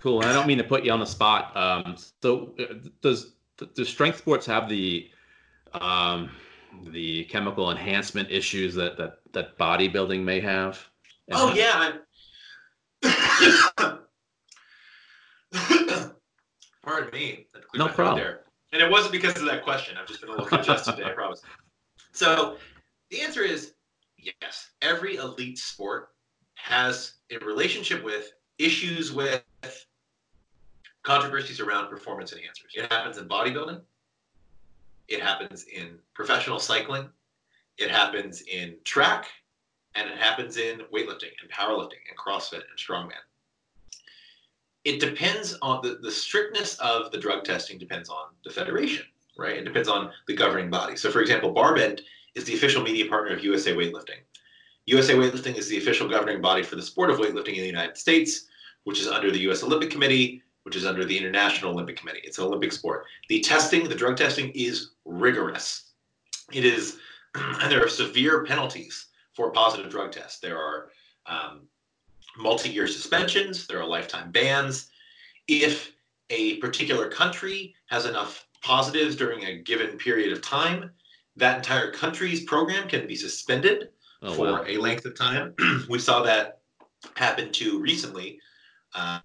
Cool. 0.00 0.20
And 0.20 0.30
I 0.30 0.32
don't 0.32 0.46
mean 0.46 0.58
to 0.58 0.64
put 0.64 0.84
you 0.84 0.92
on 0.92 1.00
the 1.00 1.06
spot. 1.06 1.56
Um, 1.56 1.96
so 2.22 2.54
uh, 2.58 2.74
does 3.02 3.32
does 3.74 3.88
strength 3.88 4.18
sports 4.18 4.46
have 4.46 4.68
the 4.68 5.10
um, 5.74 6.30
the 6.88 7.24
chemical 7.24 7.70
enhancement 7.70 8.30
issues 8.30 8.74
that 8.74 8.96
that 8.98 9.18
that 9.32 9.58
bodybuilding 9.58 10.22
may 10.22 10.38
have? 10.40 10.86
And 11.28 11.38
oh 11.38 11.54
yeah. 11.54 11.94
Pardon 16.82 17.10
me. 17.12 17.48
No 17.74 17.88
problem. 17.88 18.18
There. 18.18 18.40
And 18.72 18.82
it 18.82 18.90
wasn't 18.90 19.12
because 19.12 19.36
of 19.38 19.46
that 19.46 19.64
question. 19.64 19.96
I've 19.96 20.06
just 20.06 20.20
been 20.20 20.30
a 20.30 20.32
little 20.32 20.46
congested 20.46 20.96
today, 20.96 21.10
I 21.10 21.12
promise. 21.12 21.42
So 22.12 22.56
the 23.10 23.20
answer 23.20 23.42
is 23.42 23.74
yes. 24.18 24.70
Every 24.82 25.16
elite 25.16 25.58
sport 25.58 26.10
has 26.54 27.14
a 27.30 27.38
relationship 27.44 28.04
with 28.04 28.32
issues 28.58 29.12
with 29.12 29.44
controversies 31.02 31.60
around 31.60 31.88
performance 31.88 32.32
enhancers. 32.32 32.74
It 32.74 32.90
happens 32.90 33.18
in 33.18 33.28
bodybuilding. 33.28 33.80
It 35.08 35.22
happens 35.22 35.64
in 35.64 35.98
professional 36.14 36.58
cycling. 36.58 37.08
It 37.78 37.90
happens 37.90 38.42
in 38.42 38.76
track 38.84 39.26
and 39.96 40.10
it 40.10 40.18
happens 40.18 40.56
in 40.56 40.80
weightlifting 40.92 41.32
and 41.40 41.50
powerlifting 41.50 42.02
and 42.08 42.18
CrossFit 42.18 42.54
and 42.54 42.78
strongman. 42.78 43.12
It 44.84 45.00
depends 45.00 45.58
on 45.62 45.80
the, 45.82 45.98
the 46.00 46.10
strictness 46.10 46.78
of 46.78 47.10
the 47.10 47.18
drug 47.18 47.44
testing 47.44 47.78
depends 47.78 48.08
on 48.08 48.26
the 48.44 48.50
federation, 48.50 49.06
right? 49.36 49.56
It 49.56 49.64
depends 49.64 49.88
on 49.88 50.10
the 50.28 50.36
governing 50.36 50.70
body. 50.70 50.96
So 50.96 51.10
for 51.10 51.20
example, 51.20 51.52
Barbend 51.52 52.00
is 52.34 52.44
the 52.44 52.54
official 52.54 52.82
media 52.82 53.08
partner 53.08 53.34
of 53.34 53.42
USA 53.42 53.74
Weightlifting. 53.74 54.20
USA 54.84 55.14
Weightlifting 55.14 55.56
is 55.56 55.68
the 55.68 55.78
official 55.78 56.08
governing 56.08 56.40
body 56.40 56.62
for 56.62 56.76
the 56.76 56.82
sport 56.82 57.10
of 57.10 57.18
weightlifting 57.18 57.54
in 57.54 57.62
the 57.62 57.66
United 57.66 57.96
States, 57.96 58.46
which 58.84 59.00
is 59.00 59.08
under 59.08 59.32
the 59.32 59.40
US 59.50 59.64
Olympic 59.64 59.90
Committee, 59.90 60.42
which 60.62 60.76
is 60.76 60.86
under 60.86 61.04
the 61.04 61.16
International 61.16 61.72
Olympic 61.72 61.96
Committee. 61.96 62.20
It's 62.22 62.38
an 62.38 62.44
Olympic 62.44 62.72
sport. 62.72 63.04
The 63.28 63.40
testing, 63.40 63.88
the 63.88 63.94
drug 63.94 64.16
testing 64.16 64.50
is 64.50 64.90
rigorous. 65.04 65.90
It 66.52 66.64
is, 66.64 66.98
and 67.34 67.72
there 67.72 67.84
are 67.84 67.88
severe 67.88 68.44
penalties 68.44 69.06
for 69.36 69.50
positive 69.50 69.90
drug 69.90 70.12
tests. 70.12 70.40
There 70.40 70.58
are 70.58 70.88
um, 71.26 71.68
multi 72.38 72.70
year 72.70 72.86
suspensions, 72.86 73.66
there 73.66 73.78
are 73.78 73.86
lifetime 73.86 74.32
bans. 74.32 74.88
If 75.46 75.92
a 76.30 76.56
particular 76.56 77.08
country 77.08 77.74
has 77.86 78.06
enough 78.06 78.48
positives 78.62 79.14
during 79.14 79.44
a 79.44 79.58
given 79.58 79.98
period 79.98 80.32
of 80.32 80.40
time, 80.40 80.90
that 81.36 81.58
entire 81.58 81.92
country's 81.92 82.44
program 82.44 82.88
can 82.88 83.06
be 83.06 83.14
suspended 83.14 83.90
oh, 84.22 84.32
for 84.32 84.46
wow. 84.46 84.64
a 84.66 84.78
length 84.78 85.04
of 85.04 85.14
time. 85.14 85.54
we 85.88 85.98
saw 85.98 86.22
that 86.22 86.60
happen 87.14 87.52
to 87.52 87.78
recently. 87.78 88.40
Um, 88.94 89.20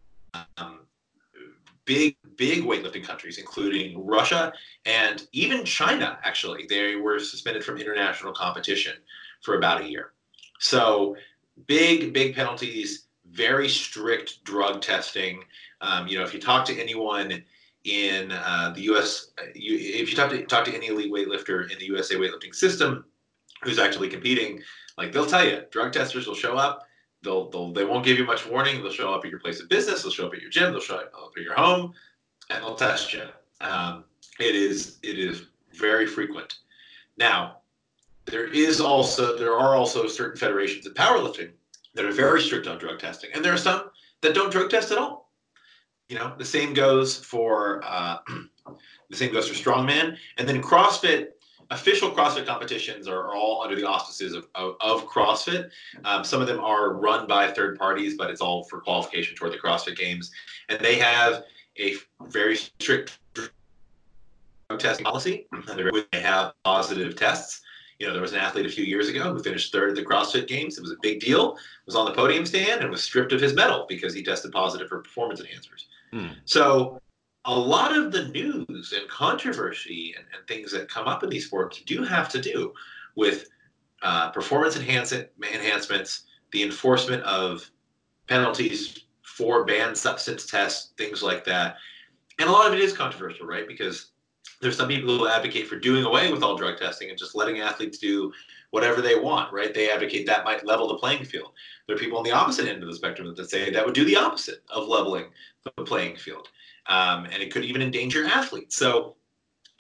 big, 1.86 2.16
big 2.38 2.64
weightlifting 2.64 3.04
countries, 3.04 3.38
including 3.38 4.06
Russia 4.06 4.54
and 4.86 5.28
even 5.34 5.66
China, 5.66 6.20
actually. 6.24 6.66
They 6.70 6.96
were 6.96 7.20
suspended 7.20 7.64
from 7.64 7.78
international 7.78 8.34
competition 8.34 8.94
for 9.42 9.56
about 9.58 9.82
a 9.82 9.90
year. 9.90 10.12
So 10.60 11.16
big, 11.68 12.14
big 12.14 12.36
penalties, 12.36 13.08
very 13.26 13.70
strict 13.70 14.44
drug 14.44 14.82
testing. 14.82 15.44
Um, 15.82 16.08
you 16.08 16.18
know, 16.18 16.24
if 16.24 16.34
you 16.34 16.40
talk 16.40 16.66
to 16.66 16.80
anyone 16.80 17.44
in 17.84 18.32
uh, 18.32 18.72
the 18.76 18.82
U.S., 18.84 19.32
you, 19.56 19.78
if 19.78 20.10
you 20.10 20.16
talk 20.16 20.30
to 20.32 20.46
talk 20.46 20.66
to 20.66 20.76
any 20.76 20.88
elite 20.88 21.12
weightlifter 21.12 21.72
in 21.72 21.80
the 21.80 21.86
USA 21.86 22.16
weightlifting 22.16 22.54
system 22.54 23.06
who's 23.64 23.80
actually 23.80 24.10
competing, 24.10 24.62
like 24.98 25.12
they'll 25.12 25.26
tell 25.26 25.46
you, 25.46 25.64
drug 25.72 25.92
testers 25.94 26.28
will 26.28 26.36
show 26.36 26.56
up. 26.56 26.86
They'll, 27.24 27.50
they'll 27.50 27.72
they 27.72 27.86
won't 27.86 28.06
give 28.06 28.18
you 28.18 28.26
much 28.26 28.48
warning. 28.48 28.82
They'll 28.82 28.92
show 28.92 29.14
up 29.14 29.24
at 29.24 29.32
your 29.32 29.40
place 29.40 29.60
of 29.62 29.70
business. 29.70 30.04
They'll 30.04 30.12
show 30.12 30.28
up 30.28 30.34
at 30.34 30.42
your 30.42 30.50
gym. 30.50 30.72
They'll 30.72 30.82
show 30.82 30.98
up 30.98 31.34
at 31.36 31.44
your 31.44 31.56
home, 31.56 31.94
and 32.50 32.64
they'll 32.64 32.76
test 32.76 33.14
you. 33.14 33.24
Um, 33.62 34.04
it 34.40 34.56
is 34.56 34.98
it 35.04 35.18
is 35.18 35.44
very 35.74 36.06
frequent. 36.06 36.60
Now, 37.18 37.61
there 38.26 38.48
is 38.48 38.80
also 38.80 39.38
there 39.38 39.58
are 39.58 39.76
also 39.76 40.08
certain 40.08 40.38
federations 40.38 40.86
of 40.86 40.94
powerlifting 40.94 41.52
that 41.94 42.06
are 42.06 42.12
very 42.12 42.42
strict 42.42 42.68
on 42.68 42.78
drug 42.78 43.00
testing, 43.00 43.30
and 43.34 43.44
there 43.44 43.54
are 43.54 43.58
some 43.58 43.90
that 44.22 44.36
don't 44.36 44.52
drug 44.52 44.70
test 44.70 44.92
at 44.92 44.98
all. 44.98 45.32
You 46.10 46.18
know, 46.18 46.34
the 46.38 46.46
same 46.46 46.74
goes 46.74 47.18
for 47.18 47.82
uh, 47.84 48.18
the 49.10 49.16
same 49.16 49.34
goes 49.34 49.48
for 49.48 49.56
strongman, 49.56 50.18
and 50.38 50.48
then 50.48 50.62
CrossFit. 50.62 51.28
Official 51.70 52.12
CrossFit 52.12 52.46
competitions 52.46 53.08
are 53.08 53.34
all 53.34 53.62
under 53.64 53.78
the 53.78 53.88
auspices 53.88 54.34
of, 54.34 54.46
of, 54.56 54.76
of 54.82 55.06
CrossFit. 55.08 55.70
Um, 56.04 56.22
some 56.22 56.42
of 56.42 56.48
them 56.48 56.60
are 56.60 56.96
run 56.96 57.28
by 57.28 57.50
third 57.50 57.80
parties, 57.80 58.18
but 58.18 58.30
it's 58.30 58.42
all 58.42 58.66
for 58.66 58.82
qualification 58.82 59.38
toward 59.38 59.54
the 59.54 59.58
CrossFit 59.58 59.96
Games, 59.96 60.32
and 60.68 60.82
they 60.82 60.96
have 60.96 61.46
a 61.80 61.96
very 62.28 62.58
strict 62.58 63.20
drug 63.34 63.52
testing 64.80 65.06
policy. 65.06 65.48
They 66.12 66.20
have 66.20 66.52
positive 66.66 67.16
tests 67.16 67.62
you 68.02 68.08
know, 68.08 68.14
there 68.14 68.22
was 68.22 68.34
an 68.34 68.40
athlete 68.40 68.66
a 68.66 68.70
few 68.70 68.84
years 68.84 69.10
ago 69.10 69.32
who 69.32 69.44
finished 69.44 69.72
third 69.72 69.92
at 69.92 69.96
the 69.96 70.04
CrossFit 70.04 70.48
Games. 70.48 70.76
It 70.76 70.82
was 70.82 70.92
a 70.92 70.98
big 71.04 71.20
deal. 71.20 71.56
Was 71.86 71.96
on 71.96 72.06
the 72.06 72.14
podium 72.14 72.48
stand 72.48 72.82
and 72.82 72.90
was 72.90 73.04
stripped 73.04 73.32
of 73.32 73.40
his 73.40 73.54
medal 73.54 73.86
because 73.88 74.12
he 74.12 74.24
tested 74.24 74.52
positive 74.52 74.90
for 74.90 75.04
performance 75.04 75.40
enhancers. 75.40 75.86
Hmm. 76.12 76.34
So, 76.46 77.00
a 77.46 77.56
lot 77.56 77.96
of 77.96 78.12
the 78.12 78.28
news 78.30 78.94
and 78.98 79.08
controversy 79.08 80.16
and, 80.18 80.26
and, 80.36 80.48
things 80.48 80.72
that 80.72 80.90
come 80.90 81.08
up 81.08 81.24
in 81.24 81.30
these 81.30 81.46
sports 81.46 81.82
do 81.86 82.04
have 82.04 82.30
to 82.30 82.42
do 82.42 82.74
with 83.16 83.48
uh, 84.02 84.30
performance 84.32 84.76
enhancement 84.76 85.30
enhancements, 85.54 86.24
the 86.52 86.64
enforcement 86.64 87.24
of 87.24 87.70
penalties 88.28 89.06
for 89.22 89.64
banned 89.64 89.98
substance 89.98 90.48
tests, 90.48 90.94
things 90.98 91.22
like 91.22 91.44
that. 91.46 91.78
And 92.40 92.50
a 92.50 92.52
lot 92.52 92.68
of 92.68 92.74
it 92.74 92.80
is 92.80 92.94
controversial, 92.94 93.46
right? 93.46 93.68
Because 93.68 94.11
there's 94.62 94.78
some 94.78 94.88
people 94.88 95.18
who 95.18 95.28
advocate 95.28 95.68
for 95.68 95.78
doing 95.78 96.06
away 96.06 96.32
with 96.32 96.44
all 96.44 96.56
drug 96.56 96.78
testing 96.78 97.10
and 97.10 97.18
just 97.18 97.36
letting 97.36 97.60
athletes 97.60 97.98
do 97.98 98.32
whatever 98.70 99.02
they 99.02 99.16
want, 99.16 99.52
right? 99.52 99.74
They 99.74 99.90
advocate 99.90 100.26
that 100.28 100.46
might 100.46 100.66
level 100.66 100.88
the 100.88 100.98
playing 100.98 101.26
field. 101.26 101.52
There 101.88 101.96
are 101.96 102.00
people 102.00 102.18
on 102.18 102.24
the 102.24 102.32
opposite 102.32 102.68
end 102.68 102.82
of 102.82 102.90
the 102.90 102.96
spectrum 102.96 103.34
that 103.36 103.50
say 103.50 103.72
that 103.72 103.86
would 103.86 103.96
do 103.96 104.06
the 104.06 104.16
opposite 104.16 104.64
of 104.70 104.88
leveling 104.88 105.26
the 105.64 105.84
playing 105.84 106.16
field. 106.16 106.48
Um, 106.88 107.26
and 107.26 107.44
it 107.44 107.52
could 107.52 107.66
even 107.66 107.82
endanger 107.82 108.26
athletes. 108.26 108.76
So 108.76 109.16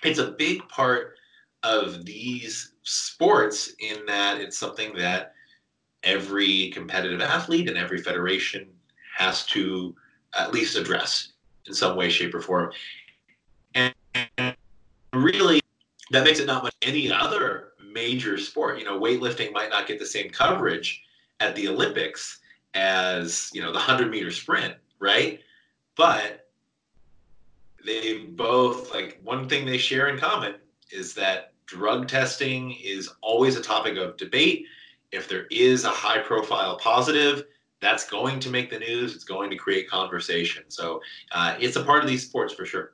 it's 0.03 0.19
a 0.19 0.31
big 0.31 0.67
part 0.67 1.15
of 1.63 2.05
these 2.05 2.73
sports 2.83 3.73
in 3.79 4.05
that 4.07 4.41
it's 4.41 4.57
something 4.57 4.95
that 4.97 5.33
every 6.03 6.71
competitive 6.71 7.21
athlete 7.21 7.69
and 7.69 7.77
every 7.77 8.01
federation 8.01 8.67
has 9.15 9.45
to 9.45 9.95
at 10.37 10.53
least 10.53 10.75
address 10.75 11.33
in 11.67 11.73
some 11.73 11.95
way, 11.95 12.09
shape, 12.09 12.33
or 12.33 12.41
form. 12.41 12.71
And, 13.75 13.93
really, 15.23 15.59
that 16.11 16.23
makes 16.23 16.39
it 16.39 16.47
not 16.47 16.63
much 16.63 16.75
any 16.81 17.11
other 17.11 17.69
major 17.91 18.37
sport. 18.37 18.79
You 18.79 18.85
know, 18.85 18.99
weightlifting 18.99 19.53
might 19.53 19.69
not 19.69 19.87
get 19.87 19.99
the 19.99 20.05
same 20.05 20.29
coverage 20.29 21.03
at 21.39 21.55
the 21.55 21.67
Olympics 21.67 22.39
as 22.73 23.49
you 23.53 23.61
know 23.61 23.71
the 23.71 23.79
hundred 23.79 24.09
meter 24.09 24.31
sprint, 24.31 24.75
right? 24.99 25.39
But 25.95 26.47
they 27.85 28.19
both 28.19 28.93
like 28.93 29.19
one 29.23 29.49
thing 29.49 29.65
they 29.65 29.77
share 29.77 30.07
in 30.09 30.19
common 30.19 30.55
is 30.91 31.13
that 31.15 31.53
drug 31.65 32.07
testing 32.07 32.73
is 32.83 33.09
always 33.21 33.55
a 33.55 33.61
topic 33.61 33.97
of 33.97 34.17
debate. 34.17 34.65
If 35.11 35.27
there 35.27 35.47
is 35.51 35.83
a 35.83 35.89
high 35.89 36.19
profile 36.19 36.77
positive, 36.77 37.45
that's 37.81 38.07
going 38.07 38.39
to 38.41 38.49
make 38.49 38.69
the 38.69 38.79
news. 38.79 39.15
It's 39.15 39.23
going 39.23 39.49
to 39.49 39.55
create 39.55 39.89
conversation. 39.89 40.63
So 40.69 41.01
uh, 41.31 41.55
it's 41.59 41.75
a 41.75 41.83
part 41.83 42.03
of 42.03 42.09
these 42.09 42.25
sports 42.25 42.53
for 42.53 42.65
sure. 42.65 42.93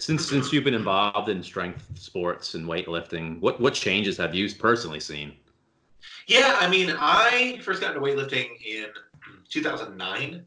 Since 0.00 0.28
since 0.28 0.50
you've 0.50 0.64
been 0.64 0.74
involved 0.74 1.28
in 1.28 1.42
strength 1.42 1.86
sports 1.94 2.54
and 2.54 2.66
weightlifting, 2.66 3.38
what 3.40 3.60
what 3.60 3.74
changes 3.74 4.16
have 4.16 4.34
you 4.34 4.52
personally 4.54 4.98
seen? 4.98 5.34
Yeah, 6.26 6.56
I 6.58 6.68
mean, 6.68 6.94
I 6.98 7.60
first 7.62 7.82
got 7.82 7.94
into 7.94 8.00
weightlifting 8.00 8.48
in 8.64 8.86
2009. 9.50 10.46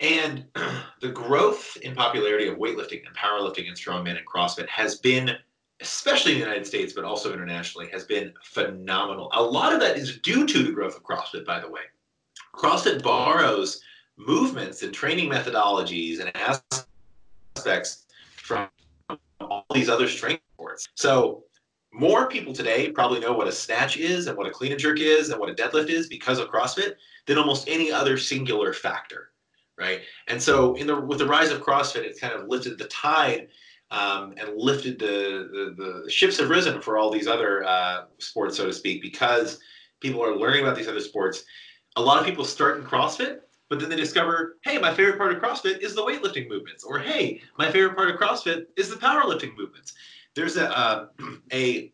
And 0.00 0.44
the 1.00 1.10
growth 1.10 1.76
in 1.82 1.94
popularity 1.94 2.48
of 2.48 2.58
weightlifting 2.58 3.06
and 3.06 3.16
powerlifting 3.16 3.68
and 3.68 3.76
strongman 3.76 4.16
and 4.16 4.26
CrossFit 4.26 4.68
has 4.68 4.96
been, 4.96 5.30
especially 5.80 6.32
in 6.32 6.38
the 6.38 6.44
United 6.44 6.66
States, 6.66 6.92
but 6.92 7.04
also 7.04 7.32
internationally, 7.32 7.88
has 7.90 8.04
been 8.04 8.32
phenomenal. 8.42 9.30
A 9.32 9.42
lot 9.42 9.72
of 9.72 9.78
that 9.80 9.96
is 9.96 10.18
due 10.18 10.44
to 10.46 10.62
the 10.64 10.72
growth 10.72 10.96
of 10.96 11.04
CrossFit, 11.04 11.44
by 11.44 11.60
the 11.60 11.70
way. 11.70 11.82
CrossFit 12.52 13.02
borrows 13.02 13.80
movements 14.16 14.82
and 14.82 14.92
training 14.92 15.30
methodologies 15.30 16.20
and 16.20 16.34
aspects 16.36 18.03
from 18.44 18.68
all 19.40 19.64
these 19.72 19.88
other 19.88 20.06
strength 20.06 20.42
sports. 20.52 20.88
So 20.94 21.44
more 21.92 22.28
people 22.28 22.52
today 22.52 22.90
probably 22.90 23.20
know 23.20 23.32
what 23.32 23.48
a 23.48 23.52
snatch 23.52 23.96
is 23.96 24.26
and 24.26 24.36
what 24.36 24.46
a 24.46 24.50
clean 24.50 24.72
and 24.72 24.80
jerk 24.80 25.00
is 25.00 25.30
and 25.30 25.40
what 25.40 25.48
a 25.48 25.54
deadlift 25.54 25.88
is 25.88 26.08
because 26.08 26.38
of 26.38 26.48
CrossFit 26.48 26.94
than 27.26 27.38
almost 27.38 27.68
any 27.68 27.90
other 27.90 28.18
singular 28.18 28.74
factor, 28.74 29.30
right? 29.78 30.02
And 30.28 30.42
so 30.42 30.74
in 30.74 30.86
the 30.86 31.00
with 31.00 31.18
the 31.18 31.26
rise 31.26 31.50
of 31.50 31.62
CrossFit, 31.62 32.02
it's 32.02 32.20
kind 32.20 32.34
of 32.34 32.48
lifted 32.48 32.78
the 32.78 32.88
tide 32.88 33.48
um, 33.90 34.34
and 34.36 34.50
lifted 34.56 34.98
the, 34.98 35.48
the, 35.76 36.02
the 36.04 36.10
ships 36.10 36.38
have 36.38 36.50
risen 36.50 36.82
for 36.82 36.98
all 36.98 37.10
these 37.10 37.26
other 37.26 37.64
uh, 37.64 38.04
sports, 38.18 38.56
so 38.56 38.66
to 38.66 38.72
speak, 38.72 39.00
because 39.00 39.58
people 40.00 40.22
are 40.22 40.36
learning 40.36 40.62
about 40.62 40.76
these 40.76 40.88
other 40.88 41.00
sports. 41.00 41.44
A 41.96 42.02
lot 42.02 42.18
of 42.18 42.26
people 42.26 42.44
start 42.44 42.76
in 42.76 42.84
CrossFit 42.84 43.38
but 43.68 43.80
then 43.80 43.88
they 43.88 43.96
discover, 43.96 44.56
hey, 44.64 44.78
my 44.78 44.92
favorite 44.92 45.18
part 45.18 45.32
of 45.32 45.42
CrossFit 45.42 45.80
is 45.80 45.94
the 45.94 46.02
weightlifting 46.02 46.48
movements, 46.48 46.84
or 46.84 46.98
hey, 46.98 47.40
my 47.58 47.70
favorite 47.70 47.96
part 47.96 48.10
of 48.10 48.20
CrossFit 48.20 48.66
is 48.76 48.90
the 48.90 48.96
powerlifting 48.96 49.56
movements. 49.56 49.94
There's 50.34 50.56
a 50.56 50.76
uh, 50.76 51.06
a 51.52 51.90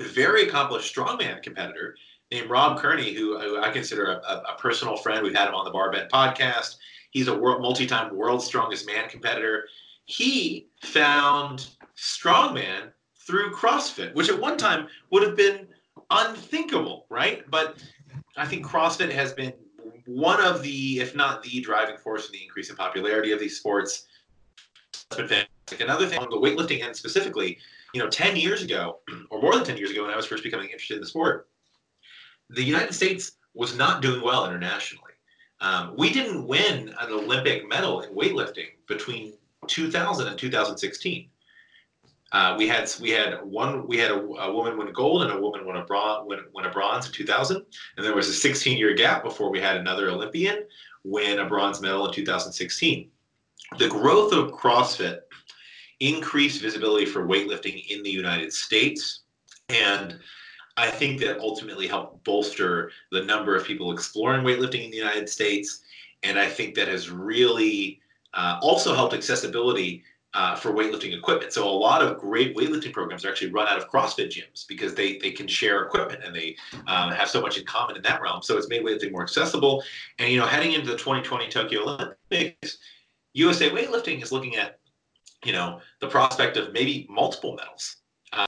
very 0.00 0.48
accomplished 0.48 0.94
strongman 0.94 1.42
competitor 1.42 1.96
named 2.30 2.48
Rob 2.48 2.78
Kearney, 2.78 3.12
who, 3.12 3.38
who 3.38 3.60
I 3.60 3.70
consider 3.70 4.12
a, 4.12 4.42
a, 4.48 4.56
personal 4.58 4.96
friend. 4.96 5.22
We've 5.22 5.34
had 5.34 5.48
him 5.48 5.54
on 5.54 5.64
the 5.64 5.72
Barbend 5.72 6.08
podcast. 6.10 6.76
He's 7.10 7.28
a 7.28 7.36
world, 7.36 7.60
multi-time 7.60 8.14
world's 8.14 8.44
strongest 8.44 8.86
man 8.86 9.08
competitor. 9.08 9.64
He 10.06 10.68
found 10.82 11.66
strongman 11.96 12.92
through 13.26 13.52
CrossFit, 13.52 14.14
which 14.14 14.28
at 14.28 14.40
one 14.40 14.56
time 14.56 14.88
would 15.10 15.22
have 15.22 15.36
been 15.36 15.66
unthinkable, 16.10 17.06
right? 17.10 17.48
But 17.50 17.82
I 18.36 18.46
think 18.46 18.64
CrossFit 18.64 19.10
has 19.12 19.32
been 19.32 19.52
one 20.10 20.42
of 20.42 20.60
the, 20.62 20.98
if 20.98 21.14
not 21.14 21.40
the 21.42 21.60
driving 21.60 21.96
force 21.96 22.26
in 22.26 22.32
the 22.32 22.42
increase 22.42 22.68
in 22.68 22.74
popularity 22.74 23.30
of 23.30 23.38
these 23.38 23.56
sports. 23.56 24.06
Another 25.16 26.06
thing 26.06 26.18
on 26.18 26.28
the 26.30 26.36
weightlifting 26.36 26.82
end 26.82 26.96
specifically, 26.96 27.58
you 27.94 28.02
know, 28.02 28.08
10 28.08 28.34
years 28.34 28.62
ago, 28.62 28.98
or 29.30 29.40
more 29.40 29.54
than 29.54 29.64
10 29.64 29.76
years 29.76 29.92
ago, 29.92 30.02
when 30.02 30.10
I 30.10 30.16
was 30.16 30.26
first 30.26 30.42
becoming 30.42 30.68
interested 30.68 30.94
in 30.94 31.00
the 31.00 31.06
sport, 31.06 31.48
the 32.48 32.62
United 32.62 32.92
States 32.92 33.32
was 33.54 33.76
not 33.76 34.02
doing 34.02 34.20
well 34.20 34.46
internationally. 34.46 35.12
Um, 35.60 35.94
we 35.96 36.12
didn't 36.12 36.46
win 36.46 36.92
an 37.00 37.12
Olympic 37.12 37.68
medal 37.68 38.00
in 38.00 38.12
weightlifting 38.12 38.70
between 38.88 39.34
2000 39.68 40.26
and 40.26 40.36
2016. 40.36 41.28
Uh, 42.32 42.54
we 42.56 42.68
had 42.68 42.88
we 43.00 43.10
had 43.10 43.42
one 43.42 43.86
we 43.88 43.98
had 43.98 44.12
a, 44.12 44.14
a, 44.14 44.52
woman 44.52 44.78
win 44.78 44.92
gold 44.92 45.22
and 45.22 45.32
a 45.32 45.40
woman 45.40 45.66
win 45.66 45.76
a 45.76 45.84
bronze 45.84 46.28
win, 46.28 46.38
win 46.54 46.64
a 46.64 46.70
bronze 46.70 47.06
in 47.06 47.12
2000, 47.12 47.56
and 47.96 48.06
there 48.06 48.14
was 48.14 48.28
a 48.28 48.32
16 48.32 48.78
year 48.78 48.94
gap 48.94 49.24
before 49.24 49.50
we 49.50 49.60
had 49.60 49.76
another 49.76 50.08
Olympian 50.08 50.64
win 51.02 51.40
a 51.40 51.46
bronze 51.46 51.80
medal 51.80 52.06
in 52.06 52.12
2016. 52.12 53.10
The 53.78 53.88
growth 53.88 54.32
of 54.32 54.52
CrossFit 54.52 55.20
increased 55.98 56.62
visibility 56.62 57.04
for 57.04 57.26
weightlifting 57.26 57.84
in 57.88 58.02
the 58.02 58.10
United 58.10 58.52
States, 58.52 59.22
and 59.68 60.18
I 60.76 60.88
think 60.88 61.20
that 61.20 61.40
ultimately 61.40 61.88
helped 61.88 62.22
bolster 62.22 62.92
the 63.10 63.22
number 63.24 63.56
of 63.56 63.64
people 63.64 63.92
exploring 63.92 64.44
weightlifting 64.44 64.84
in 64.84 64.90
the 64.90 64.96
United 64.96 65.28
States, 65.28 65.82
and 66.22 66.38
I 66.38 66.48
think 66.48 66.76
that 66.76 66.86
has 66.86 67.10
really 67.10 68.00
uh, 68.34 68.60
also 68.62 68.94
helped 68.94 69.14
accessibility 69.14 70.04
uh, 70.34 70.54
for 70.54 70.72
weightlifting 70.72 71.16
equipment. 71.16 71.52
So 71.52 71.68
a 71.68 71.70
lot 71.70 72.02
of 72.02 72.18
great 72.18 72.56
weightlifting 72.56 72.92
programs 72.92 73.24
are 73.24 73.30
actually 73.30 73.50
run 73.50 73.66
out 73.66 73.78
of 73.78 73.90
CrossFit 73.90 74.28
gyms 74.28 74.66
because 74.66 74.94
they 74.94 75.18
they 75.18 75.32
can 75.32 75.48
share 75.48 75.82
equipment 75.82 76.22
and 76.24 76.34
they 76.34 76.56
um, 76.86 77.10
have 77.10 77.28
so 77.28 77.40
much 77.40 77.58
in 77.58 77.64
common 77.64 77.96
in 77.96 78.02
that 78.02 78.22
realm. 78.22 78.42
So 78.42 78.56
it's 78.56 78.68
made 78.68 78.84
weightlifting 78.84 79.12
more 79.12 79.22
accessible. 79.22 79.82
And 80.18 80.30
you 80.30 80.38
know, 80.38 80.46
heading 80.46 80.72
into 80.72 80.86
the 80.86 80.96
2020 80.96 81.48
Tokyo 81.48 81.82
Olympics, 81.82 82.78
USA 83.34 83.70
Weightlifting 83.70 84.22
is 84.22 84.30
looking 84.30 84.56
at 84.56 84.78
you 85.44 85.52
know 85.52 85.80
the 86.00 86.08
prospect 86.08 86.56
of 86.56 86.72
maybe 86.72 87.06
multiple 87.10 87.56
medals, 87.56 87.96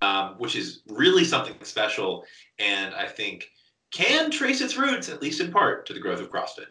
um, 0.02 0.36
which 0.38 0.54
is 0.54 0.82
really 0.88 1.24
something 1.24 1.56
special, 1.62 2.24
and 2.58 2.94
I 2.94 3.06
think 3.06 3.48
can 3.92 4.30
trace 4.30 4.60
its 4.60 4.76
roots 4.76 5.08
at 5.08 5.20
least 5.20 5.40
in 5.40 5.50
part 5.50 5.84
to 5.86 5.92
the 5.94 6.00
growth 6.00 6.20
of 6.20 6.30
CrossFit. 6.30 6.66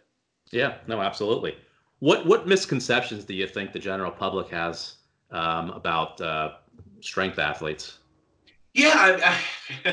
Yeah, 0.52 0.78
no, 0.88 1.02
absolutely. 1.02 1.58
What 2.00 2.26
what 2.26 2.48
misconceptions 2.48 3.26
do 3.26 3.34
you 3.34 3.46
think 3.46 3.74
the 3.74 3.80
general 3.80 4.12
public 4.12 4.50
has 4.50 4.96
um, 5.32 5.70
about 5.72 6.20
uh, 6.22 6.54
strength 7.00 7.40
athletes. 7.40 8.00
Yeah, 8.74 8.94
I, 8.96 9.38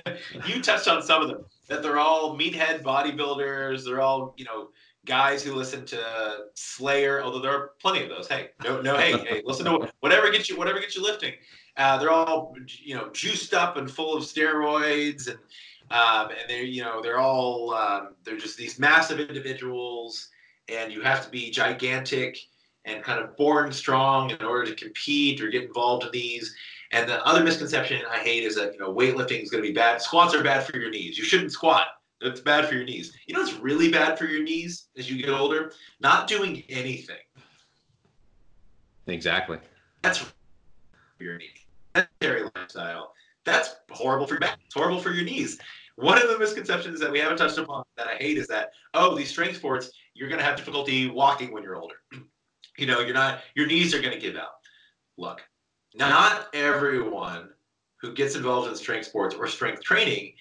I, 0.05 0.19
you 0.47 0.63
touched 0.63 0.89
on 0.89 1.03
some 1.03 1.23
of 1.23 1.29
them. 1.29 1.45
That 1.69 1.83
they're 1.83 1.99
all 1.99 2.37
meathead 2.37 2.83
bodybuilders. 2.83 3.85
They're 3.85 4.01
all 4.01 4.35
you 4.37 4.45
know 4.45 4.71
guys 5.05 5.43
who 5.43 5.55
listen 5.55 5.85
to 5.87 6.39
Slayer. 6.55 7.23
Although 7.23 7.41
there 7.41 7.53
are 7.53 7.71
plenty 7.81 8.03
of 8.03 8.09
those. 8.09 8.29
Hey, 8.29 8.51
no, 8.65 8.81
no, 8.81 8.97
hey, 8.97 9.19
hey, 9.19 9.43
listen 9.47 9.67
to 9.67 9.91
whatever 10.01 10.31
gets 10.31 10.49
you, 10.49 10.57
whatever 10.57 10.81
gets 10.81 10.97
you 10.97 11.03
lifting. 11.03 11.35
Uh, 11.77 11.99
they're 11.99 12.11
all 12.11 12.55
you 12.67 12.95
know 12.95 13.11
juiced 13.11 13.55
up 13.55 13.77
and 13.77 13.91
full 13.91 14.17
of 14.17 14.23
steroids, 14.23 15.29
and 15.29 15.39
um, 15.91 16.31
and 16.31 16.49
they're 16.49 16.63
you 16.63 16.83
know 16.83 17.03
they're 17.03 17.19
all 17.19 17.75
um, 17.75 18.15
they're 18.25 18.39
just 18.39 18.57
these 18.57 18.79
massive 18.79 19.21
individuals, 19.21 20.29
and 20.69 20.93
you 20.93 21.03
have 21.03 21.25
to 21.25 21.31
be 21.31 21.51
gigantic 21.51 22.39
and 22.85 23.03
kind 23.03 23.21
of 23.21 23.37
born 23.37 23.73
strong 23.73 24.31
in 24.31 24.43
order 24.43 24.65
to 24.71 24.75
compete 24.75 25.41
or 25.41 25.49
get 25.49 25.65
involved 25.65 26.05
in 26.05 26.11
these. 26.13 26.55
And 26.93 27.09
the 27.09 27.25
other 27.27 27.45
misconception 27.45 28.03
I 28.11 28.19
hate 28.19 28.45
is 28.45 28.55
that 28.57 28.73
you 28.73 28.79
know 28.79 28.93
weightlifting 28.95 29.43
is 29.43 29.51
going 29.51 29.63
to 29.63 29.69
be 29.69 29.75
bad. 29.75 30.01
Squats 30.01 30.35
are 30.35 30.43
bad 30.43 30.65
for 30.65 30.79
your 30.79 30.91
knees. 30.91 31.19
You 31.19 31.25
shouldn't 31.25 31.53
squat. 31.53 31.87
It's 32.21 32.41
bad 32.41 32.67
for 32.67 32.75
your 32.75 32.85
knees. 32.85 33.17
You 33.27 33.35
know 33.35 33.43
it's 33.43 33.55
really 33.55 33.91
bad 33.91 34.19
for 34.19 34.25
your 34.25 34.43
knees 34.43 34.89
as 34.97 35.11
you 35.11 35.23
get 35.23 35.31
older? 35.31 35.73
Not 36.01 36.27
doing 36.27 36.65
anything. 36.69 37.17
Exactly. 39.07 39.59
That's 40.03 40.25
your 41.19 41.39
knees. 41.39 41.49
Sedentary 41.95 42.51
lifestyle. 42.55 43.15
That's 43.45 43.77
horrible 43.91 44.27
for 44.27 44.35
your 44.35 44.41
back. 44.41 44.59
It's 44.65 44.75
horrible 44.75 45.01
for 45.01 45.11
your 45.11 45.25
knees. 45.25 45.59
One 45.97 46.21
of 46.21 46.29
the 46.29 46.39
misconceptions 46.39 47.01
that 47.01 47.11
we 47.11 47.19
haven't 47.19 47.39
touched 47.39 47.59
upon 47.59 47.85
that 47.97 48.07
I 48.07 48.15
hate 48.15 48.39
is 48.39 48.47
that 48.49 48.71
oh, 48.95 49.17
these 49.17 49.31
strength 49.31 49.57
sports, 49.57 49.91
you're 50.15 50.29
going 50.29 50.39
to 50.39 50.45
have 50.45 50.57
difficulty 50.57 51.09
walking 51.09 51.53
when 51.53 51.63
you're 51.63 51.77
older 51.77 51.97
you 52.79 52.87
know, 52.87 53.01
you're 53.01 53.15
not, 53.15 53.41
your 53.55 53.67
knees 53.67 53.95
are 53.95 54.01
going 54.01 54.15
to 54.15 54.21
give 54.21 54.37
out. 54.37 54.53
Look, 55.17 55.43
not 55.95 56.49
everyone 56.55 57.49
who 58.01 58.13
gets 58.13 58.37
involved 58.37 58.69
in 58.69 58.77
strength 58.77 59.07
sports 59.07 59.35
or 59.35 59.47
strength 59.49 59.83
training 59.83 60.33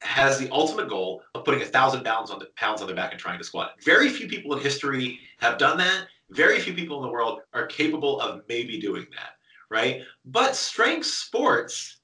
has 0.00 0.38
the 0.38 0.48
ultimate 0.50 0.88
goal 0.88 1.22
of 1.34 1.44
putting 1.44 1.62
a 1.62 1.66
thousand 1.66 2.04
pounds 2.04 2.30
on 2.30 2.38
the 2.38 2.46
pounds 2.56 2.80
on 2.80 2.86
their 2.86 2.96
back 2.96 3.12
and 3.12 3.20
trying 3.20 3.38
to 3.38 3.44
squat. 3.44 3.72
Very 3.84 4.08
few 4.08 4.26
people 4.26 4.54
in 4.54 4.62
history 4.62 5.18
have 5.38 5.58
done 5.58 5.78
that. 5.78 6.06
Very 6.30 6.58
few 6.60 6.74
people 6.74 6.96
in 6.96 7.02
the 7.02 7.10
world 7.10 7.40
are 7.52 7.66
capable 7.66 8.20
of 8.20 8.40
maybe 8.48 8.78
doing 8.78 9.06
that, 9.12 9.30
right? 9.70 10.02
But 10.24 10.56
strength 10.56 11.06
sports, 11.06 11.98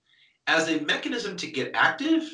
as 0.47 0.69
a 0.69 0.81
mechanism 0.81 1.37
to 1.37 1.47
get 1.47 1.71
active, 1.75 2.29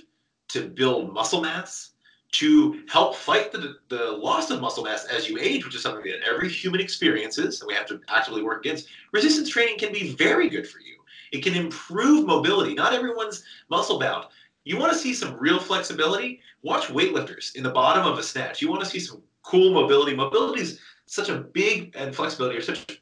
to 0.49 0.63
build 0.63 1.13
muscle 1.13 1.43
mass, 1.43 1.91
to 2.31 2.83
help 2.88 3.14
fight 3.14 3.53
the, 3.53 3.77
the 3.88 4.12
loss 4.12 4.51
of 4.51 4.61
muscle 4.61 4.85
mass 4.85 5.07
as 5.07 5.29
you 5.29 5.38
age, 5.41 5.64
which 5.64 5.75
is 5.75 5.83
something 5.83 6.05
that 6.05 6.21
every 6.29 6.49
human 6.49 6.81
experiences 6.81 7.61
and 7.61 7.69
we 7.69 7.75
have 7.75 7.87
to 7.87 8.01
actively 8.09 8.43
work 8.43 8.64
against, 8.64 8.88
resistance 9.12 9.49
training 9.49 9.79
can 9.79 9.93
be 9.93 10.12
very 10.12 10.49
good 10.49 10.69
for 10.69 10.81
you. 10.81 10.97
It 11.33 11.43
can 11.43 11.55
improve 11.55 12.27
mobility. 12.27 12.75
Not 12.75 12.93
everyone's 12.93 13.45
muscle 13.71 13.99
bound. 13.99 14.27
You 14.64 14.79
want 14.79 14.93
to 14.93 14.99
see 14.99 15.14
some 15.14 15.37
real 15.38 15.59
flexibility? 15.59 16.41
Watch 16.62 16.88
weightlifters 16.88 17.57
in 17.57 17.62
the 17.62 17.71
bottom 17.71 18.07
of 18.07 18.19
a 18.19 18.23
snatch. 18.23 18.61
You 18.61 18.69
want 18.69 18.83
to 18.83 18.88
see 18.88 19.01
some 19.01 19.23
cool 19.43 19.73
mobility. 19.73 20.14
Mobility 20.14 20.61
is 20.61 20.81
such 21.07 21.31
a 21.31 21.38
big, 21.38 21.95
and 21.97 22.14
flexibility 22.14 22.59
are 22.59 22.62
such 22.62 23.01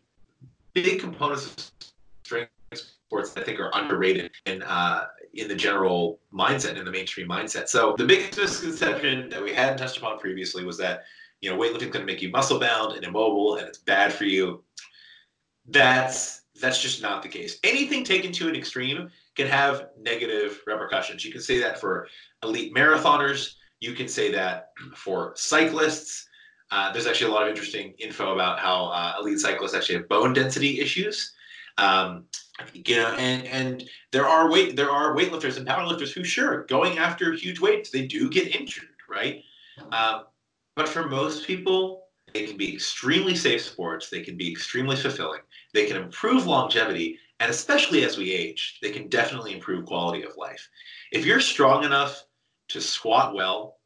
big 0.74 1.00
components 1.00 1.46
of 1.46 1.70
strength 2.24 2.50
sports 3.06 3.36
I 3.36 3.42
think 3.42 3.60
are 3.60 3.70
underrated 3.74 4.30
and 4.46 4.62
uh, 4.64 5.06
in 5.38 5.48
the 5.48 5.54
general 5.54 6.20
mindset, 6.32 6.76
in 6.76 6.84
the 6.84 6.90
mainstream 6.90 7.28
mindset. 7.28 7.68
So 7.68 7.94
the 7.96 8.06
biggest 8.06 8.38
misconception 8.38 9.28
that 9.30 9.42
we 9.42 9.52
hadn't 9.52 9.78
touched 9.78 9.98
upon 9.98 10.18
previously 10.18 10.64
was 10.64 10.78
that 10.78 11.04
you 11.40 11.50
know 11.50 11.56
weightlifting 11.56 11.82
is 11.82 11.90
going 11.90 12.06
to 12.06 12.12
make 12.12 12.22
you 12.22 12.30
muscle 12.30 12.58
bound 12.60 12.94
and 12.96 13.04
immobile, 13.04 13.56
and 13.56 13.66
it's 13.68 13.78
bad 13.78 14.12
for 14.12 14.24
you. 14.24 14.64
That's 15.68 16.42
that's 16.60 16.80
just 16.80 17.02
not 17.02 17.22
the 17.22 17.28
case. 17.28 17.58
Anything 17.64 18.04
taken 18.04 18.32
to 18.32 18.48
an 18.48 18.56
extreme 18.56 19.10
can 19.34 19.46
have 19.46 19.88
negative 20.00 20.62
repercussions. 20.66 21.24
You 21.24 21.32
can 21.32 21.42
say 21.42 21.58
that 21.60 21.78
for 21.80 22.08
elite 22.42 22.74
marathoners. 22.74 23.54
You 23.80 23.92
can 23.92 24.08
say 24.08 24.32
that 24.32 24.70
for 24.94 25.32
cyclists. 25.36 26.26
Uh, 26.70 26.90
there's 26.92 27.06
actually 27.06 27.30
a 27.30 27.34
lot 27.34 27.42
of 27.42 27.48
interesting 27.48 27.94
info 27.98 28.32
about 28.32 28.58
how 28.58 28.86
uh, 28.86 29.14
elite 29.20 29.38
cyclists 29.38 29.74
actually 29.74 29.96
have 29.96 30.08
bone 30.08 30.32
density 30.32 30.80
issues 30.80 31.34
Um, 31.78 32.24
you 32.72 32.96
know, 32.96 33.14
and 33.18 33.46
and 33.46 33.88
there 34.12 34.26
are 34.26 34.50
weight 34.50 34.76
there 34.76 34.90
are 34.90 35.14
weightlifters 35.14 35.56
and 35.56 35.66
powerlifters 35.66 36.12
who 36.12 36.24
sure 36.24 36.64
going 36.64 36.98
after 36.98 37.32
huge 37.32 37.60
weights 37.60 37.90
they 37.90 38.06
do 38.06 38.30
get 38.30 38.54
injured, 38.54 38.88
right? 39.08 39.42
Um, 39.92 40.24
but 40.74 40.88
for 40.88 41.08
most 41.08 41.46
people, 41.46 42.04
they 42.32 42.46
can 42.46 42.56
be 42.56 42.74
extremely 42.74 43.34
safe 43.34 43.62
sports. 43.62 44.10
They 44.10 44.22
can 44.22 44.36
be 44.36 44.50
extremely 44.50 44.96
fulfilling. 44.96 45.40
They 45.74 45.86
can 45.86 45.96
improve 45.96 46.46
longevity, 46.46 47.18
and 47.40 47.50
especially 47.50 48.04
as 48.04 48.16
we 48.18 48.32
age, 48.32 48.78
they 48.82 48.90
can 48.90 49.08
definitely 49.08 49.52
improve 49.52 49.86
quality 49.86 50.22
of 50.22 50.36
life. 50.36 50.68
If 51.12 51.24
you're 51.24 51.40
strong 51.40 51.84
enough 51.84 52.24
to 52.68 52.80
squat 52.80 53.34
well, 53.34 53.78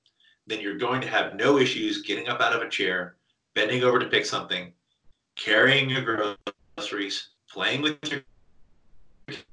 then 0.46 0.61
you're 0.61 0.78
going 0.78 1.00
to 1.00 1.09
have 1.09 1.37
no 1.37 1.59
issues 1.59 2.02
getting 2.02 2.28
up 2.28 2.40
out 2.40 2.54
of 2.54 2.62
a 2.62 2.68
chair, 2.68 3.16
bending 3.54 3.85
over 3.85 3.98
to 3.98 4.09
pick 4.09 4.24
something, 4.24 4.72
carrying 5.37 5.90
your 5.90 6.37
groceries, 6.76 7.30
playing 7.48 7.83
with 7.83 7.98
your 8.11 8.22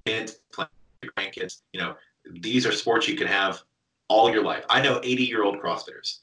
kids, 0.06 0.40
your 0.58 1.12
grandkids. 1.18 1.62
You 1.74 1.82
know, 1.82 1.96
these 2.32 2.66
are 2.66 2.72
sports 2.72 3.08
you 3.08 3.16
can 3.16 3.28
have 3.28 3.62
all 4.10 4.32
your 4.32 4.44
life. 4.44 4.66
I 4.70 4.82
know 4.82 5.00
80 5.04 5.24
year 5.24 5.44
old 5.44 5.60
CrossFitters. 5.60 6.20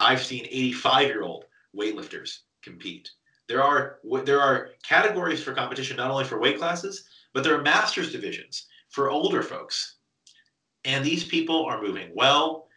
I've 0.00 0.22
seen 0.22 0.44
85 0.44 1.06
year 1.06 1.22
old 1.22 1.44
weightlifters 1.76 2.40
compete. 2.62 3.10
There 3.48 3.62
are 3.62 3.98
there 4.24 4.40
are 4.40 4.70
categories 4.82 5.42
for 5.42 5.52
competition 5.52 5.96
not 5.96 6.10
only 6.10 6.24
for 6.24 6.38
weight 6.40 6.58
classes, 6.58 7.04
but 7.32 7.44
there 7.44 7.54
are 7.54 7.62
masters 7.62 8.10
divisions 8.12 8.66
for 8.88 9.10
older 9.10 9.42
folks. 9.42 9.96
And 10.84 11.04
these 11.04 11.24
people 11.24 11.64
are 11.64 11.80
moving 11.80 12.10
well, 12.14 12.68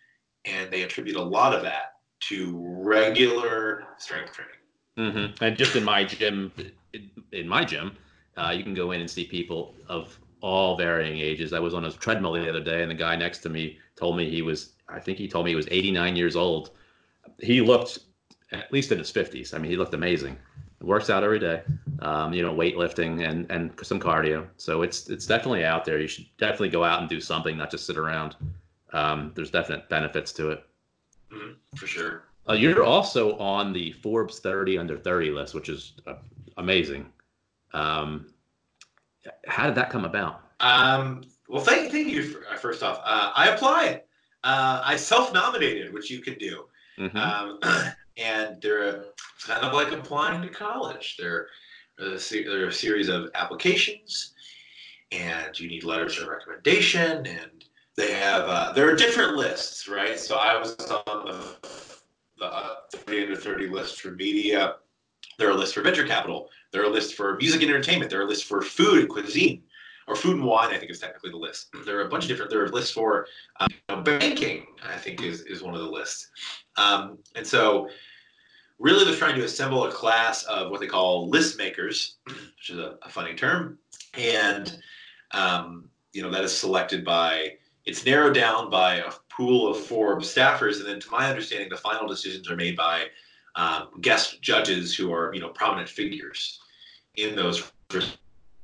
and 0.45 0.71
they 0.71 0.83
attribute 0.83 1.17
a 1.17 1.21
lot 1.21 1.53
of 1.53 1.61
that 1.63 1.93
to 2.21 2.57
regular 2.57 3.85
strength 3.97 4.33
training. 4.33 4.53
Mm-hmm. 4.97 5.43
And 5.43 5.57
just 5.57 5.75
in 5.75 5.83
my 5.83 6.03
gym, 6.03 6.51
in 7.31 7.47
my 7.47 7.63
gym, 7.63 7.95
uh, 8.37 8.51
you 8.51 8.63
can 8.63 8.73
go 8.73 8.91
in 8.91 9.01
and 9.01 9.09
see 9.09 9.25
people 9.25 9.75
of 9.87 10.17
all 10.41 10.77
varying 10.77 11.19
ages. 11.19 11.53
I 11.53 11.59
was 11.59 11.73
on 11.73 11.85
a 11.85 11.91
treadmill 11.91 12.33
the 12.33 12.49
other 12.49 12.63
day, 12.63 12.81
and 12.81 12.91
the 12.91 12.95
guy 12.95 13.15
next 13.15 13.39
to 13.39 13.49
me 13.49 13.77
told 13.95 14.17
me 14.17 14.29
he 14.29 14.41
was, 14.41 14.73
I 14.87 14.99
think 14.99 15.17
he 15.17 15.27
told 15.27 15.45
me 15.45 15.51
he 15.51 15.55
was 15.55 15.67
89 15.69 16.15
years 16.15 16.35
old. 16.35 16.71
He 17.39 17.61
looked 17.61 17.99
at 18.51 18.71
least 18.71 18.91
in 18.91 18.99
his 18.99 19.11
50s. 19.11 19.53
I 19.53 19.57
mean, 19.57 19.71
he 19.71 19.77
looked 19.77 19.93
amazing. 19.93 20.37
Works 20.79 21.09
out 21.09 21.23
every 21.23 21.39
day, 21.39 21.63
um, 21.99 22.33
you 22.33 22.43
know, 22.43 22.53
weightlifting 22.53 23.27
and 23.27 23.49
and 23.49 23.71
some 23.81 23.99
cardio. 23.99 24.47
So 24.57 24.83
it's 24.83 25.09
it's 25.09 25.25
definitely 25.25 25.65
out 25.65 25.85
there. 25.85 25.99
You 25.99 26.07
should 26.07 26.27
definitely 26.37 26.69
go 26.69 26.83
out 26.83 26.99
and 26.99 27.09
do 27.09 27.19
something, 27.19 27.57
not 27.57 27.71
just 27.71 27.87
sit 27.87 27.97
around. 27.97 28.35
Um, 28.93 29.31
there's 29.35 29.49
definite 29.49 29.89
benefits 29.89 30.31
to 30.33 30.51
it. 30.51 30.63
Mm-hmm, 31.33 31.53
for 31.75 31.87
sure. 31.87 32.23
Uh, 32.47 32.53
you're 32.53 32.83
also 32.83 33.35
on 33.37 33.73
the 33.73 33.91
Forbes 33.91 34.39
30 34.39 34.77
under 34.77 34.97
30 34.97 35.31
list, 35.31 35.55
which 35.55 35.67
is 35.67 35.93
uh, 36.05 36.15
amazing. 36.57 37.11
Um, 37.77 38.25
how 39.47 39.67
did 39.67 39.75
that 39.75 39.89
come 39.89 40.05
about? 40.05 40.41
Um, 40.59 41.23
well, 41.47 41.61
thank, 41.63 41.91
thank 41.91 42.07
you. 42.07 42.23
For, 42.23 42.47
uh, 42.47 42.57
first 42.57 42.81
off, 42.81 42.99
uh, 43.03 43.31
I 43.35 43.49
applied. 43.49 44.01
Uh, 44.43 44.81
I 44.83 44.95
self-nominated, 44.95 45.93
which 45.93 46.09
you 46.09 46.21
can 46.21 46.35
do, 46.35 46.65
mm-hmm. 46.97 47.17
um, 47.17 47.59
and 48.17 48.61
they're 48.61 49.05
kind 49.45 49.63
of 49.63 49.73
like 49.73 49.91
applying 49.91 50.41
to 50.41 50.49
college. 50.49 51.17
They're 51.19 51.47
a, 51.99 52.17
there 52.17 52.65
are 52.65 52.67
a 52.67 52.73
series 52.73 53.09
of 53.09 53.29
applications, 53.35 54.33
and 55.11 55.59
you 55.59 55.67
need 55.67 55.83
letters 55.83 56.17
of 56.19 56.27
recommendation, 56.27 57.25
and 57.25 57.65
they 57.95 58.13
have 58.13 58.43
uh, 58.43 58.71
there 58.73 58.89
are 58.89 58.95
different 58.95 59.35
lists, 59.35 59.87
right? 59.87 60.19
So 60.19 60.37
I 60.37 60.57
was 60.57 60.75
on 60.79 61.25
the, 61.25 61.55
the 62.37 62.45
uh, 62.45 62.75
30 62.93 63.23
under 63.23 63.35
30 63.35 63.67
list 63.67 64.01
for 64.01 64.11
media. 64.11 64.75
There 65.37 65.49
are 65.49 65.53
lists 65.53 65.73
for 65.73 65.81
venture 65.81 66.07
capital. 66.07 66.49
There 66.71 66.83
are 66.83 66.89
lists 66.89 67.13
for 67.13 67.35
music 67.37 67.61
and 67.61 67.69
entertainment. 67.69 68.11
There 68.11 68.21
are 68.21 68.27
lists 68.27 68.43
for 68.43 68.61
food 68.61 68.99
and 68.99 69.09
cuisine, 69.09 69.63
or 70.07 70.15
food 70.15 70.35
and 70.35 70.45
wine. 70.45 70.73
I 70.73 70.77
think 70.77 70.91
is 70.91 70.99
technically 70.99 71.31
the 71.31 71.37
list. 71.37 71.69
There 71.85 71.99
are 71.99 72.05
a 72.05 72.09
bunch 72.09 72.25
of 72.25 72.29
different. 72.29 72.51
There 72.51 72.63
are 72.63 72.69
lists 72.69 72.91
for 72.91 73.27
um, 73.59 73.67
you 73.71 73.95
know, 73.95 74.01
banking. 74.01 74.65
I 74.83 74.97
think 74.97 75.21
is 75.21 75.41
is 75.41 75.63
one 75.63 75.73
of 75.73 75.81
the 75.81 75.89
lists. 75.89 76.29
Um, 76.75 77.17
and 77.35 77.45
so, 77.45 77.89
really, 78.79 79.05
they're 79.05 79.15
trying 79.15 79.35
to 79.35 79.45
assemble 79.45 79.85
a 79.85 79.91
class 79.91 80.43
of 80.43 80.71
what 80.71 80.79
they 80.79 80.87
call 80.87 81.29
list 81.29 81.57
makers, 81.57 82.17
which 82.25 82.69
is 82.69 82.79
a, 82.79 82.97
a 83.01 83.09
funny 83.09 83.33
term, 83.33 83.77
and 84.15 84.79
um, 85.31 85.89
you 86.13 86.21
know 86.21 86.31
that 86.31 86.43
is 86.43 86.55
selected 86.55 87.05
by. 87.05 87.53
It's 87.85 88.05
narrowed 88.05 88.33
down 88.33 88.69
by 88.69 88.95
a 88.95 89.11
pool 89.29 89.71
of 89.71 89.79
Forbes 89.79 90.27
staffers, 90.27 90.79
and 90.79 90.85
then, 90.85 90.99
to 90.99 91.09
my 91.09 91.29
understanding, 91.29 91.69
the 91.69 91.77
final 91.77 92.05
decisions 92.05 92.51
are 92.51 92.55
made 92.57 92.75
by 92.75 93.05
um, 93.57 93.89
guest 93.99 94.41
judges 94.41 94.95
who 94.95 95.11
are 95.11 95.33
you 95.33 95.41
know 95.41 95.49
prominent 95.49 95.89
figures 95.89 96.59
in 97.15 97.35
those 97.35 97.71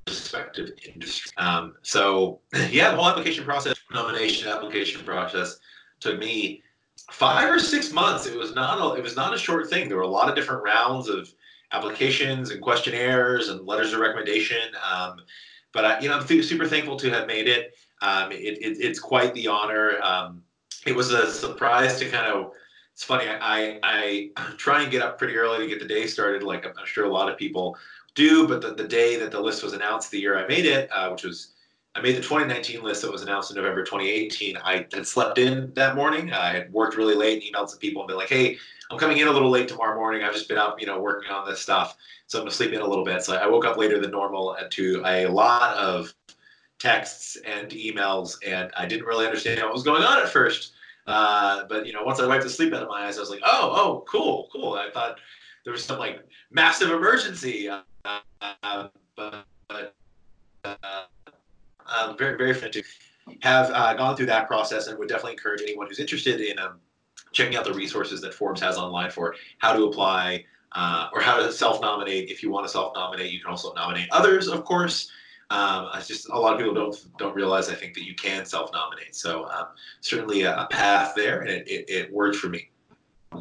respective 0.07 0.69
industries. 0.93 1.33
Um, 1.37 1.75
so 1.81 2.39
yeah, 2.69 2.91
the 2.91 2.95
whole 2.95 3.09
application 3.09 3.43
process, 3.43 3.75
nomination 3.91 4.47
application 4.47 5.03
process, 5.03 5.59
took 5.99 6.19
me 6.19 6.61
five 7.11 7.49
or 7.49 7.59
six 7.59 7.91
months. 7.91 8.27
It 8.27 8.37
was 8.37 8.53
not 8.53 8.79
a, 8.79 8.97
it 8.97 9.03
was 9.03 9.15
not 9.15 9.33
a 9.33 9.37
short 9.37 9.69
thing. 9.69 9.89
There 9.89 9.97
were 9.97 10.03
a 10.03 10.07
lot 10.07 10.29
of 10.29 10.35
different 10.35 10.63
rounds 10.63 11.09
of 11.09 11.33
applications 11.71 12.51
and 12.51 12.61
questionnaires 12.61 13.49
and 13.49 13.65
letters 13.65 13.93
of 13.93 13.99
recommendation. 13.99 14.61
Um, 14.89 15.17
but 15.73 15.85
I, 15.85 15.99
you 15.99 16.09
know, 16.09 16.19
I'm 16.19 16.43
super 16.43 16.67
thankful 16.67 16.97
to 16.97 17.09
have 17.09 17.25
made 17.25 17.47
it. 17.47 17.75
Um, 18.03 18.31
it, 18.31 18.59
it 18.61 18.77
it's 18.79 18.99
quite 18.99 19.33
the 19.33 19.47
honor. 19.47 19.99
Um, 20.03 20.43
it 20.85 20.95
was 20.95 21.11
a 21.11 21.31
surprise 21.31 21.97
to 21.99 22.09
kind 22.09 22.27
of 22.27 22.51
it's 23.03 23.07
funny. 23.09 23.29
I, 23.29 23.79
I 23.83 24.29
try 24.57 24.81
and 24.81 24.91
get 24.91 25.01
up 25.01 25.17
pretty 25.17 25.35
early 25.35 25.59
to 25.59 25.67
get 25.67 25.79
the 25.79 25.93
day 25.93 26.07
started, 26.07 26.41
like 26.41 26.65
I'm 26.65 26.85
sure 26.85 27.05
a 27.05 27.11
lot 27.11 27.29
of 27.29 27.37
people 27.37 27.77
do. 28.15 28.47
But 28.47 28.61
the, 28.61 28.73
the 28.73 28.87
day 28.87 29.17
that 29.17 29.31
the 29.31 29.41
list 29.41 29.61
was 29.61 29.73
announced, 29.73 30.09
the 30.09 30.19
year 30.19 30.37
I 30.37 30.47
made 30.47 30.65
it, 30.65 30.89
uh, 30.89 31.09
which 31.09 31.23
was 31.23 31.49
I 31.95 32.01
made 32.01 32.15
the 32.15 32.21
2019 32.21 32.81
list 32.81 33.01
that 33.01 33.11
was 33.11 33.21
announced 33.21 33.51
in 33.51 33.57
November 33.57 33.83
2018. 33.83 34.57
I 34.57 34.87
had 34.93 35.05
slept 35.05 35.37
in 35.37 35.73
that 35.75 35.95
morning. 35.95 36.31
I 36.31 36.53
had 36.53 36.71
worked 36.71 36.95
really 36.95 37.13
late 37.13 37.43
and 37.43 37.53
emailed 37.53 37.69
some 37.69 37.79
people 37.79 38.01
and 38.01 38.07
been 38.07 38.15
like, 38.15 38.29
"Hey, 38.29 38.57
I'm 38.89 38.97
coming 38.97 39.17
in 39.17 39.27
a 39.27 39.31
little 39.31 39.49
late 39.49 39.67
tomorrow 39.67 39.95
morning. 39.95 40.23
I've 40.23 40.33
just 40.33 40.47
been 40.47 40.57
up, 40.57 40.79
you 40.79 40.87
know, 40.87 40.99
working 40.99 41.29
on 41.29 41.45
this 41.45 41.59
stuff, 41.59 41.97
so 42.27 42.39
I'm 42.39 42.45
gonna 42.45 42.55
sleep 42.55 42.71
in 42.71 42.79
a 42.79 42.87
little 42.87 43.03
bit." 43.03 43.21
So 43.21 43.35
I 43.35 43.47
woke 43.47 43.65
up 43.65 43.75
later 43.75 43.99
than 43.99 44.11
normal 44.11 44.53
and 44.53 44.71
to 44.71 45.03
a 45.05 45.27
lot 45.27 45.75
of 45.75 46.13
texts 46.79 47.35
and 47.45 47.69
emails, 47.71 48.37
and 48.47 48.71
I 48.77 48.85
didn't 48.85 49.05
really 49.05 49.25
understand 49.25 49.61
what 49.61 49.73
was 49.73 49.83
going 49.83 50.03
on 50.03 50.19
at 50.19 50.29
first. 50.29 50.71
Uh, 51.05 51.63
but 51.67 51.85
you 51.85 51.93
know, 51.93 52.03
once 52.03 52.19
I 52.19 52.27
wiped 52.27 52.43
the 52.43 52.49
sleep 52.49 52.73
out 52.73 52.83
of 52.83 52.89
my 52.89 53.05
eyes, 53.05 53.17
I 53.17 53.21
was 53.21 53.29
like, 53.29 53.41
oh, 53.45 53.73
oh, 53.75 54.05
cool, 54.07 54.49
cool. 54.51 54.73
I 54.73 54.89
thought 54.91 55.19
there 55.63 55.73
was 55.73 55.83
some 55.83 55.99
like 55.99 56.23
massive 56.51 56.91
emergency. 56.91 57.69
Uh, 57.69 57.81
but 59.15 59.45
uh, 60.63 60.75
um, 61.85 62.17
very, 62.17 62.37
very 62.37 62.53
fun 62.53 62.71
to 62.71 62.83
have 63.41 63.69
uh, 63.71 63.93
gone 63.93 64.15
through 64.15 64.27
that 64.27 64.47
process, 64.47 64.87
and 64.87 64.97
would 64.97 65.09
definitely 65.09 65.33
encourage 65.33 65.61
anyone 65.61 65.87
who's 65.87 65.99
interested 65.99 66.41
in 66.41 66.57
um, 66.59 66.79
checking 67.31 67.55
out 67.55 67.65
the 67.65 67.73
resources 67.73 68.21
that 68.21 68.33
Forbes 68.33 68.61
has 68.61 68.77
online 68.77 69.11
for 69.11 69.35
how 69.59 69.73
to 69.73 69.83
apply. 69.85 70.45
Uh, 70.75 71.07
or 71.13 71.21
how 71.21 71.37
to 71.37 71.51
self-nominate. 71.51 72.31
If 72.31 72.41
you 72.41 72.49
want 72.49 72.65
to 72.65 72.71
self-nominate, 72.71 73.31
you 73.31 73.39
can 73.39 73.51
also 73.51 73.71
nominate 73.73 74.07
others, 74.09 74.47
of 74.47 74.65
course. 74.65 75.11
Um, 75.53 75.89
it's 75.93 76.07
just 76.07 76.29
a 76.29 76.35
lot 76.35 76.53
of 76.53 76.59
people 76.59 76.73
don't 76.73 76.95
don't 77.19 77.35
realize. 77.35 77.69
I 77.69 77.75
think 77.75 77.93
that 77.93 78.03
you 78.05 78.15
can 78.15 78.43
self-nominate. 78.43 79.15
So 79.15 79.47
um, 79.49 79.67
certainly 80.01 80.41
a, 80.41 80.57
a, 80.57 80.67
path 80.67 81.13
there, 81.15 81.41
and 81.41 81.49
it, 81.49 81.67
it, 81.67 81.89
it, 81.89 82.11
worked 82.11 82.37
for 82.37 82.49
me. 82.49 82.71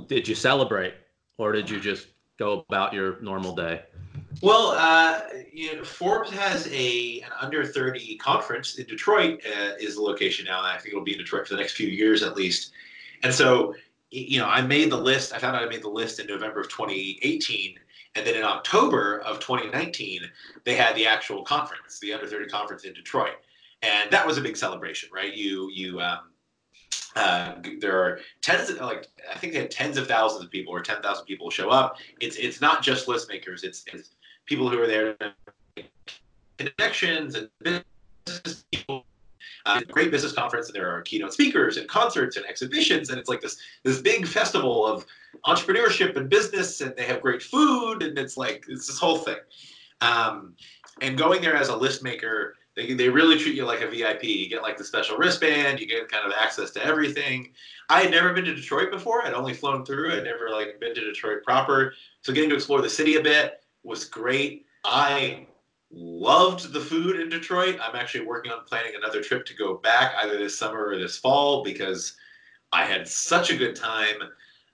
Did 0.08 0.28
you 0.28 0.34
celebrate, 0.34 0.92
or 1.38 1.52
did 1.52 1.70
you 1.70 1.80
just 1.80 2.08
go 2.38 2.66
about 2.68 2.92
your 2.92 3.18
normal 3.22 3.54
day? 3.54 3.80
Well, 4.42 4.74
uh, 4.76 5.22
you 5.50 5.76
know, 5.76 5.84
Forbes 5.84 6.30
has 6.32 6.68
a 6.70 7.20
an 7.20 7.30
under 7.40 7.64
thirty 7.64 8.16
conference 8.16 8.74
in 8.74 8.84
Detroit. 8.84 9.40
Uh, 9.46 9.70
is 9.80 9.94
the 9.94 10.02
location 10.02 10.44
now. 10.44 10.58
and 10.58 10.66
I 10.66 10.76
think 10.76 10.88
it'll 10.88 11.04
be 11.04 11.12
in 11.12 11.18
Detroit 11.18 11.48
for 11.48 11.54
the 11.54 11.60
next 11.60 11.72
few 11.72 11.88
years 11.88 12.22
at 12.22 12.36
least. 12.36 12.72
And 13.22 13.32
so, 13.32 13.74
you 14.10 14.38
know, 14.38 14.48
I 14.48 14.60
made 14.60 14.90
the 14.90 14.98
list. 14.98 15.32
I 15.32 15.38
found 15.38 15.56
out 15.56 15.62
I 15.62 15.68
made 15.68 15.82
the 15.82 15.88
list 15.88 16.20
in 16.20 16.26
November 16.26 16.60
of 16.60 16.68
2018 16.68 17.78
and 18.14 18.26
then 18.26 18.34
in 18.34 18.42
October 18.42 19.20
of 19.20 19.40
2019, 19.40 20.22
they 20.64 20.74
had 20.74 20.94
the 20.94 21.06
actual 21.06 21.42
conference, 21.42 21.98
the 21.98 22.12
under 22.12 22.26
30 22.26 22.48
conference 22.48 22.84
in 22.84 22.92
Detroit. 22.92 23.36
And 23.82 24.10
that 24.10 24.26
was 24.26 24.38
a 24.38 24.40
big 24.40 24.56
celebration, 24.56 25.08
right? 25.12 25.34
You, 25.34 25.70
you, 25.72 26.00
um, 26.00 26.18
uh, 27.16 27.54
there 27.80 27.98
are 27.98 28.20
tens 28.40 28.70
of 28.70 28.80
like 28.80 29.08
I 29.30 29.38
think 29.38 29.52
they 29.52 29.60
had 29.60 29.70
tens 29.70 29.98
of 29.98 30.06
thousands 30.06 30.44
of 30.44 30.50
people 30.50 30.72
or 30.72 30.80
ten 30.80 31.02
thousand 31.02 31.26
people 31.26 31.50
show 31.50 31.68
up. 31.68 31.98
It's 32.20 32.36
it's 32.36 32.62
not 32.62 32.82
just 32.82 33.06
list 33.06 33.28
makers. 33.28 33.64
It's, 33.64 33.84
it's 33.92 34.10
people 34.46 34.70
who 34.70 34.80
are 34.80 34.86
there 34.86 35.16
connections 36.56 37.34
and 37.34 37.50
business 37.62 38.64
people. 38.72 39.04
Uh, 39.64 39.80
great 39.90 40.10
business 40.10 40.32
conference, 40.32 40.66
and 40.66 40.74
there 40.74 40.90
are 40.90 41.02
keynote 41.02 41.32
speakers 41.32 41.76
and 41.76 41.88
concerts 41.88 42.36
and 42.36 42.44
exhibitions, 42.46 43.10
and 43.10 43.18
it's 43.18 43.28
like 43.28 43.40
this 43.40 43.56
this 43.84 44.00
big 44.00 44.26
festival 44.26 44.86
of 44.86 45.06
entrepreneurship 45.46 46.16
and 46.16 46.28
business, 46.28 46.80
and 46.80 46.94
they 46.96 47.04
have 47.04 47.20
great 47.20 47.42
food, 47.42 48.02
and 48.02 48.18
it's 48.18 48.36
like 48.36 48.64
it's 48.68 48.86
this 48.86 48.98
whole 48.98 49.18
thing. 49.18 49.38
Um, 50.00 50.54
and 51.00 51.16
going 51.16 51.40
there 51.40 51.56
as 51.56 51.68
a 51.68 51.76
list 51.76 52.02
maker, 52.02 52.54
they, 52.74 52.94
they 52.94 53.08
really 53.08 53.38
treat 53.38 53.54
you 53.54 53.64
like 53.64 53.82
a 53.82 53.88
VIP. 53.88 54.24
You 54.24 54.48
get 54.48 54.62
like 54.62 54.76
the 54.76 54.84
special 54.84 55.16
wristband, 55.16 55.80
you 55.80 55.86
get 55.86 56.08
kind 56.08 56.26
of 56.26 56.32
access 56.38 56.70
to 56.72 56.84
everything. 56.84 57.52
I 57.88 58.02
had 58.02 58.10
never 58.10 58.32
been 58.32 58.44
to 58.44 58.54
Detroit 58.54 58.90
before. 58.90 59.24
I'd 59.24 59.34
only 59.34 59.54
flown 59.54 59.84
through. 59.84 60.12
I'd 60.12 60.24
never 60.24 60.50
like 60.50 60.80
been 60.80 60.94
to 60.94 61.00
Detroit 61.00 61.42
proper. 61.44 61.94
So 62.22 62.32
getting 62.32 62.50
to 62.50 62.56
explore 62.56 62.80
the 62.80 62.90
city 62.90 63.16
a 63.16 63.22
bit 63.22 63.62
was 63.82 64.06
great. 64.06 64.66
I 64.84 65.46
loved 65.92 66.72
the 66.72 66.80
food 66.80 67.20
in 67.20 67.28
Detroit. 67.28 67.78
I'm 67.82 67.94
actually 67.94 68.24
working 68.24 68.50
on 68.50 68.64
planning 68.64 68.92
another 68.96 69.22
trip 69.22 69.44
to 69.46 69.54
go 69.54 69.74
back 69.74 70.14
either 70.22 70.38
this 70.38 70.58
summer 70.58 70.86
or 70.86 70.98
this 70.98 71.18
fall 71.18 71.62
because 71.62 72.16
I 72.72 72.84
had 72.84 73.06
such 73.06 73.50
a 73.50 73.56
good 73.56 73.76
time. 73.76 74.16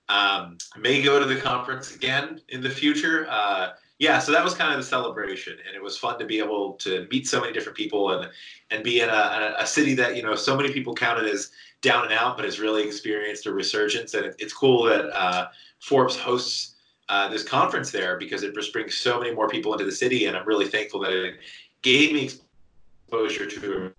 Um, 0.08 0.56
may 0.78 1.02
go 1.02 1.18
to 1.18 1.26
the 1.26 1.40
conference 1.40 1.94
again 1.94 2.40
in 2.48 2.62
the 2.62 2.70
future. 2.70 3.26
Uh, 3.28 3.70
yeah, 3.98 4.20
so 4.20 4.30
that 4.30 4.44
was 4.44 4.54
kind 4.54 4.72
of 4.72 4.78
the 4.78 4.84
celebration, 4.84 5.58
and 5.66 5.74
it 5.74 5.82
was 5.82 5.98
fun 5.98 6.18
to 6.20 6.24
be 6.24 6.38
able 6.38 6.74
to 6.74 7.06
meet 7.10 7.26
so 7.26 7.40
many 7.40 7.52
different 7.52 7.76
people 7.76 8.10
and 8.12 8.30
and 8.70 8.84
be 8.84 9.00
in 9.00 9.08
a, 9.08 9.54
a 9.58 9.66
city 9.66 9.94
that 9.94 10.16
you 10.16 10.22
know 10.22 10.36
so 10.36 10.56
many 10.56 10.72
people 10.72 10.94
counted 10.94 11.26
as 11.26 11.50
down 11.82 12.04
and 12.04 12.12
out, 12.12 12.36
but 12.36 12.44
has 12.44 12.60
really 12.60 12.84
experienced 12.84 13.46
a 13.46 13.52
resurgence. 13.52 14.14
And 14.14 14.26
it, 14.26 14.36
it's 14.38 14.52
cool 14.52 14.84
that 14.84 15.10
uh, 15.14 15.48
Forbes 15.80 16.16
hosts 16.16 16.76
uh, 17.08 17.28
this 17.28 17.42
conference 17.42 17.90
there 17.90 18.18
because 18.18 18.42
it 18.42 18.54
just 18.54 18.72
brings 18.72 18.96
so 18.96 19.18
many 19.18 19.34
more 19.34 19.48
people 19.48 19.72
into 19.72 19.84
the 19.84 19.92
city, 19.92 20.26
and 20.26 20.36
I'm 20.36 20.46
really 20.46 20.66
thankful 20.66 21.00
that 21.00 21.12
it 21.12 21.36
gave 21.82 22.12
me 22.12 22.30
exposure 23.06 23.46
to. 23.46 23.92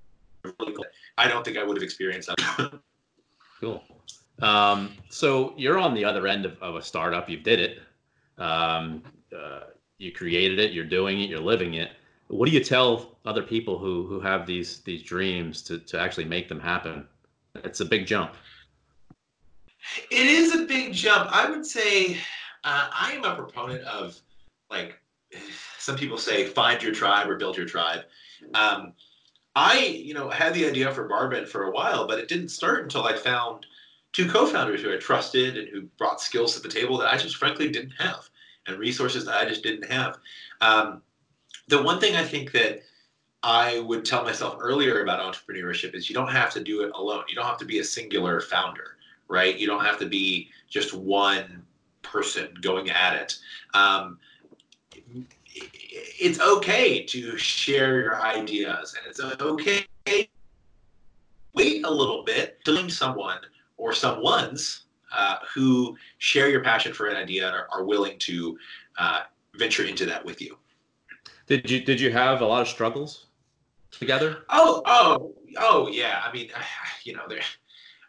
I 1.18 1.28
don't 1.28 1.44
think 1.44 1.58
I 1.58 1.64
would 1.64 1.76
have 1.76 1.84
experienced 1.84 2.30
that. 2.30 2.80
cool. 3.60 3.84
Um, 4.42 4.94
so 5.10 5.54
you're 5.58 5.78
on 5.78 5.94
the 5.94 6.06
other 6.06 6.28
end 6.28 6.46
of, 6.46 6.62
of 6.62 6.76
a 6.76 6.82
startup. 6.82 7.30
You 7.30 7.38
did 7.38 7.60
it. 7.60 7.80
Um, 8.38 9.04
uh, 9.38 9.62
you 9.98 10.14
created 10.14 10.60
it. 10.60 10.72
You're 10.72 10.86
doing 10.86 11.22
it. 11.22 11.30
You're 11.30 11.42
living 11.42 11.74
it. 11.74 11.92
What 12.28 12.48
do 12.48 12.52
you 12.52 12.64
tell 12.64 13.18
other 13.26 13.42
people 13.42 13.80
who 13.80 14.06
who 14.06 14.20
have 14.20 14.46
these 14.46 14.82
these 14.82 15.04
dreams 15.04 15.62
to 15.64 15.80
to 15.80 16.00
actually 16.00 16.26
make 16.26 16.48
them 16.48 16.60
happen? 16.60 17.08
It's 17.56 17.80
a 17.80 17.86
big 17.86 18.06
jump. 18.06 18.36
It 20.12 20.28
is 20.28 20.54
a 20.54 20.66
big 20.66 20.94
jump. 20.94 21.30
I 21.36 21.50
would 21.50 21.66
say 21.66 22.18
uh, 22.64 22.90
I 22.92 23.14
am 23.14 23.24
a 23.24 23.36
proponent 23.36 23.84
of 23.84 24.20
like 24.70 25.00
some 25.78 25.96
people 25.96 26.18
say 26.18 26.46
find 26.46 26.82
your 26.82 26.94
tribe 26.94 27.30
or 27.30 27.38
build 27.38 27.58
your 27.58 27.66
tribe. 27.66 28.02
Um, 28.54 28.94
I, 29.56 29.80
you 29.80 30.14
know, 30.14 30.30
had 30.30 30.54
the 30.54 30.66
idea 30.66 30.92
for 30.94 31.10
Barbend 31.10 31.48
for 31.48 31.64
a 31.64 31.72
while, 31.72 32.08
but 32.08 32.20
it 32.20 32.30
didn't 32.30 32.50
start 32.50 32.84
until 32.84 33.04
I 33.04 33.16
found 33.16 33.66
two 34.14 34.30
co-founders 34.30 34.82
who 34.82 34.94
I 34.94 34.98
trusted 34.98 35.58
and 35.58 35.68
who 35.68 35.84
brought 35.98 36.22
skills 36.22 36.56
to 36.56 36.62
the 36.62 36.70
table 36.70 36.98
that 37.00 37.14
I 37.14 37.18
just 37.18 37.36
frankly 37.36 37.70
didn't 37.70 37.94
have 37.98 38.30
and 38.68 38.80
resources 38.80 39.26
that 39.26 39.36
I 39.36 39.46
just 39.46 39.64
didn't 39.64 39.92
have. 39.92 40.18
Um, 40.62 41.02
the 41.68 41.82
one 41.82 42.00
thing 42.00 42.16
I 42.16 42.24
think 42.24 42.52
that 42.54 42.82
I 43.44 43.80
would 43.80 44.06
tell 44.06 44.24
myself 44.24 44.58
earlier 44.60 45.02
about 45.02 45.20
entrepreneurship 45.20 45.96
is 45.96 46.10
you 46.10 46.16
don't 46.16 46.32
have 46.32 46.52
to 46.54 46.64
do 46.64 46.82
it 46.84 46.92
alone. 46.96 47.24
You 47.30 47.36
don't 47.36 47.46
have 47.46 47.60
to 47.60 47.66
be 47.66 47.80
a 47.80 47.84
singular 47.84 48.42
founder, 48.42 48.98
right? 49.28 49.58
You 49.58 49.68
don't 49.68 49.84
have 49.84 50.00
to 50.00 50.06
be 50.06 50.50
just 50.70 50.94
one 50.94 51.64
person 52.02 52.54
going 52.62 52.90
at 52.90 53.16
it. 53.16 53.38
Um, 53.74 54.20
it's 55.86 56.40
okay 56.40 57.04
to 57.04 57.38
share 57.38 58.00
your 58.00 58.22
ideas, 58.22 58.96
and 58.96 59.08
it's 59.08 59.20
okay 59.20 59.86
wait 61.60 61.86
a 61.86 61.90
little 61.90 62.24
bit 62.24 62.64
to 62.66 62.76
find 62.76 62.92
someone 62.92 63.40
or 63.78 63.94
someone's 63.94 64.86
uh, 65.16 65.38
who 65.54 65.98
share 66.20 66.50
your 66.50 66.64
passion 66.64 66.94
for 66.94 67.08
an 67.08 67.18
idea 67.18 67.48
and 67.48 67.56
are, 67.56 67.68
are 67.72 67.84
willing 67.84 68.18
to 68.20 68.58
uh, 68.98 69.22
venture 69.56 69.84
into 69.84 70.06
that 70.06 70.24
with 70.24 70.42
you. 70.42 70.58
Did 71.48 71.70
you 71.70 71.82
did 71.82 72.00
you 72.00 72.12
have 72.12 72.42
a 72.42 72.46
lot 72.46 72.62
of 72.62 72.68
struggles 72.68 73.26
together? 73.92 74.44
Oh 74.50 74.84
oh 74.86 75.34
oh 75.58 75.88
yeah. 75.88 76.22
I 76.24 76.32
mean, 76.32 76.50
you 77.04 77.14
know, 77.14 77.24
there 77.28 77.42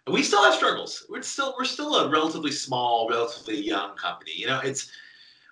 we 0.07 0.23
still 0.23 0.45
have 0.45 0.55
struggles. 0.55 1.07
We're 1.09 1.23
still 1.23 1.55
we're 1.59 1.65
still 1.65 1.95
a 1.97 2.09
relatively 2.09 2.53
small, 2.53 3.09
relatively 3.09 3.61
young 3.61 3.97
company. 3.97 4.33
You 4.35 4.47
know, 4.47 4.61
it's 4.61 4.91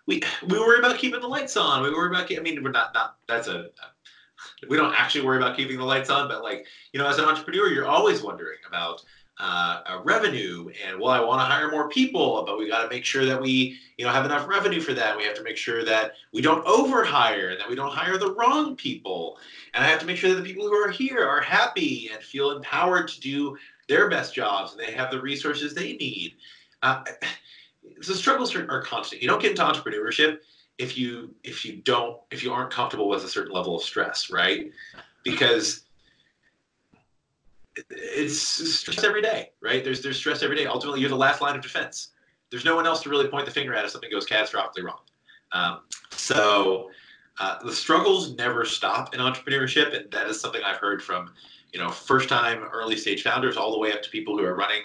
we 0.07 0.22
we 0.46 0.59
worry 0.59 0.78
about 0.78 0.99
keeping 0.99 1.20
the 1.20 1.28
lights 1.28 1.57
on. 1.57 1.82
We 1.82 1.90
worry 1.90 2.09
about 2.09 2.32
I 2.32 2.40
mean, 2.40 2.62
we're 2.62 2.70
not 2.70 2.94
not 2.94 3.16
that's 3.26 3.49
a 3.49 3.66
we 4.68 4.76
don't 4.76 4.94
actually 4.94 5.26
worry 5.26 5.36
about 5.36 5.57
keeping 5.57 5.78
the 5.78 5.84
lights 5.84 6.11
on, 6.11 6.28
but 6.28 6.42
like 6.42 6.66
you 6.92 7.01
know, 7.01 7.07
as 7.07 7.18
an 7.18 7.24
entrepreneur, 7.24 7.68
you're 7.68 7.86
always 7.86 8.22
wondering 8.22 8.59
about 8.66 9.03
uh, 9.38 10.01
revenue 10.03 10.68
and 10.84 10.99
well, 10.99 11.11
I 11.11 11.20
want 11.20 11.40
to 11.40 11.44
hire 11.44 11.70
more 11.70 11.88
people, 11.88 12.42
but 12.44 12.59
we 12.59 12.68
got 12.68 12.82
to 12.82 12.88
make 12.88 13.05
sure 13.05 13.24
that 13.24 13.40
we 13.40 13.78
you 13.96 14.05
know 14.05 14.11
have 14.11 14.24
enough 14.24 14.49
revenue 14.49 14.80
for 14.80 14.94
that. 14.94 15.16
We 15.16 15.24
have 15.24 15.34
to 15.36 15.42
make 15.42 15.57
sure 15.57 15.84
that 15.84 16.12
we 16.32 16.40
don't 16.40 16.64
overhire 16.66 17.53
and 17.53 17.61
that 17.61 17.68
we 17.68 17.76
don't 17.76 17.92
hire 17.92 18.18
the 18.18 18.32
wrong 18.32 18.74
people. 18.76 19.38
And 19.74 19.84
I 19.84 19.88
have 19.88 20.01
to 20.01 20.07
make 20.07 20.16
sure 20.16 20.30
that 20.30 20.40
the 20.40 20.49
people 20.49 20.66
who 20.66 20.74
are 20.74 20.90
here 20.90 21.24
are 21.24 21.40
happy 21.40 22.11
and 22.12 22.22
feel 22.22 22.51
empowered 22.51 23.09
to 23.09 23.20
do 23.20 23.57
their 23.89 24.09
best 24.09 24.34
jobs 24.34 24.72
and 24.72 24.80
they 24.80 24.93
have 24.93 25.11
the 25.11 25.20
resources 25.20 25.74
they 25.74 25.95
need. 25.95 26.34
Uh, 26.82 27.03
struggles 28.01 28.55
are, 28.55 28.70
are 28.70 28.82
constant. 28.82 29.22
You 29.22 29.28
don't 29.28 29.41
get 29.41 29.53
into 29.53 29.62
entrepreneurship 29.62 30.39
if 30.78 30.97
you 30.97 31.34
if 31.43 31.64
you 31.64 31.76
don't 31.76 32.18
if 32.30 32.43
you 32.43 32.53
aren't 32.53 32.70
comfortable 32.70 33.09
with 33.09 33.24
a 33.24 33.28
certain 33.28 33.53
level 33.53 33.76
of 33.76 33.82
stress, 33.82 34.30
right? 34.30 34.70
Because 35.24 35.84
it's 37.91 38.39
stress 38.39 39.05
every 39.05 39.22
day, 39.22 39.51
right? 39.61 39.82
There's 39.82 40.03
there's 40.03 40.16
stress 40.16 40.43
every 40.43 40.57
day. 40.57 40.66
Ultimately, 40.66 41.01
you're 41.01 41.11
the 41.11 41.16
last 41.16 41.41
line 41.41 41.57
of 41.57 41.62
defense. 41.62 42.11
There's 42.51 42.64
no 42.64 42.76
one 42.76 42.86
else 42.86 43.03
to 43.03 43.11
really 43.11 43.28
point 43.28 43.45
the 43.45 43.53
finger 43.53 43.74
at 43.74 43.84
if 43.84 43.91
something 43.91 44.11
goes 44.11 44.26
catastrophically 44.26 44.82
wrong. 44.82 45.01
Um, 45.53 45.80
so 46.11 46.91
uh, 47.41 47.62
the 47.62 47.72
struggles 47.72 48.34
never 48.36 48.64
stop 48.64 49.14
in 49.14 49.20
entrepreneurship, 49.20 49.95
and 49.95 50.11
that 50.11 50.28
is 50.28 50.41
something 50.41 50.62
I've 50.64 50.78
heard 50.78 51.03
from 51.03 51.30
you 51.73 51.79
know, 51.79 51.91
first 51.91 52.29
time 52.29 52.64
early 52.73 52.97
stage 52.97 53.23
founders 53.23 53.57
all 53.57 53.73
the 53.73 53.79
way 53.79 53.93
up 53.93 54.03
to 54.03 54.11
people 54.11 54.37
who 54.37 54.45
are 54.45 54.55
running 54.55 54.83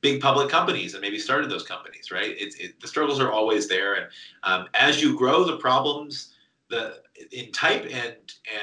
big 0.00 0.20
public 0.20 0.48
companies 0.48 0.94
and 0.94 1.00
maybe 1.00 1.18
started 1.18 1.50
those 1.50 1.64
companies, 1.64 2.10
right? 2.10 2.34
It, 2.38 2.80
the 2.80 2.88
struggles 2.88 3.20
are 3.20 3.30
always 3.30 3.68
there. 3.68 3.94
And 3.94 4.06
um, 4.42 4.68
as 4.74 5.00
you 5.00 5.16
grow, 5.16 5.44
the 5.44 5.56
problems 5.56 6.34
the 6.72 7.02
in 7.30 7.52
type 7.52 7.84
and 7.84 8.16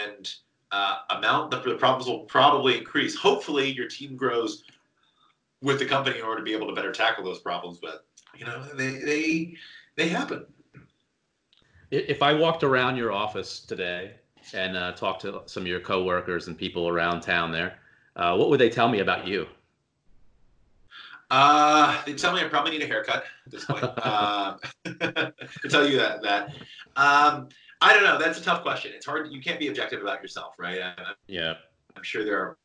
and 0.06 0.34
uh, 0.72 0.98
amount, 1.12 1.52
the, 1.52 1.62
the 1.62 1.76
problems 1.76 2.08
will 2.08 2.26
probably 2.26 2.78
increase. 2.78 3.16
Hopefully, 3.16 3.72
your 3.72 3.88
team 3.88 4.16
grows 4.16 4.64
with 5.62 5.80
the 5.80 5.86
company 5.86 6.20
in 6.20 6.26
order 6.26 6.38
to 6.38 6.44
be 6.44 6.54
able 6.54 6.68
to 6.68 6.74
better 6.74 6.92
tackle 6.92 7.24
those 7.24 7.40
problems. 7.40 7.80
But 7.82 8.06
you 8.36 8.46
know, 8.46 8.62
they 8.76 8.98
they 9.00 9.56
they 9.96 10.10
happen. 10.10 10.46
If 11.92 12.22
I 12.22 12.34
walked 12.34 12.64
around 12.64 12.98
your 12.98 13.12
office 13.12 13.62
today 13.62 14.19
and 14.54 14.78
uh, 14.78 14.92
talk 14.94 15.20
to 15.20 15.42
some 15.46 15.64
of 15.64 15.68
your 15.68 15.80
coworkers 15.80 16.48
and 16.48 16.58
people 16.58 16.88
around 16.88 17.22
town 17.22 17.52
there, 17.52 17.78
uh, 18.16 18.36
what 18.36 18.50
would 18.50 18.60
they 18.60 18.70
tell 18.70 18.90
me 18.90 19.00
about 19.00 19.28
you? 19.28 19.48
Uh, 21.32 22.02
they 22.06 22.14
tell 22.14 22.34
me 22.34 22.42
I 22.42 22.46
probably 22.46 22.72
need 22.72 22.82
a 22.82 22.88
haircut 22.88 23.24
at 23.46 23.52
this 23.52 23.66
point. 23.66 23.84
uh, 23.84 24.58
to 24.86 25.34
tell 25.70 25.88
you 25.88 25.98
that 25.98 26.24
that 26.24 26.50
um, 26.96 27.50
I 27.82 27.94
don't 27.94 28.04
know. 28.04 28.18
That's 28.18 28.40
a 28.40 28.44
tough 28.44 28.64
question. 28.64 28.92
It's 28.96 29.06
hard. 29.06 29.32
You 29.32 29.42
can't 29.42 29.60
be 29.60 29.68
objective 29.68 30.02
about 30.02 30.22
yourself, 30.22 30.56
right? 30.58 30.82
I, 30.82 30.94
yeah. 31.28 31.54
I'm 31.96 32.04
sure 32.04 32.26
there 32.26 32.40
are 32.40 32.58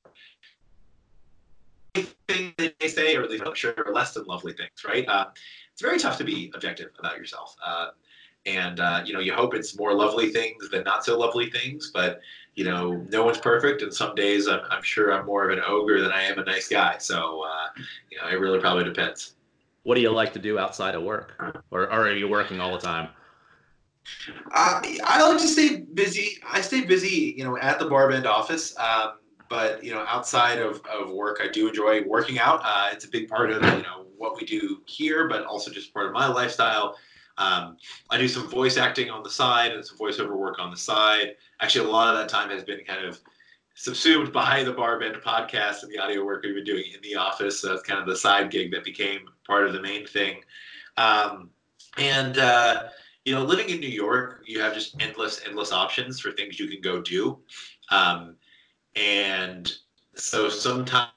things 2.28 2.52
they 2.56 2.88
say, 2.88 3.16
or 3.16 3.24
I'm 3.24 3.54
sure 3.54 3.72
there 3.74 3.86
are 3.86 3.92
less 3.92 4.14
than 4.14 4.24
lovely 4.24 4.52
things, 4.52 4.84
right? 4.86 5.06
Uh, 5.06 5.26
it's 5.72 5.82
very 5.82 5.98
tough 5.98 6.18
to 6.18 6.24
be 6.24 6.50
objective 6.54 6.90
about 6.98 7.16
yourself. 7.18 7.54
Uh, 7.64 7.88
and 8.46 8.80
uh, 8.80 9.02
you 9.04 9.12
know 9.12 9.20
you 9.20 9.32
hope 9.32 9.54
it's 9.54 9.76
more 9.78 9.94
lovely 9.94 10.30
things 10.30 10.68
than 10.70 10.84
not 10.84 11.04
so 11.04 11.18
lovely 11.18 11.50
things 11.50 11.90
but 11.92 12.20
you 12.54 12.64
know 12.64 13.04
no 13.10 13.24
one's 13.24 13.38
perfect 13.38 13.82
and 13.82 13.92
some 13.92 14.14
days 14.14 14.46
i'm, 14.48 14.60
I'm 14.70 14.82
sure 14.82 15.12
i'm 15.12 15.26
more 15.26 15.48
of 15.48 15.56
an 15.56 15.64
ogre 15.66 16.00
than 16.00 16.12
i 16.12 16.22
am 16.22 16.38
a 16.38 16.44
nice 16.44 16.68
guy. 16.68 16.98
So 16.98 17.42
uh, 17.42 17.68
you 18.10 18.18
know 18.18 18.28
it 18.28 18.38
really 18.40 18.60
probably 18.60 18.84
depends. 18.84 19.34
What 19.82 19.96
do 19.96 20.00
you 20.00 20.10
like 20.10 20.32
to 20.32 20.38
do 20.38 20.58
outside 20.58 20.94
of 20.94 21.02
work? 21.02 21.34
Or, 21.70 21.82
or 21.82 22.08
are 22.08 22.14
you 22.14 22.26
working 22.26 22.58
all 22.58 22.72
the 22.72 22.78
time? 22.78 23.10
Uh, 24.54 24.80
i 25.04 25.22
like 25.22 25.38
to 25.38 25.46
stay 25.46 25.80
busy. 25.94 26.38
I 26.46 26.60
stay 26.60 26.84
busy 26.84 27.34
you 27.36 27.44
know 27.44 27.56
at 27.58 27.78
the 27.78 27.86
barbend 27.86 28.26
office 28.26 28.76
um, 28.78 29.14
but 29.48 29.82
you 29.82 29.92
know 29.92 30.04
outside 30.08 30.58
of, 30.58 30.80
of 30.86 31.10
work 31.10 31.40
i 31.42 31.48
do 31.48 31.68
enjoy 31.68 32.02
working 32.02 32.38
out. 32.38 32.60
Uh, 32.64 32.90
it's 32.92 33.04
a 33.04 33.08
big 33.08 33.28
part 33.28 33.50
of 33.50 33.62
you 33.62 33.82
know 33.82 34.06
what 34.16 34.36
we 34.36 34.46
do 34.46 34.82
here 34.86 35.28
but 35.28 35.44
also 35.44 35.70
just 35.70 35.92
part 35.92 36.06
of 36.06 36.12
my 36.12 36.26
lifestyle 36.26 36.96
um, 37.38 37.76
I 38.10 38.18
do 38.18 38.28
some 38.28 38.48
voice 38.48 38.76
acting 38.76 39.10
on 39.10 39.22
the 39.22 39.30
side 39.30 39.72
and 39.72 39.84
some 39.84 39.98
voiceover 39.98 40.36
work 40.36 40.58
on 40.58 40.70
the 40.70 40.76
side. 40.76 41.34
Actually, 41.60 41.88
a 41.88 41.92
lot 41.92 42.14
of 42.14 42.20
that 42.20 42.28
time 42.28 42.50
has 42.50 42.62
been 42.62 42.84
kind 42.84 43.04
of 43.04 43.20
subsumed 43.74 44.32
by 44.32 44.62
the 44.62 44.72
Barbend 44.72 45.20
podcast 45.20 45.82
and 45.82 45.92
the 45.92 45.98
audio 45.98 46.24
work 46.24 46.44
we've 46.44 46.54
been 46.54 46.64
doing 46.64 46.84
in 46.94 47.00
the 47.02 47.16
office. 47.16 47.60
So 47.60 47.72
it's 47.72 47.82
kind 47.82 48.00
of 48.00 48.06
the 48.06 48.16
side 48.16 48.50
gig 48.50 48.70
that 48.70 48.84
became 48.84 49.22
part 49.46 49.66
of 49.66 49.72
the 49.72 49.82
main 49.82 50.06
thing. 50.06 50.42
Um, 50.96 51.50
and 51.98 52.38
uh, 52.38 52.84
you 53.24 53.34
know, 53.34 53.42
living 53.42 53.68
in 53.68 53.80
New 53.80 53.88
York, 53.88 54.42
you 54.46 54.60
have 54.60 54.74
just 54.74 55.00
endless, 55.00 55.40
endless 55.46 55.72
options 55.72 56.20
for 56.20 56.30
things 56.32 56.60
you 56.60 56.68
can 56.68 56.80
go 56.80 57.00
do. 57.00 57.38
Um, 57.90 58.36
and 58.94 59.72
so 60.14 60.48
sometimes 60.48 61.08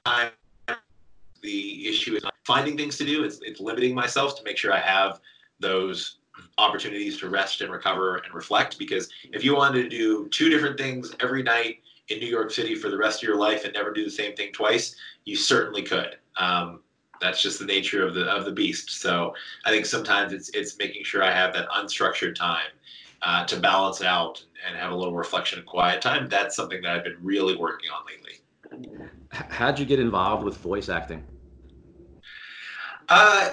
the 1.42 1.88
issue 1.88 2.16
is 2.16 2.24
finding 2.44 2.76
things 2.76 2.98
to 2.98 3.04
do. 3.04 3.22
It's, 3.22 3.38
it's 3.42 3.60
limiting 3.60 3.94
myself 3.94 4.36
to 4.38 4.42
make 4.42 4.56
sure 4.56 4.72
I 4.72 4.80
have 4.80 5.20
those 5.60 6.18
opportunities 6.56 7.18
to 7.18 7.28
rest 7.28 7.60
and 7.60 7.72
recover 7.72 8.16
and 8.16 8.34
reflect. 8.34 8.78
Because 8.78 9.08
if 9.32 9.44
you 9.44 9.54
wanted 9.56 9.82
to 9.82 9.88
do 9.88 10.28
two 10.28 10.48
different 10.48 10.78
things 10.78 11.14
every 11.20 11.42
night 11.42 11.78
in 12.08 12.18
New 12.20 12.26
York 12.26 12.50
City 12.50 12.74
for 12.74 12.88
the 12.88 12.96
rest 12.96 13.22
of 13.22 13.28
your 13.28 13.36
life 13.36 13.64
and 13.64 13.74
never 13.74 13.92
do 13.92 14.04
the 14.04 14.10
same 14.10 14.34
thing 14.34 14.52
twice, 14.52 14.96
you 15.24 15.36
certainly 15.36 15.82
could. 15.82 16.16
Um, 16.36 16.80
that's 17.20 17.42
just 17.42 17.58
the 17.58 17.66
nature 17.66 18.06
of 18.06 18.14
the 18.14 18.24
of 18.24 18.44
the 18.44 18.52
beast. 18.52 19.00
So 19.00 19.34
I 19.64 19.70
think 19.70 19.86
sometimes 19.86 20.32
it's 20.32 20.50
it's 20.50 20.78
making 20.78 21.04
sure 21.04 21.22
I 21.22 21.32
have 21.32 21.52
that 21.54 21.68
unstructured 21.70 22.34
time 22.34 22.70
uh, 23.22 23.44
to 23.46 23.58
balance 23.58 24.02
out 24.02 24.44
and 24.66 24.76
have 24.76 24.92
a 24.92 24.94
little 24.94 25.14
reflection 25.14 25.58
and 25.58 25.66
quiet 25.66 26.00
time. 26.00 26.28
That's 26.28 26.54
something 26.54 26.80
that 26.82 26.92
I've 26.92 27.04
been 27.04 27.16
really 27.20 27.56
working 27.56 27.90
on 27.90 28.04
lately. 28.06 29.08
How'd 29.30 29.78
you 29.78 29.84
get 29.84 29.98
involved 29.98 30.44
with 30.44 30.56
voice 30.58 30.88
acting? 30.88 31.24
Uh, 33.08 33.52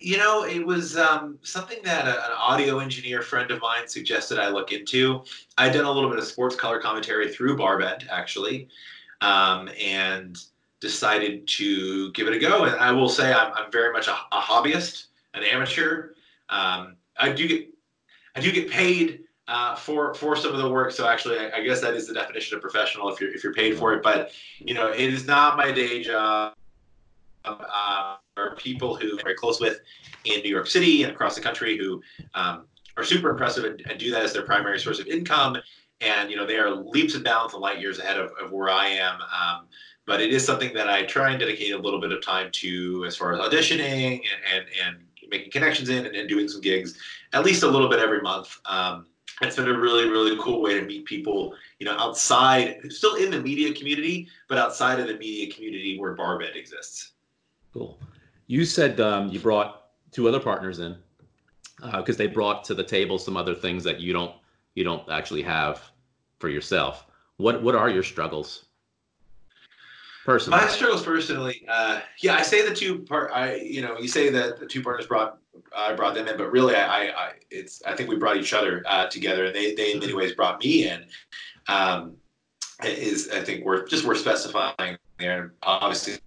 you 0.00 0.16
know, 0.16 0.44
it 0.44 0.64
was 0.64 0.96
um, 0.96 1.38
something 1.42 1.78
that 1.82 2.06
a, 2.06 2.24
an 2.26 2.32
audio 2.38 2.78
engineer 2.78 3.20
friend 3.20 3.50
of 3.50 3.60
mine 3.60 3.88
suggested 3.88 4.38
I 4.38 4.48
look 4.48 4.72
into. 4.72 5.24
I'd 5.58 5.72
done 5.72 5.86
a 5.86 5.90
little 5.90 6.08
bit 6.08 6.18
of 6.18 6.24
sports 6.24 6.54
color 6.54 6.80
commentary 6.80 7.32
through 7.32 7.56
Barbend, 7.56 8.06
actually, 8.08 8.68
um, 9.22 9.68
and 9.80 10.38
decided 10.80 11.48
to 11.48 12.12
give 12.12 12.28
it 12.28 12.34
a 12.34 12.38
go. 12.38 12.64
And 12.64 12.76
I 12.76 12.92
will 12.92 13.08
say 13.08 13.32
I'm, 13.32 13.52
I'm 13.54 13.72
very 13.72 13.92
much 13.92 14.06
a, 14.06 14.16
a 14.30 14.40
hobbyist, 14.40 15.06
an 15.34 15.42
amateur. 15.42 16.10
Um, 16.48 16.96
I 17.18 17.32
do 17.32 17.48
get 17.48 17.68
I 18.36 18.40
do 18.40 18.52
get 18.52 18.70
paid 18.70 19.24
uh, 19.48 19.74
for 19.74 20.14
for 20.14 20.36
some 20.36 20.52
of 20.52 20.58
the 20.58 20.70
work. 20.70 20.92
So 20.92 21.08
actually, 21.08 21.38
I, 21.38 21.56
I, 21.56 21.64
guess 21.64 21.80
that 21.80 21.94
is 21.94 22.06
the 22.06 22.14
definition 22.14 22.56
of 22.56 22.62
professional 22.62 23.08
if 23.08 23.20
you're 23.20 23.34
if 23.34 23.42
you're 23.42 23.54
paid 23.54 23.78
for 23.78 23.94
it. 23.94 24.02
But 24.02 24.30
you 24.58 24.74
know, 24.74 24.92
it 24.92 25.12
is 25.12 25.26
not 25.26 25.56
my 25.56 25.72
day 25.72 26.02
job. 26.02 26.54
Uh, 27.46 28.16
are 28.36 28.54
people 28.56 28.96
who 28.96 29.12
I'm 29.12 29.24
very 29.24 29.34
close 29.34 29.60
with 29.60 29.80
in 30.24 30.40
New 30.42 30.50
York 30.50 30.66
City 30.66 31.02
and 31.02 31.12
across 31.12 31.34
the 31.34 31.40
country 31.40 31.78
who 31.78 32.02
um, 32.34 32.66
are 32.96 33.04
super 33.04 33.30
impressive 33.30 33.64
and, 33.64 33.80
and, 33.88 33.98
do 33.98 34.10
that 34.10 34.22
as 34.22 34.32
their 34.32 34.42
primary 34.42 34.78
source 34.78 34.98
of 34.98 35.06
income. 35.06 35.56
And 36.00 36.30
you 36.30 36.36
know, 36.36 36.46
they 36.46 36.58
are 36.58 36.70
leaps 36.70 37.14
and 37.14 37.24
bounds 37.24 37.54
and 37.54 37.62
light 37.62 37.80
years 37.80 37.98
ahead 37.98 38.18
of, 38.18 38.30
of 38.40 38.52
where 38.52 38.68
I 38.68 38.88
am. 38.88 39.20
Um, 39.20 39.66
but 40.06 40.20
it 40.20 40.32
is 40.32 40.44
something 40.44 40.74
that 40.74 40.88
I 40.88 41.04
try 41.04 41.30
and 41.30 41.40
dedicate 41.40 41.72
a 41.72 41.78
little 41.78 42.00
bit 42.00 42.12
of 42.12 42.22
time 42.22 42.50
to 42.52 43.04
as 43.06 43.16
far 43.16 43.32
as 43.32 43.40
auditioning 43.40 44.20
and 44.20 44.54
and, 44.54 44.66
and 44.84 44.96
making 45.30 45.50
connections 45.50 45.88
in 45.88 46.06
and, 46.06 46.14
and, 46.14 46.28
doing 46.28 46.48
some 46.48 46.60
gigs, 46.60 46.96
at 47.32 47.44
least 47.44 47.64
a 47.64 47.68
little 47.68 47.88
bit 47.88 47.98
every 47.98 48.20
month. 48.20 48.58
Um, 48.66 49.06
it's 49.42 49.56
been 49.56 49.68
a 49.68 49.78
really 49.78 50.08
really 50.08 50.36
cool 50.40 50.62
way 50.62 50.78
to 50.78 50.86
meet 50.86 51.04
people 51.04 51.54
you 51.78 51.84
know 51.84 51.96
outside 51.98 52.80
still 52.90 53.16
in 53.16 53.30
the 53.30 53.38
media 53.38 53.74
community 53.74 54.26
but 54.48 54.56
outside 54.56 54.98
of 54.98 55.08
the 55.08 55.16
media 55.18 55.52
community 55.52 55.98
where 55.98 56.16
BarBend 56.16 56.56
exists 56.56 57.12
cool 57.76 57.98
you 58.46 58.64
said 58.64 59.00
um, 59.00 59.28
you 59.28 59.40
brought 59.40 59.86
two 60.12 60.28
other 60.28 60.40
partners 60.40 60.78
in 60.78 60.96
because 61.80 62.16
uh, 62.16 62.18
they 62.18 62.26
brought 62.26 62.64
to 62.64 62.74
the 62.74 62.82
table 62.82 63.18
some 63.18 63.36
other 63.36 63.54
things 63.54 63.84
that 63.84 64.00
you 64.00 64.12
don't 64.12 64.34
you 64.74 64.84
don't 64.84 65.08
actually 65.10 65.42
have 65.42 65.82
for 66.38 66.48
yourself. 66.48 67.06
What 67.36 67.62
what 67.62 67.74
are 67.74 67.90
your 67.90 68.02
struggles? 68.02 68.66
Personally, 70.24 70.60
my 70.60 70.68
struggles 70.68 71.04
personally, 71.04 71.64
uh, 71.68 72.00
yeah, 72.20 72.34
I 72.34 72.42
say 72.42 72.68
the 72.68 72.74
two 72.74 73.00
part. 73.00 73.30
I 73.32 73.56
you 73.56 73.82
know 73.82 73.98
you 73.98 74.08
say 74.08 74.30
that 74.30 74.58
the 74.58 74.66
two 74.66 74.82
partners 74.82 75.06
brought 75.06 75.38
I 75.76 75.92
brought 75.94 76.14
them 76.14 76.26
in, 76.26 76.36
but 76.36 76.50
really 76.50 76.74
I, 76.74 77.08
I 77.08 77.32
it's 77.50 77.82
I 77.84 77.94
think 77.94 78.08
we 78.08 78.16
brought 78.16 78.36
each 78.36 78.52
other 78.52 78.82
uh, 78.86 79.06
together, 79.06 79.46
and 79.46 79.54
they 79.54 79.74
they 79.74 79.92
in 79.92 80.00
many 80.00 80.14
ways 80.14 80.32
brought 80.32 80.60
me 80.60 80.88
in. 80.88 81.04
Um, 81.68 82.16
is 82.84 83.30
I 83.30 83.42
think 83.42 83.64
we're 83.64 83.86
just 83.86 84.04
we're 84.04 84.14
specifying 84.14 84.98
there. 85.18 85.54
Obviously, 85.62 86.18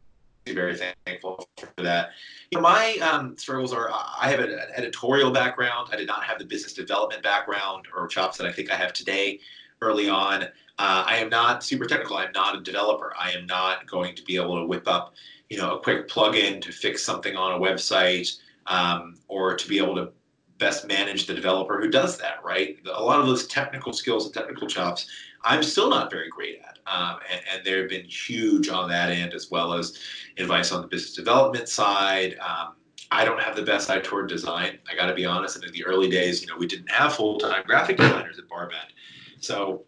very 0.54 0.76
thankful 0.76 1.47
for 1.58 1.84
that. 1.84 2.12
You 2.52 2.58
know, 2.58 2.62
my 2.62 2.97
um, 3.02 3.38
struggles 3.38 3.74
are 3.74 3.91
I 3.91 4.30
have 4.30 4.39
an 4.39 4.60
editorial 4.76 5.32
background. 5.32 5.89
I 5.91 5.95
did 5.95 6.08
not 6.08 6.24
have 6.24 6.39
the 6.39 6.45
business 6.45 6.74
development 6.74 7.24
background 7.24 7.86
or 7.95 8.08
chops 8.08 8.38
that 8.38 8.47
I 8.47 8.52
think 8.52 8.72
I 8.72 8.76
have 8.76 8.93
today 8.93 9.39
early 9.82 10.10
on. 10.10 10.43
Uh, 10.43 11.04
I 11.08 11.18
am 11.18 11.30
not 11.30 11.64
super 11.64 11.86
technical. 11.86 12.18
I'm 12.18 12.32
not 12.34 12.58
a 12.58 12.62
developer. 12.62 13.14
I 13.20 13.32
am 13.32 13.45
not 13.45 13.86
going 13.86 14.16
to 14.16 14.24
be 14.24 14.36
able 14.38 14.60
to 14.60 14.66
whip 14.66 14.88
up, 14.88 15.14
you 15.50 15.58
know, 15.58 15.76
a 15.76 15.80
quick 15.80 16.08
plugin 16.08 16.62
to 16.62 16.72
fix 16.72 17.04
something 17.04 17.36
on 17.36 17.54
a 17.54 17.60
website 17.60 18.38
um, 18.68 19.18
or 19.28 19.56
to 19.56 19.68
be 19.68 19.78
able 19.78 19.95
to 19.95 20.12
best 20.60 20.88
manage 20.88 21.26
the 21.26 21.34
developer 21.34 21.82
who 21.82 21.89
does 21.89 22.18
that, 22.18 22.43
right? 22.43 22.78
A 22.93 23.03
lot 23.03 23.20
of 23.20 23.26
those 23.26 23.47
technical 23.47 23.93
skills 23.93 24.26
and 24.26 24.34
technical 24.34 24.68
chops, 24.68 25.07
I'm 25.43 25.64
still 25.64 25.89
not 25.89 26.12
very 26.12 26.30
great 26.30 26.60
at. 26.60 26.78
Um, 26.86 27.20
and, 27.32 27.41
and 27.51 27.66
they've 27.66 27.89
been 27.89 28.05
huge 28.05 28.70
on 28.70 28.89
that 28.89 29.10
end, 29.10 29.34
as 29.34 29.49
well 29.49 29.74
as 29.74 29.97
advice 30.38 30.72
on 30.72 30.82
the 30.82 30.88
business 30.88 31.16
development 31.16 31.70
side. 31.70 32.38
Um, 32.39 32.76
I 33.10 33.26
don't 33.26 33.39
have 33.39 33.55
the 33.55 33.64
best 33.64 33.89
eye 33.89 34.01
toward 34.01 34.30
design. 34.30 34.78
I 34.91 34.95
got 34.95 35.07
to 35.07 35.16
be 35.16 35.26
honest. 35.26 35.55
And 35.55 35.66
in 35.66 35.72
the 35.72 35.86
early 35.86 36.10
days, 36.10 36.41
you 36.41 36.47
know, 36.47 36.57
we 36.57 36.68
didn't 36.68 36.91
have 36.91 37.16
full-time 37.16 37.64
graphic 37.66 37.97
designers 37.97 38.38
at 38.38 38.47
Barbend, 38.47 38.91
so 39.39 39.86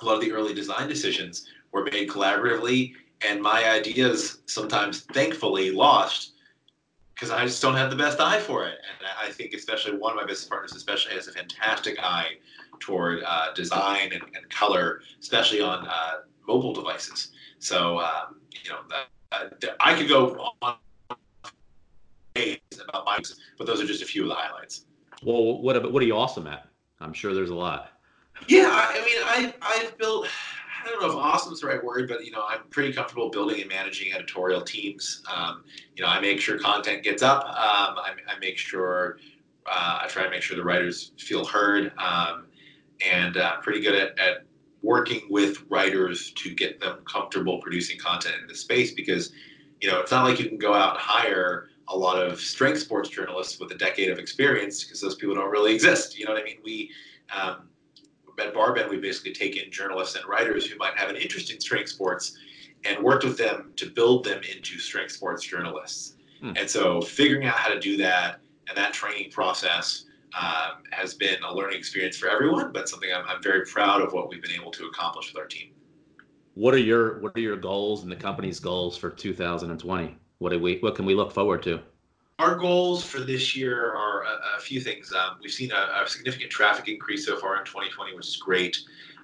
a 0.00 0.04
lot 0.04 0.14
of 0.14 0.20
the 0.20 0.32
early 0.32 0.54
design 0.54 0.88
decisions 0.88 1.48
were 1.72 1.84
made 1.84 2.08
collaboratively, 2.08 2.92
and 3.26 3.40
my 3.40 3.70
ideas 3.70 4.42
sometimes, 4.46 5.02
thankfully, 5.12 5.70
lost 5.70 6.32
because 7.22 7.38
I 7.38 7.44
just 7.44 7.62
don't 7.62 7.76
have 7.76 7.88
the 7.88 7.94
best 7.94 8.18
eye 8.18 8.40
for 8.40 8.66
it. 8.66 8.78
And 8.98 9.06
I 9.22 9.30
think, 9.30 9.54
especially 9.54 9.96
one 9.96 10.10
of 10.10 10.16
my 10.16 10.24
business 10.24 10.48
partners, 10.48 10.74
especially 10.74 11.14
has 11.14 11.28
a 11.28 11.32
fantastic 11.32 11.96
eye 12.02 12.30
toward 12.80 13.22
uh, 13.24 13.52
design 13.54 14.12
and, 14.12 14.24
and, 14.34 14.50
color, 14.50 15.02
especially 15.20 15.60
on 15.60 15.86
uh, 15.86 16.22
mobile 16.48 16.72
devices. 16.72 17.30
So, 17.60 18.00
um, 18.00 18.40
you 18.64 18.70
know, 18.70 18.78
uh, 19.30 19.50
I 19.78 19.94
could 19.94 20.08
go 20.08 20.52
on 20.62 20.74
about 22.88 23.04
my, 23.06 23.18
but 23.56 23.68
those 23.68 23.80
are 23.80 23.86
just 23.86 24.02
a 24.02 24.06
few 24.06 24.22
of 24.22 24.28
the 24.28 24.34
highlights. 24.34 24.86
Well, 25.22 25.62
what 25.62 25.92
what 25.92 26.02
are 26.02 26.06
you 26.06 26.16
awesome 26.16 26.48
at? 26.48 26.66
I'm 27.00 27.12
sure 27.12 27.34
there's 27.34 27.50
a 27.50 27.54
lot. 27.54 27.92
Yeah, 28.48 28.66
I 28.68 28.94
mean, 28.96 29.22
I 29.24 29.54
I've 29.62 29.96
built. 29.96 30.26
I 30.82 30.88
don't 30.88 31.00
know 31.00 31.08
if 31.08 31.14
awesome 31.14 31.52
is 31.52 31.60
the 31.60 31.68
right 31.68 31.82
word, 31.82 32.08
but 32.08 32.24
you 32.24 32.32
know, 32.32 32.44
I'm 32.48 32.62
pretty 32.70 32.92
comfortable 32.92 33.30
building 33.30 33.60
and 33.60 33.68
managing 33.68 34.12
editorial 34.12 34.62
teams. 34.62 35.22
Um, 35.32 35.64
you 35.94 36.02
know, 36.02 36.08
I 36.08 36.20
make 36.20 36.40
sure 36.40 36.58
content 36.58 37.04
gets 37.04 37.22
up. 37.22 37.44
Um, 37.44 37.98
I, 37.98 38.14
I, 38.28 38.38
make 38.40 38.58
sure 38.58 39.18
uh, 39.66 40.00
I 40.02 40.06
try 40.08 40.24
to 40.24 40.30
make 40.30 40.42
sure 40.42 40.56
the 40.56 40.64
writers 40.64 41.12
feel 41.18 41.44
heard, 41.44 41.92
um, 41.98 42.46
and 43.04 43.36
uh, 43.36 43.60
pretty 43.60 43.80
good 43.80 43.94
at, 43.94 44.18
at 44.18 44.44
working 44.82 45.20
with 45.30 45.64
writers 45.70 46.32
to 46.32 46.52
get 46.52 46.80
them 46.80 46.98
comfortable 47.04 47.58
producing 47.58 47.98
content 47.98 48.34
in 48.42 48.48
this 48.48 48.60
space 48.60 48.92
because 48.92 49.32
you 49.80 49.88
know 49.88 50.00
it's 50.00 50.10
not 50.10 50.24
like 50.24 50.40
you 50.40 50.48
can 50.48 50.58
go 50.58 50.74
out 50.74 50.94
and 50.94 50.98
hire 50.98 51.68
a 51.88 51.96
lot 51.96 52.20
of 52.20 52.40
strength 52.40 52.80
sports 52.80 53.08
journalists 53.08 53.60
with 53.60 53.70
a 53.70 53.76
decade 53.76 54.10
of 54.10 54.18
experience 54.18 54.82
because 54.82 55.00
those 55.00 55.14
people 55.14 55.36
don't 55.36 55.50
really 55.50 55.72
exist 55.74 56.18
you 56.18 56.24
know 56.24 56.32
what 56.32 56.40
i 56.40 56.44
mean 56.44 56.58
we 56.64 56.90
um, 57.32 57.68
at 58.42 58.54
barbend 58.54 58.88
we 58.88 58.98
basically 58.98 59.32
take 59.32 59.56
in 59.56 59.70
journalists 59.70 60.16
and 60.16 60.24
writers 60.26 60.66
who 60.66 60.76
might 60.78 60.96
have 60.98 61.08
an 61.08 61.16
interest 61.16 61.50
in 61.52 61.60
strength 61.60 61.90
sports 61.90 62.36
and 62.84 63.02
worked 63.02 63.24
with 63.24 63.38
them 63.38 63.72
to 63.76 63.90
build 63.90 64.24
them 64.24 64.40
into 64.54 64.78
strength 64.78 65.12
sports 65.12 65.44
journalists 65.44 66.16
hmm. 66.40 66.52
and 66.56 66.68
so 66.68 67.00
figuring 67.00 67.46
out 67.46 67.54
how 67.54 67.72
to 67.72 67.80
do 67.80 67.96
that 67.96 68.40
and 68.68 68.76
that 68.76 68.92
training 68.92 69.30
process 69.30 70.04
um, 70.34 70.82
has 70.92 71.14
been 71.14 71.42
a 71.42 71.54
learning 71.54 71.78
experience 71.78 72.16
for 72.16 72.28
everyone, 72.28 72.72
but 72.72 72.88
something 72.88 73.10
I'm, 73.14 73.24
I'm 73.28 73.42
very 73.42 73.66
proud 73.66 74.00
of 74.00 74.12
what 74.12 74.28
we've 74.28 74.42
been 74.42 74.52
able 74.52 74.70
to 74.72 74.86
accomplish 74.86 75.32
with 75.32 75.40
our 75.40 75.46
team. 75.46 75.72
What 76.54 76.74
are 76.74 76.78
your 76.78 77.20
What 77.20 77.32
are 77.36 77.40
your 77.40 77.56
goals 77.56 78.02
and 78.02 78.10
the 78.10 78.16
company's 78.16 78.60
goals 78.60 78.96
for 78.96 79.10
2020? 79.10 80.16
What 80.38 80.50
do 80.50 80.58
we 80.58 80.78
What 80.78 80.94
can 80.94 81.04
we 81.04 81.14
look 81.14 81.32
forward 81.32 81.62
to? 81.64 81.80
Our 82.42 82.56
goals 82.56 83.04
for 83.04 83.20
this 83.20 83.54
year 83.54 83.94
are 83.94 84.24
a, 84.24 84.56
a 84.56 84.60
few 84.60 84.80
things. 84.80 85.12
Um, 85.12 85.36
we've 85.40 85.52
seen 85.52 85.70
a, 85.70 86.02
a, 86.02 86.08
significant 86.08 86.50
traffic 86.50 86.88
increase 86.88 87.24
so 87.24 87.36
far 87.36 87.56
in 87.56 87.64
2020, 87.64 88.16
which 88.16 88.26
is 88.26 88.34
great. 88.34 88.76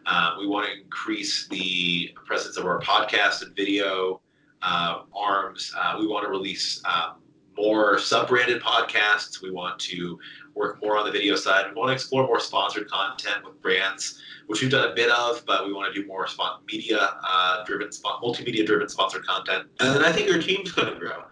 Um, 0.06 0.34
we 0.38 0.46
want 0.46 0.68
to 0.68 0.80
increase 0.80 1.48
the 1.48 2.14
presence 2.14 2.56
of 2.56 2.64
our 2.64 2.80
podcast 2.80 3.42
and 3.42 3.56
video 3.56 4.20
uh, 4.62 5.00
arms. 5.12 5.74
Uh, 5.76 5.96
we 5.98 6.06
want 6.06 6.26
to 6.26 6.30
release 6.30 6.80
um, 6.84 7.16
more 7.56 7.98
sub-branded 7.98 8.62
podcasts. 8.62 9.42
We 9.42 9.50
want 9.50 9.80
to 9.80 10.16
work 10.54 10.80
more 10.80 10.96
on 10.96 11.04
the 11.04 11.10
video 11.10 11.34
side. 11.34 11.66
We 11.70 11.74
want 11.74 11.88
to 11.88 11.94
explore 11.94 12.24
more 12.24 12.38
sponsored 12.38 12.88
content 12.88 13.44
with 13.44 13.60
brands, 13.60 14.22
which 14.46 14.62
we've 14.62 14.70
done 14.70 14.92
a 14.92 14.94
bit 14.94 15.10
of, 15.10 15.44
but 15.44 15.66
we 15.66 15.72
want 15.72 15.92
to 15.92 16.00
do 16.00 16.06
more 16.06 16.28
media 16.68 17.16
uh, 17.28 17.64
driven, 17.64 17.88
multimedia 17.88 18.64
driven 18.64 18.88
sponsored 18.88 19.26
content. 19.26 19.66
And 19.80 20.04
I 20.04 20.12
think 20.12 20.30
our 20.30 20.40
team's 20.40 20.70
going 20.70 20.94
to 20.94 21.00
grow. 21.00 21.24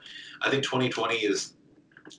I 0.42 0.50
think 0.50 0.64
2020 0.64 1.14
is 1.16 1.52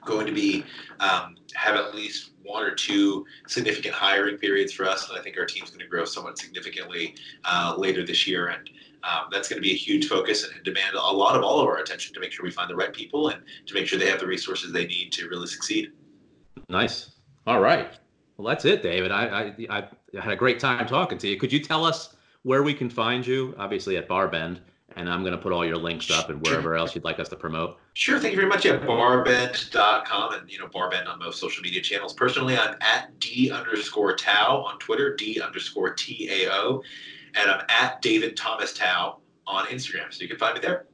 going 0.05 0.25
to 0.25 0.33
be 0.33 0.63
um, 0.99 1.35
have 1.55 1.75
at 1.75 1.95
least 1.95 2.31
one 2.43 2.63
or 2.63 2.73
two 2.73 3.25
significant 3.47 3.93
hiring 3.93 4.37
periods 4.37 4.71
for 4.71 4.85
us, 4.85 5.09
and 5.09 5.17
I 5.17 5.21
think 5.21 5.37
our 5.37 5.45
team's 5.45 5.69
going 5.69 5.81
to 5.81 5.87
grow 5.87 6.05
somewhat 6.05 6.37
significantly 6.37 7.15
uh, 7.45 7.75
later 7.77 8.05
this 8.05 8.27
year. 8.27 8.47
And 8.47 8.69
um, 9.03 9.25
that's 9.31 9.47
going 9.47 9.61
to 9.61 9.67
be 9.67 9.73
a 9.73 9.77
huge 9.77 10.07
focus 10.07 10.47
and 10.49 10.63
demand 10.63 10.95
a 10.95 10.99
lot 10.99 11.35
of 11.35 11.43
all 11.43 11.59
of 11.59 11.67
our 11.67 11.77
attention 11.77 12.13
to 12.13 12.19
make 12.19 12.31
sure 12.31 12.43
we 12.43 12.51
find 12.51 12.69
the 12.69 12.75
right 12.75 12.93
people 12.93 13.29
and 13.29 13.41
to 13.65 13.73
make 13.73 13.87
sure 13.87 13.99
they 13.99 14.09
have 14.09 14.19
the 14.19 14.27
resources 14.27 14.71
they 14.71 14.87
need 14.87 15.11
to 15.13 15.27
really 15.27 15.47
succeed. 15.47 15.91
Nice. 16.69 17.11
All 17.45 17.61
right. 17.61 17.91
Well, 18.37 18.47
that's 18.47 18.65
it, 18.65 18.83
David. 18.83 19.11
I, 19.11 19.53
I, 19.69 19.79
I 20.13 20.19
had 20.21 20.33
a 20.33 20.35
great 20.35 20.59
time 20.59 20.85
talking 20.87 21.17
to 21.19 21.27
you. 21.27 21.37
Could 21.39 21.51
you 21.51 21.59
tell 21.59 21.85
us 21.85 22.15
where 22.43 22.63
we 22.63 22.73
can 22.73 22.89
find 22.89 23.25
you? 23.25 23.55
Obviously 23.57 23.97
at 23.97 24.07
Barbend, 24.07 24.59
and 24.97 25.09
I'm 25.09 25.21
going 25.21 25.31
to 25.31 25.37
put 25.37 25.53
all 25.53 25.65
your 25.65 25.77
links 25.77 26.11
up 26.11 26.29
and 26.29 26.45
wherever 26.45 26.75
else 26.75 26.95
you'd 26.95 27.03
like 27.03 27.19
us 27.19 27.29
to 27.29 27.35
promote. 27.35 27.77
Sure. 27.93 28.19
Thank 28.19 28.33
you 28.33 28.37
very 28.37 28.49
much. 28.49 28.65
Yeah, 28.65 28.77
barbend.com 28.77 30.33
and, 30.33 30.51
you 30.51 30.59
know, 30.59 30.67
Barbend 30.67 31.07
on 31.07 31.19
most 31.19 31.39
social 31.39 31.63
media 31.63 31.81
channels. 31.81 32.13
Personally, 32.13 32.57
I'm 32.57 32.75
at 32.81 33.17
D 33.19 33.51
underscore 33.51 34.15
Tao 34.15 34.63
on 34.67 34.79
Twitter, 34.79 35.15
D 35.15 35.39
underscore 35.41 35.93
T 35.93 36.29
A 36.31 36.51
O 36.51 36.83
and 37.37 37.51
I'm 37.51 37.65
at 37.69 38.01
David 38.01 38.35
Thomas 38.35 38.73
Tao 38.73 39.19
on 39.45 39.65
Instagram. 39.67 40.11
So 40.11 40.21
you 40.21 40.27
can 40.27 40.37
find 40.37 40.55
me 40.55 40.61
there. 40.61 40.87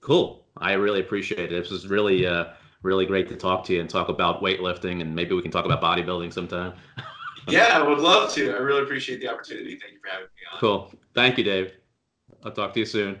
Cool. 0.00 0.44
I 0.56 0.72
really 0.72 1.00
appreciate 1.00 1.52
it. 1.52 1.62
This 1.62 1.70
was 1.70 1.86
really, 1.88 2.26
uh, 2.26 2.46
really 2.82 3.06
great 3.06 3.28
to 3.28 3.36
talk 3.36 3.64
to 3.64 3.74
you 3.74 3.80
and 3.80 3.90
talk 3.90 4.08
about 4.08 4.42
weightlifting, 4.42 5.00
and 5.00 5.14
maybe 5.14 5.34
we 5.34 5.42
can 5.42 5.50
talk 5.50 5.64
about 5.64 5.82
bodybuilding 5.82 6.32
sometime. 6.32 6.74
yeah, 7.48 7.70
I 7.72 7.82
would 7.82 7.98
love 7.98 8.32
to. 8.34 8.52
I 8.52 8.58
really 8.58 8.82
appreciate 8.82 9.20
the 9.20 9.28
opportunity. 9.28 9.76
Thank 9.76 9.94
you 9.94 9.98
for 10.02 10.10
having 10.10 10.26
me 10.26 10.42
on. 10.52 10.60
Cool. 10.60 10.92
Thank 11.14 11.38
you, 11.38 11.44
Dave. 11.44 11.72
I'll 12.44 12.52
talk 12.52 12.72
to 12.74 12.80
you 12.80 12.86
soon. 12.86 13.20